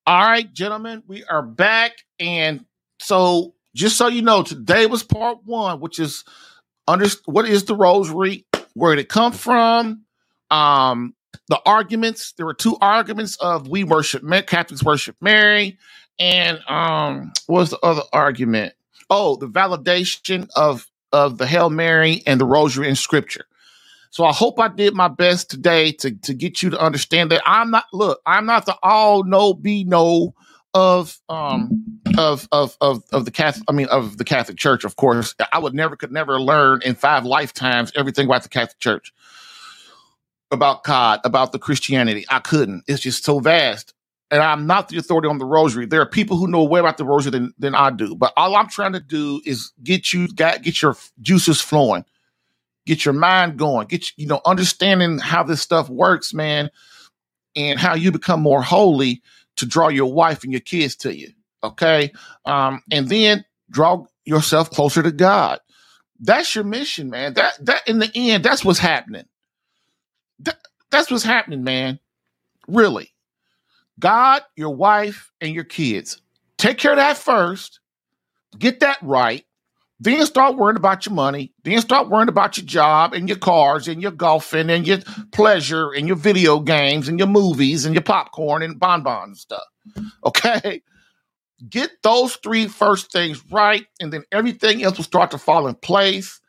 All 0.08 0.22
right, 0.22 0.54
gentlemen, 0.54 1.02
we 1.08 1.24
are 1.24 1.42
back. 1.42 1.94
And 2.20 2.64
so, 3.00 3.56
just 3.74 3.98
so 3.98 4.08
you 4.08 4.22
know, 4.22 4.44
today 4.44 4.86
was 4.86 5.02
part 5.02 5.40
one, 5.44 5.80
which 5.80 6.00
is 6.00 6.24
under 6.88 7.08
what 7.26 7.50
is 7.50 7.66
the 7.66 7.76
rosary, 7.76 8.46
where 8.76 8.96
did 8.96 9.02
it 9.02 9.10
come 9.10 9.32
from, 9.32 10.04
um, 10.52 11.16
the 11.48 11.60
arguments. 11.66 12.34
There 12.34 12.46
were 12.46 12.54
two 12.54 12.78
arguments 12.82 13.38
of 13.38 13.68
we 13.68 13.84
worship 13.84 14.24
Catholics 14.48 14.84
worship 14.84 15.16
Mary, 15.22 15.78
and 16.20 16.60
um, 16.68 17.32
what 17.48 17.60
was 17.60 17.70
the 17.72 17.80
other 17.80 18.04
argument? 18.14 18.74
Oh, 19.10 19.36
the 19.36 19.48
validation 19.48 20.50
of 20.56 20.90
of 21.12 21.38
the 21.38 21.48
Hail 21.48 21.70
Mary 21.70 22.24
and 22.26 22.40
the 22.40 22.46
Rosary 22.46 22.90
in 22.90 22.96
Scripture. 22.96 23.46
So 24.10 24.24
I 24.24 24.32
hope 24.32 24.60
I 24.60 24.70
did 24.70 24.94
my 24.94 25.08
best 25.08 25.50
today 25.50 25.92
to 25.94 26.12
to 26.12 26.34
get 26.34 26.64
you 26.64 26.70
to 26.72 26.80
understand 26.80 27.32
that 27.32 27.42
I'm 27.46 27.70
not 27.72 27.86
look, 27.94 28.22
I'm 28.26 28.46
not 28.46 28.66
the 28.66 28.78
all 28.82 29.24
know 29.24 29.54
be 29.54 29.84
know 29.84 30.34
of 30.74 31.20
um 31.30 32.00
of 32.18 32.48
of 32.52 32.78
of 32.82 33.04
of 33.12 33.26
the 33.26 33.32
Catholic 33.32 33.66
I 33.68 33.74
mean 33.74 33.88
of 33.88 34.18
the 34.18 34.24
Catholic 34.24 34.58
Church, 34.58 34.84
of 34.84 34.96
course. 34.96 35.36
I 35.52 35.60
would 35.60 35.74
never 35.74 35.96
could 35.96 36.12
never 36.12 36.40
learn 36.40 36.82
in 36.84 36.96
five 36.96 37.26
lifetimes 37.26 37.92
everything 37.96 38.26
about 38.26 38.44
the 38.44 38.50
Catholic 38.50 38.80
Church. 38.80 39.14
About 40.52 40.84
God, 40.84 41.20
about 41.24 41.52
the 41.52 41.60
Christianity. 41.60 42.26
I 42.30 42.40
couldn't. 42.40 42.84
It's 42.88 43.02
just 43.02 43.26
so 43.26 43.40
vast. 43.40 43.94
And 44.32 44.42
I'm 44.42 44.68
not 44.68 44.90
the 44.90 44.98
authority 44.98 45.28
on 45.28 45.38
the 45.38 45.46
rosary. 45.46 45.86
There 45.86 46.02
are 46.02 46.06
people 46.06 46.38
who 46.38 46.48
know 46.48 46.64
way 46.64 46.80
about 46.80 46.98
the 46.98 47.06
rosary 47.06 47.32
than, 47.32 47.54
than 47.60 47.76
I 47.76 47.90
do. 47.90 48.16
But 48.16 48.34
all 48.38 48.56
I'm 48.56 48.70
trying 48.70 48.94
to 48.94 49.00
do 49.00 49.42
is 49.46 49.72
get 49.84 50.14
you 50.14 50.28
got 50.28 50.62
get 50.62 50.82
your 50.82 50.96
juices 51.22 51.62
flowing 51.62 52.06
get 52.86 53.06
your 53.06 53.14
mind 53.14 53.58
going, 53.58 53.88
get 53.88 54.06
you 54.18 54.28
know 54.28 54.42
understanding 54.46 55.20
how 55.20 55.44
this 55.44 55.62
stuff 55.62 55.90
works, 55.90 56.34
man, 56.34 56.70
and 57.56 57.80
how 57.80 57.96
you 57.96 58.12
become 58.12 58.42
more 58.42 58.62
holy 58.62 59.22
to 59.58 59.66
draw 59.66 59.88
your 59.88 60.12
wife 60.12 60.44
and 60.44 60.52
your 60.52 60.62
kids 60.62 60.96
to 60.98 61.16
you. 61.16 61.30
Okay, 61.64 62.12
um, 62.46 62.82
and 62.92 63.10
then 63.10 63.44
draw 63.72 64.06
yourself 64.26 64.70
closer 64.70 65.02
to 65.04 65.12
God. 65.12 65.60
That's 66.20 66.56
your 66.56 66.64
mission, 66.64 67.10
man. 67.10 67.34
That 67.34 67.54
that 67.66 67.88
in 67.88 68.00
the 68.00 68.12
end, 68.16 68.44
that's 68.44 68.64
what's 68.64 68.80
happening. 68.80 69.26
That, 70.40 70.58
that's 70.92 71.12
what's 71.12 71.24
happening, 71.24 71.64
man. 71.64 72.00
Really. 72.68 73.14
God, 74.00 74.42
your 74.56 74.76
wife, 74.76 75.32
and 75.40 75.54
your 75.54 75.64
kids. 75.64 76.22
Take 76.58 76.78
care 76.78 76.92
of 76.92 76.98
that 76.98 77.18
first. 77.18 77.80
Get 78.58 78.80
that 78.82 78.98
right. 79.02 79.46
Then 80.00 80.26
start 80.26 80.58
worrying 80.58 80.76
about 80.76 81.06
your 81.06 81.16
money. 81.16 81.54
Then 81.64 81.80
start 81.80 82.10
worrying 82.10 82.28
about 82.28 82.58
your 82.58 82.66
job 82.66 83.14
and 83.14 83.30
your 83.30 83.38
cars 83.38 83.88
and 83.88 84.02
your 84.02 84.12
golfing 84.12 84.70
and 84.70 84.86
your 84.86 85.00
pleasure 85.32 85.92
and 85.92 86.08
your 86.08 86.18
video 86.18 86.60
games 86.60 87.08
and 87.08 87.18
your 87.18 87.30
movies 87.30 87.86
and 87.86 87.96
your 87.96 88.04
popcorn 88.04 88.62
and 88.62 88.80
bonbons 88.80 89.28
and 89.28 89.38
stuff. 89.38 89.64
Okay. 90.26 90.82
Get 91.70 91.92
those 92.04 92.36
three 92.36 92.68
first 92.68 93.12
things 93.14 93.42
right, 93.50 93.86
and 94.02 94.12
then 94.12 94.24
everything 94.32 94.84
else 94.84 94.98
will 94.98 95.06
start 95.06 95.32
to 95.32 95.38
fall 95.38 95.68
in 95.68 95.76
place. 95.76 96.42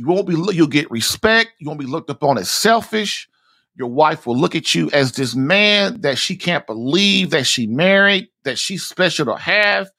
You 0.00 0.06
won't 0.06 0.26
be 0.26 0.34
you'll 0.54 0.66
get 0.66 0.90
respect. 0.90 1.50
You 1.58 1.68
won't 1.68 1.78
be 1.78 1.84
looked 1.84 2.08
upon 2.08 2.38
as 2.38 2.48
selfish. 2.50 3.28
Your 3.76 3.88
wife 3.88 4.26
will 4.26 4.34
look 4.36 4.54
at 4.56 4.74
you 4.74 4.88
as 4.94 5.12
this 5.12 5.34
man 5.36 6.00
that 6.00 6.16
she 6.16 6.36
can't 6.36 6.66
believe 6.66 7.28
that 7.30 7.46
she 7.46 7.66
married, 7.66 8.28
that 8.44 8.58
she's 8.58 8.82
special 8.82 9.26
to 9.26 9.36
have. 9.36 9.90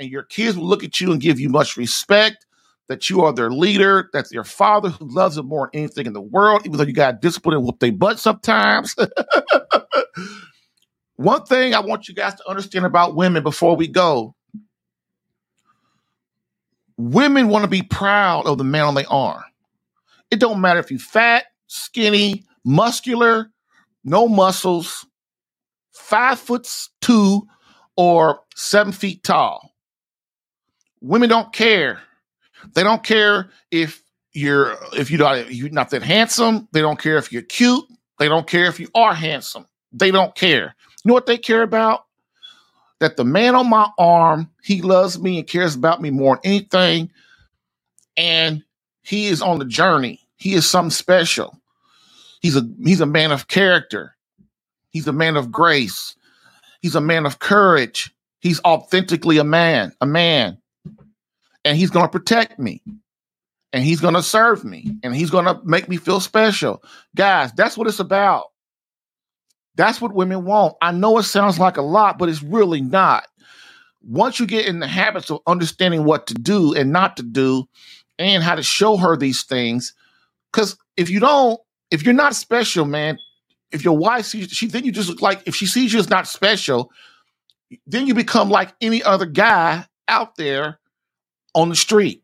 And 0.00 0.10
your 0.10 0.24
kids 0.24 0.58
will 0.58 0.66
look 0.66 0.82
at 0.82 1.00
you 1.00 1.12
and 1.12 1.20
give 1.20 1.38
you 1.38 1.48
much 1.48 1.76
respect, 1.76 2.44
that 2.88 3.08
you 3.08 3.20
are 3.20 3.32
their 3.32 3.52
leader, 3.52 4.10
that 4.12 4.26
their 4.32 4.42
father 4.42 4.88
who 4.88 5.06
loves 5.08 5.36
them 5.36 5.46
more 5.46 5.70
than 5.72 5.82
anything 5.82 6.06
in 6.06 6.12
the 6.12 6.20
world, 6.20 6.62
even 6.66 6.76
though 6.76 6.84
you 6.84 6.92
got 6.92 7.20
discipline 7.20 7.54
and 7.54 7.64
whoop 7.64 7.78
their 7.78 7.92
butt 7.92 8.18
sometimes. 8.18 8.96
One 11.14 11.44
thing 11.44 11.72
I 11.72 11.80
want 11.80 12.08
you 12.08 12.16
guys 12.16 12.34
to 12.34 12.48
understand 12.48 12.84
about 12.84 13.14
women 13.14 13.44
before 13.44 13.76
we 13.76 13.86
go 13.86 14.34
women 16.96 17.48
want 17.48 17.64
to 17.64 17.68
be 17.68 17.82
proud 17.82 18.46
of 18.46 18.58
the 18.58 18.64
man 18.64 18.94
they 18.94 19.04
are. 19.06 19.44
It 20.30 20.40
don't 20.40 20.60
matter 20.60 20.80
if 20.80 20.90
you 20.90 20.98
fat, 20.98 21.44
skinny, 21.66 22.44
muscular, 22.64 23.50
no 24.04 24.28
muscles, 24.28 25.06
five 25.92 26.38
foot 26.38 26.68
two, 27.00 27.46
or 27.96 28.40
seven 28.54 28.92
feet 28.92 29.22
tall. 29.22 29.74
Women 31.00 31.28
don't 31.28 31.52
care. 31.52 32.00
They 32.74 32.82
don't 32.82 33.02
care 33.02 33.50
if 33.70 34.02
you're 34.32 34.76
if 34.92 35.10
you're 35.10 35.20
not, 35.20 35.52
you're 35.52 35.70
not 35.70 35.90
that 35.90 36.02
handsome. 36.02 36.68
They 36.72 36.80
don't 36.80 36.98
care 36.98 37.16
if 37.16 37.32
you're 37.32 37.42
cute. 37.42 37.84
They 38.18 38.28
don't 38.28 38.46
care 38.46 38.66
if 38.66 38.80
you 38.80 38.88
are 38.94 39.14
handsome. 39.14 39.66
They 39.92 40.10
don't 40.10 40.34
care. 40.34 40.74
You 41.04 41.08
know 41.08 41.14
what 41.14 41.26
they 41.26 41.38
care 41.38 41.62
about? 41.62 42.05
That 43.00 43.16
the 43.16 43.24
man 43.24 43.54
on 43.54 43.68
my 43.68 43.90
arm, 43.98 44.50
he 44.62 44.80
loves 44.80 45.18
me 45.18 45.38
and 45.38 45.46
cares 45.46 45.74
about 45.74 46.00
me 46.00 46.10
more 46.10 46.36
than 46.36 46.52
anything. 46.52 47.10
And 48.16 48.62
he 49.02 49.26
is 49.26 49.42
on 49.42 49.58
the 49.58 49.66
journey. 49.66 50.20
He 50.36 50.54
is 50.54 50.68
something 50.68 50.90
special. 50.90 51.60
He's 52.40 52.56
a 52.56 52.62
he's 52.82 53.00
a 53.00 53.06
man 53.06 53.32
of 53.32 53.48
character. 53.48 54.16
He's 54.90 55.06
a 55.06 55.12
man 55.12 55.36
of 55.36 55.50
grace. 55.50 56.14
He's 56.80 56.94
a 56.94 57.00
man 57.00 57.26
of 57.26 57.38
courage. 57.38 58.14
He's 58.40 58.60
authentically 58.60 59.38
a 59.38 59.44
man, 59.44 59.92
a 60.00 60.06
man. 60.06 60.58
And 61.64 61.76
he's 61.76 61.90
going 61.90 62.06
to 62.06 62.10
protect 62.10 62.58
me. 62.58 62.82
And 63.72 63.82
he's 63.82 64.00
going 64.00 64.14
to 64.14 64.22
serve 64.22 64.64
me. 64.64 64.96
And 65.02 65.14
he's 65.14 65.30
going 65.30 65.46
to 65.46 65.60
make 65.64 65.88
me 65.88 65.96
feel 65.96 66.20
special. 66.20 66.82
Guys, 67.14 67.52
that's 67.52 67.76
what 67.76 67.88
it's 67.88 67.98
about. 67.98 68.46
That's 69.76 70.00
what 70.00 70.14
women 70.14 70.44
want. 70.44 70.74
I 70.82 70.92
know 70.92 71.18
it 71.18 71.24
sounds 71.24 71.58
like 71.58 71.76
a 71.76 71.82
lot, 71.82 72.18
but 72.18 72.28
it's 72.28 72.42
really 72.42 72.80
not. 72.80 73.26
Once 74.02 74.40
you 74.40 74.46
get 74.46 74.66
in 74.66 74.80
the 74.80 74.86
habits 74.86 75.30
of 75.30 75.40
understanding 75.46 76.04
what 76.04 76.26
to 76.28 76.34
do 76.34 76.74
and 76.74 76.92
not 76.92 77.16
to 77.18 77.22
do, 77.22 77.66
and 78.18 78.42
how 78.42 78.54
to 78.54 78.62
show 78.62 78.96
her 78.96 79.16
these 79.16 79.44
things, 79.44 79.92
because 80.52 80.76
if 80.96 81.10
you 81.10 81.20
don't, 81.20 81.60
if 81.90 82.02
you're 82.02 82.14
not 82.14 82.34
special, 82.34 82.84
man, 82.84 83.18
if 83.70 83.84
your 83.84 83.96
wife 83.96 84.24
sees 84.26 84.48
she 84.48 84.66
then 84.66 84.84
you 84.84 84.92
just 84.92 85.08
look 85.08 85.20
like 85.20 85.42
if 85.46 85.54
she 85.54 85.66
sees 85.66 85.92
you 85.92 85.98
as 85.98 86.08
not 86.08 86.26
special, 86.26 86.90
then 87.86 88.06
you 88.06 88.14
become 88.14 88.48
like 88.48 88.74
any 88.80 89.02
other 89.02 89.26
guy 89.26 89.84
out 90.08 90.36
there 90.36 90.78
on 91.54 91.68
the 91.68 91.76
street. 91.76 92.22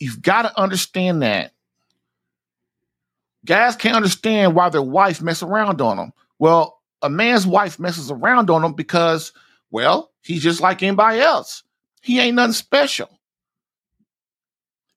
You've 0.00 0.22
got 0.22 0.42
to 0.42 0.60
understand 0.60 1.22
that. 1.22 1.52
Guys 3.48 3.76
can't 3.76 3.96
understand 3.96 4.54
why 4.54 4.68
their 4.68 4.82
wife 4.82 5.22
mess 5.22 5.42
around 5.42 5.80
on 5.80 5.96
them. 5.96 6.12
Well, 6.38 6.78
a 7.00 7.08
man's 7.08 7.46
wife 7.46 7.78
messes 7.78 8.10
around 8.10 8.50
on 8.50 8.62
him 8.62 8.74
because, 8.74 9.32
well, 9.70 10.10
he's 10.20 10.42
just 10.42 10.60
like 10.60 10.82
anybody 10.82 11.20
else. 11.20 11.62
He 12.02 12.20
ain't 12.20 12.36
nothing 12.36 12.52
special. 12.52 13.08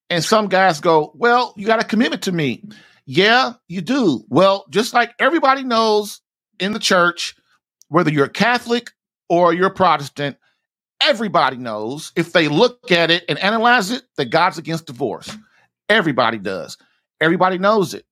And 0.09 0.21
some 0.21 0.49
guys 0.49 0.81
go, 0.81 1.13
Well, 1.15 1.53
you 1.55 1.65
got 1.65 1.81
a 1.81 1.85
commitment 1.87 2.23
to 2.23 2.33
me. 2.33 2.61
Yeah, 3.05 3.53
you 3.69 3.79
do. 3.79 4.25
Well, 4.27 4.65
just 4.69 4.93
like 4.93 5.13
everybody 5.17 5.63
knows 5.63 6.19
in 6.59 6.73
the 6.73 6.79
church, 6.79 7.35
whether 7.87 8.11
you're 8.11 8.25
a 8.25 8.29
Catholic 8.29 8.91
or 9.29 9.53
you're 9.53 9.67
a 9.67 9.73
Protestant, 9.73 10.35
everybody 11.01 11.55
knows 11.55 12.11
if 12.17 12.33
they 12.33 12.49
look 12.49 12.91
at 12.91 13.11
it 13.11 13.23
and 13.29 13.39
analyze 13.39 13.91
it 13.91 14.03
that 14.17 14.29
God's 14.29 14.57
against 14.57 14.87
divorce. 14.87 15.33
Everybody 15.87 16.37
does. 16.37 16.77
Everybody 17.21 17.57
knows 17.57 17.93
it. 17.93 18.05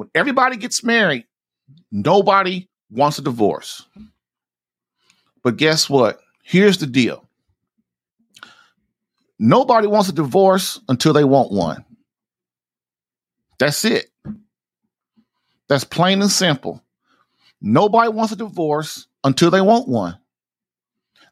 When 0.00 0.08
everybody 0.14 0.56
gets 0.56 0.82
married, 0.82 1.26
nobody 1.92 2.70
wants 2.90 3.18
a 3.18 3.22
divorce. 3.22 3.84
But 5.44 5.58
guess 5.58 5.90
what? 5.90 6.20
Here's 6.42 6.78
the 6.78 6.86
deal 6.86 7.28
nobody 9.38 9.86
wants 9.86 10.08
a 10.08 10.14
divorce 10.14 10.80
until 10.88 11.12
they 11.12 11.22
want 11.22 11.52
one. 11.52 11.84
That's 13.58 13.84
it. 13.84 14.06
That's 15.68 15.84
plain 15.84 16.22
and 16.22 16.30
simple. 16.30 16.82
Nobody 17.60 18.10
wants 18.10 18.32
a 18.32 18.36
divorce 18.36 19.06
until 19.22 19.50
they 19.50 19.60
want 19.60 19.86
one. 19.86 20.18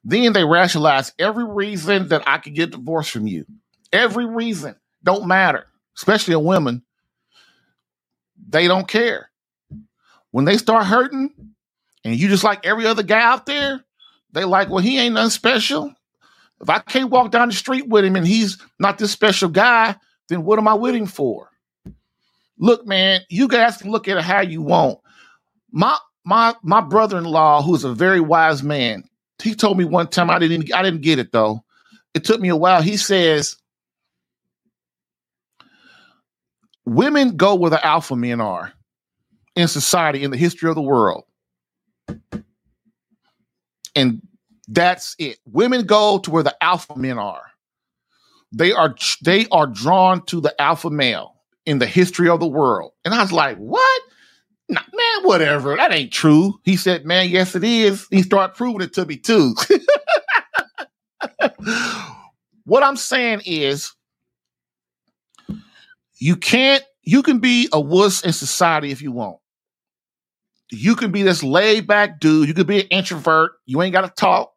Then 0.05 0.35
they 0.35 0.45
rationalize 0.45 1.15
every 1.19 1.47
reason 1.47 2.09
that 2.09 2.29
I 2.29 2.37
could 2.37 2.55
get 2.55 2.73
divorced 2.73 3.13
from 3.13 3.27
you. 3.27 3.47
Every 3.95 4.27
reason 4.27 4.77
don't 5.03 5.27
matter, 5.27 5.65
especially 5.97 6.35
a 6.35 6.39
woman 6.39 6.83
they 8.47 8.69
don't 8.69 8.89
care. 8.89 9.31
When 10.31 10.45
they 10.45 10.59
start 10.59 10.87
hurting, 10.87 11.31
and 12.05 12.15
you 12.15 12.29
just 12.29 12.45
like 12.45 12.65
every 12.65 12.87
other 12.87 13.03
guy 13.03 13.21
out 13.21 13.47
there, 13.47 13.85
they 14.33 14.45
like, 14.45 14.69
well, 14.69 14.83
he 14.83 14.99
ain't 14.99 15.15
nothing 15.15 15.31
special. 15.31 15.95
If 16.61 16.69
I 16.69 16.81
can't 16.81 17.11
walk 17.11 17.31
down 17.31 17.49
the 17.49 17.55
street 17.55 17.89
with 17.89 18.05
him 18.05 18.17
and 18.17 18.27
he's 18.27 18.59
not 18.79 18.99
this 18.99 19.13
special 19.13 19.49
guy, 19.49 19.97
then 20.29 20.45
what 20.45 20.59
am 20.59 20.69
I 20.69 20.75
waiting 20.75 21.07
for? 21.07 21.49
Look, 22.59 22.87
man, 22.87 23.21
you 23.29 23.49
guys 23.49 23.77
can 23.77 23.91
look 23.91 24.09
at 24.09 24.17
it 24.17 24.25
how 24.25 24.41
you 24.41 24.63
want. 24.63 24.99
My 25.71 25.97
my 26.25 26.55
my 26.63 26.81
brother-in-law, 26.81 27.63
who's 27.63 27.85
a 27.85 27.95
very 27.95 28.21
wise 28.21 28.63
man, 28.63 29.05
he 29.43 29.55
told 29.55 29.79
me 29.79 29.85
one 29.85 30.09
time 30.09 30.31
I 30.31 30.39
didn't 30.39 30.73
I 30.75 30.83
didn't 30.83 31.03
get 31.03 31.19
it 31.19 31.33
though. 31.33 31.65
It 32.15 32.25
took 32.25 32.41
me 32.41 32.49
a 32.49 32.57
while. 32.57 32.83
He 32.83 32.97
says 32.97 33.57
women 36.89 37.37
go 37.37 37.55
where 37.55 37.71
the 37.71 37.85
alpha 37.85 38.17
men 38.17 38.41
are 38.41 38.73
in 39.55 39.69
society 39.69 40.25
in 40.25 40.31
the 40.31 40.37
history 40.37 40.69
of 40.69 40.75
the 40.75 40.83
world. 40.83 41.25
And 43.95 44.23
that's 44.69 45.15
it. 45.19 45.39
Women 45.45 45.85
go 45.87 46.19
to 46.19 46.31
where 46.31 46.43
the 46.43 46.57
alpha 46.63 46.97
men 46.97 47.19
are. 47.19 47.43
They 48.53 48.73
are 48.73 48.95
they 49.23 49.47
are 49.49 49.67
drawn 49.67 50.25
to 50.27 50.41
the 50.41 50.59
alpha 50.61 50.89
male 50.89 51.35
in 51.67 51.79
the 51.79 51.87
history 51.87 52.29
of 52.29 52.41
the 52.41 52.47
world. 52.47 52.93
And 53.05 53.13
I 53.13 53.21
was 53.21 53.33
like, 53.33 53.59
"What? 53.59 54.03
Nah, 54.71 54.81
man, 54.95 55.25
whatever. 55.25 55.77
That 55.77 55.93
ain't 55.93 56.13
true." 56.13 56.59
He 56.63 56.77
said, 56.77 57.05
"Man, 57.05 57.29
yes 57.29 57.55
it 57.55 57.65
is." 57.65 58.07
He 58.11 58.23
started 58.23 58.57
proving 58.57 58.81
it 58.83 58.95
to 58.95 59.05
me 59.05 59.17
too. 59.17 59.55
what 62.65 62.83
I'm 62.83 62.97
saying 62.97 63.43
is 63.45 63.93
you 66.19 66.37
can't, 66.37 66.83
you 67.03 67.23
can 67.23 67.39
be 67.39 67.69
a 67.73 67.81
wuss 67.81 68.23
in 68.23 68.33
society 68.33 68.91
if 68.91 69.01
you 69.03 69.13
want. 69.13 69.39
You 70.71 70.97
can 70.97 71.13
be 71.13 71.23
this 71.23 71.43
laid 71.43 71.87
back 71.87 72.21
dude. 72.21 72.49
You 72.49 72.55
can 72.55 72.67
be 72.67 72.81
an 72.81 72.89
introvert. 72.89 73.53
You 73.65 73.81
ain't 73.81 73.93
got 73.93 74.03
to 74.03 74.11
talk. 74.11 74.53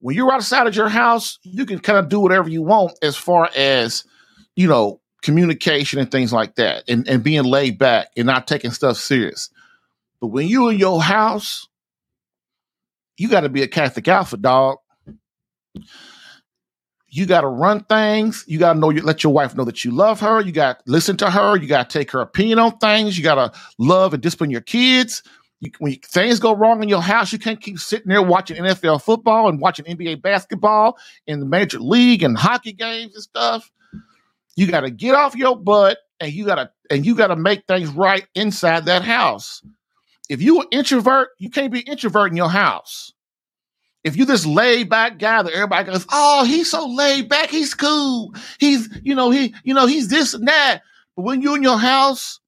When 0.00 0.16
you're 0.16 0.32
outside 0.32 0.66
of 0.66 0.74
your 0.74 0.88
house, 0.88 1.38
you 1.42 1.66
can 1.66 1.78
kind 1.78 1.98
of 1.98 2.08
do 2.08 2.20
whatever 2.20 2.48
you 2.48 2.62
want 2.62 2.92
as 3.02 3.16
far 3.16 3.50
as, 3.56 4.04
you 4.54 4.68
know, 4.68 5.00
communication 5.22 5.98
and 5.98 6.10
things 6.10 6.32
like 6.32 6.54
that 6.54 6.84
and, 6.88 7.06
and 7.08 7.22
being 7.22 7.44
laid 7.44 7.78
back 7.78 8.08
and 8.16 8.26
not 8.26 8.46
taking 8.46 8.70
stuff 8.70 8.96
serious. 8.96 9.50
But 10.20 10.28
when 10.28 10.48
you 10.48 10.68
in 10.68 10.78
your 10.78 11.02
house, 11.02 11.66
you 13.18 13.28
got 13.28 13.40
to 13.40 13.48
be 13.48 13.62
a 13.62 13.68
Catholic 13.68 14.06
alpha 14.08 14.36
dog 14.36 14.78
you 17.08 17.26
got 17.26 17.42
to 17.42 17.48
run 17.48 17.84
things. 17.84 18.44
You 18.46 18.58
got 18.58 18.74
to 18.74 18.78
know, 18.78 18.90
you 18.90 19.02
let 19.02 19.22
your 19.22 19.32
wife 19.32 19.56
know 19.56 19.64
that 19.64 19.84
you 19.84 19.90
love 19.90 20.20
her. 20.20 20.40
You 20.40 20.52
got 20.52 20.84
to 20.84 20.90
listen 20.90 21.16
to 21.18 21.30
her. 21.30 21.56
You 21.56 21.66
got 21.66 21.88
to 21.88 21.98
take 21.98 22.10
her 22.10 22.20
opinion 22.20 22.58
on 22.58 22.78
things. 22.78 23.16
You 23.16 23.24
got 23.24 23.36
to 23.36 23.58
love 23.78 24.12
and 24.12 24.22
discipline 24.22 24.50
your 24.50 24.60
kids. 24.60 25.22
You, 25.60 25.70
when 25.78 25.92
you, 25.92 25.98
things 26.04 26.40
go 26.40 26.54
wrong 26.54 26.82
in 26.82 26.88
your 26.88 27.02
house, 27.02 27.32
you 27.32 27.38
can't 27.38 27.60
keep 27.60 27.78
sitting 27.78 28.08
there 28.08 28.22
watching 28.22 28.56
NFL 28.56 29.02
football 29.02 29.48
and 29.48 29.60
watching 29.60 29.86
NBA 29.86 30.20
basketball 30.20 30.98
in 31.26 31.40
the 31.40 31.46
major 31.46 31.78
league 31.78 32.22
and 32.22 32.36
hockey 32.36 32.72
games 32.72 33.14
and 33.14 33.22
stuff. 33.22 33.70
You 34.56 34.66
got 34.66 34.80
to 34.80 34.90
get 34.90 35.14
off 35.14 35.34
your 35.34 35.56
butt 35.56 35.98
and 36.20 36.32
you 36.32 36.44
got 36.44 36.56
to 36.56 36.70
and 36.90 37.04
you 37.04 37.14
got 37.14 37.28
to 37.28 37.36
make 37.36 37.64
things 37.66 37.88
right 37.88 38.26
inside 38.34 38.86
that 38.86 39.02
house. 39.02 39.62
If 40.28 40.42
you 40.42 40.60
an 40.60 40.66
introvert, 40.72 41.28
you 41.38 41.50
can't 41.50 41.72
be 41.72 41.80
introvert 41.80 42.30
in 42.30 42.36
your 42.36 42.50
house. 42.50 43.12
If 44.06 44.16
you 44.16 44.24
this 44.24 44.46
laid 44.46 44.88
back 44.88 45.18
guy 45.18 45.42
that 45.42 45.52
everybody 45.52 45.90
goes, 45.90 46.06
oh, 46.12 46.44
he's 46.44 46.70
so 46.70 46.86
laid 46.86 47.28
back, 47.28 47.50
he's 47.50 47.74
cool, 47.74 48.32
he's 48.60 48.88
you 49.02 49.16
know 49.16 49.30
he 49.30 49.52
you 49.64 49.74
know 49.74 49.86
he's 49.86 50.06
this 50.08 50.32
and 50.32 50.46
that. 50.46 50.82
But 51.16 51.22
when 51.22 51.42
you're 51.42 51.56
in 51.56 51.64
your 51.64 51.78
house, 51.78 52.38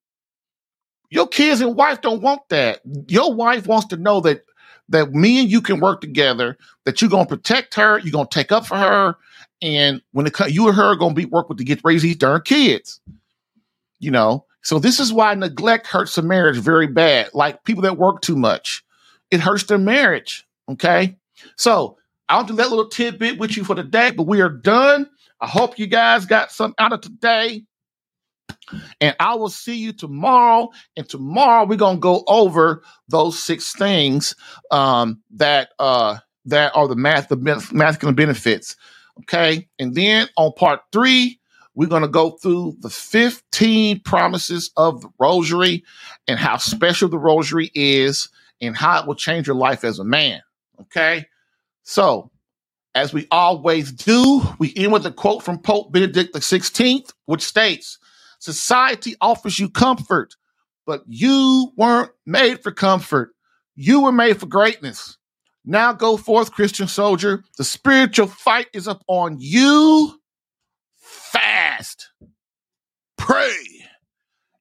your 1.10 1.26
kids 1.26 1.60
and 1.60 1.74
wife 1.74 2.00
don't 2.00 2.22
want 2.22 2.42
that. 2.50 2.80
Your 3.08 3.34
wife 3.34 3.66
wants 3.66 3.88
to 3.88 3.96
know 3.96 4.20
that 4.20 4.44
that 4.90 5.12
me 5.12 5.40
and 5.40 5.50
you 5.50 5.60
can 5.60 5.80
work 5.80 6.00
together, 6.00 6.56
that 6.84 7.00
you're 7.00 7.10
gonna 7.10 7.26
protect 7.26 7.74
her, 7.74 7.98
you're 7.98 8.12
gonna 8.12 8.28
take 8.30 8.52
up 8.52 8.64
for 8.64 8.76
her, 8.76 9.16
and 9.60 10.00
when 10.12 10.28
it 10.28 10.38
you 10.50 10.68
and 10.68 10.76
her 10.76 10.92
are 10.92 10.96
gonna 10.96 11.12
be 11.12 11.24
work 11.24 11.48
with 11.48 11.58
to 11.58 11.64
get 11.64 11.80
raise 11.82 12.02
these 12.02 12.16
darn 12.16 12.40
kids. 12.42 13.00
You 13.98 14.12
know, 14.12 14.44
so 14.62 14.78
this 14.78 15.00
is 15.00 15.12
why 15.12 15.34
neglect 15.34 15.88
hurts 15.88 16.16
a 16.18 16.22
marriage 16.22 16.58
very 16.58 16.86
bad. 16.86 17.30
Like 17.34 17.64
people 17.64 17.82
that 17.82 17.98
work 17.98 18.20
too 18.20 18.36
much, 18.36 18.84
it 19.32 19.40
hurts 19.40 19.64
their 19.64 19.76
marriage. 19.76 20.46
Okay, 20.68 21.16
so 21.56 21.96
I'll 22.28 22.44
do 22.44 22.54
that 22.56 22.68
little 22.68 22.88
tidbit 22.88 23.38
with 23.38 23.56
you 23.56 23.64
for 23.64 23.74
today, 23.74 24.10
but 24.10 24.26
we 24.26 24.40
are 24.40 24.50
done. 24.50 25.08
I 25.40 25.46
hope 25.46 25.78
you 25.78 25.86
guys 25.86 26.26
got 26.26 26.50
some 26.50 26.74
out 26.78 26.92
of 26.92 27.00
today. 27.00 27.64
And 29.00 29.16
I 29.18 29.34
will 29.34 29.48
see 29.48 29.76
you 29.76 29.92
tomorrow. 29.92 30.70
And 30.96 31.08
tomorrow 31.08 31.66
we're 31.66 31.76
gonna 31.76 31.98
go 31.98 32.22
over 32.26 32.82
those 33.08 33.42
six 33.42 33.72
things 33.72 34.34
um, 34.70 35.22
that 35.36 35.70
uh, 35.78 36.18
that 36.46 36.72
are 36.74 36.88
the 36.88 36.96
math 36.96 37.28
the 37.28 37.36
masculine 37.72 38.14
benefits. 38.14 38.76
Okay, 39.20 39.68
and 39.78 39.94
then 39.94 40.28
on 40.36 40.52
part 40.52 40.80
three, 40.92 41.40
we're 41.74 41.88
gonna 41.88 42.08
go 42.08 42.32
through 42.32 42.76
the 42.80 42.90
15 42.90 44.00
promises 44.00 44.70
of 44.76 45.00
the 45.00 45.08
rosary 45.18 45.84
and 46.26 46.38
how 46.38 46.56
special 46.56 47.08
the 47.08 47.18
rosary 47.18 47.70
is 47.74 48.28
and 48.60 48.76
how 48.76 49.00
it 49.00 49.06
will 49.06 49.14
change 49.14 49.46
your 49.46 49.56
life 49.56 49.84
as 49.84 49.98
a 49.98 50.04
man. 50.04 50.42
Okay, 50.80 51.26
so 51.82 52.30
as 52.94 53.12
we 53.12 53.26
always 53.30 53.92
do, 53.92 54.42
we 54.58 54.72
end 54.76 54.92
with 54.92 55.06
a 55.06 55.12
quote 55.12 55.42
from 55.42 55.58
Pope 55.58 55.92
Benedict 55.92 56.34
XVI, 56.34 57.10
which 57.26 57.42
states 57.42 57.98
Society 58.38 59.16
offers 59.20 59.58
you 59.58 59.68
comfort, 59.68 60.34
but 60.86 61.02
you 61.06 61.72
weren't 61.76 62.12
made 62.24 62.62
for 62.62 62.70
comfort. 62.70 63.34
You 63.74 64.02
were 64.02 64.12
made 64.12 64.38
for 64.40 64.46
greatness. 64.46 65.16
Now 65.64 65.92
go 65.92 66.16
forth, 66.16 66.52
Christian 66.52 66.88
soldier. 66.88 67.44
The 67.56 67.64
spiritual 67.64 68.28
fight 68.28 68.68
is 68.72 68.88
up 68.88 69.02
on 69.06 69.36
you. 69.38 70.18
Fast, 70.96 72.08
pray, 73.16 73.54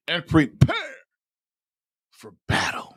and 0.08 0.26
prepare 0.28 0.76
for 2.12 2.34
battle. 2.48 2.97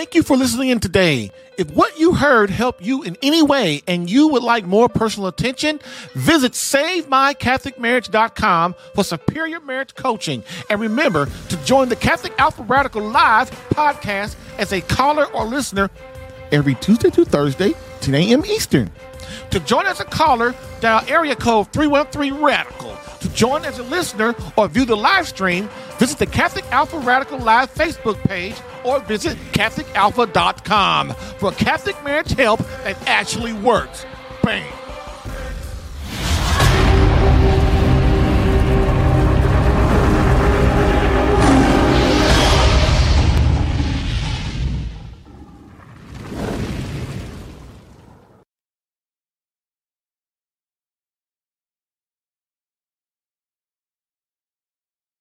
Thank 0.00 0.14
you 0.14 0.22
for 0.22 0.34
listening 0.34 0.70
in 0.70 0.80
today. 0.80 1.30
If 1.58 1.72
what 1.72 2.00
you 2.00 2.14
heard 2.14 2.48
helped 2.48 2.80
you 2.80 3.02
in 3.02 3.18
any 3.22 3.42
way 3.42 3.82
and 3.86 4.08
you 4.08 4.28
would 4.28 4.42
like 4.42 4.64
more 4.64 4.88
personal 4.88 5.28
attention, 5.28 5.78
visit 6.14 6.52
SaveMyCatholicMarriage.com 6.52 8.76
for 8.94 9.04
superior 9.04 9.60
marriage 9.60 9.94
coaching. 9.94 10.42
And 10.70 10.80
remember 10.80 11.28
to 11.50 11.64
join 11.66 11.90
the 11.90 11.96
Catholic 11.96 12.32
Alpha 12.38 12.62
Radical 12.62 13.02
Live 13.02 13.50
podcast 13.74 14.36
as 14.56 14.72
a 14.72 14.80
caller 14.80 15.26
or 15.34 15.44
listener 15.44 15.90
every 16.50 16.76
Tuesday 16.76 17.10
to 17.10 17.26
Thursday, 17.26 17.74
10 18.00 18.14
a.m. 18.14 18.42
Eastern. 18.46 18.90
To 19.50 19.60
join 19.60 19.84
as 19.84 20.00
a 20.00 20.06
caller, 20.06 20.54
dial 20.80 21.04
area 21.08 21.36
code 21.36 21.70
313 21.74 22.42
Radical. 22.42 22.96
To 23.20 23.28
join 23.34 23.66
as 23.66 23.78
a 23.78 23.82
listener 23.82 24.34
or 24.56 24.66
view 24.66 24.86
the 24.86 24.96
live 24.96 25.28
stream, 25.28 25.68
visit 25.98 26.18
the 26.18 26.24
Catholic 26.24 26.64
Alpha 26.72 26.98
Radical 27.00 27.38
Live 27.38 27.70
Facebook 27.74 28.16
page 28.22 28.56
or 28.84 29.00
visit 29.00 29.36
CatholicAlpha.com 29.52 31.14
for 31.38 31.52
Catholic 31.52 32.02
marriage 32.04 32.32
help 32.32 32.60
that 32.84 32.96
actually 33.08 33.52
works. 33.52 34.04
Bam. 34.42 34.89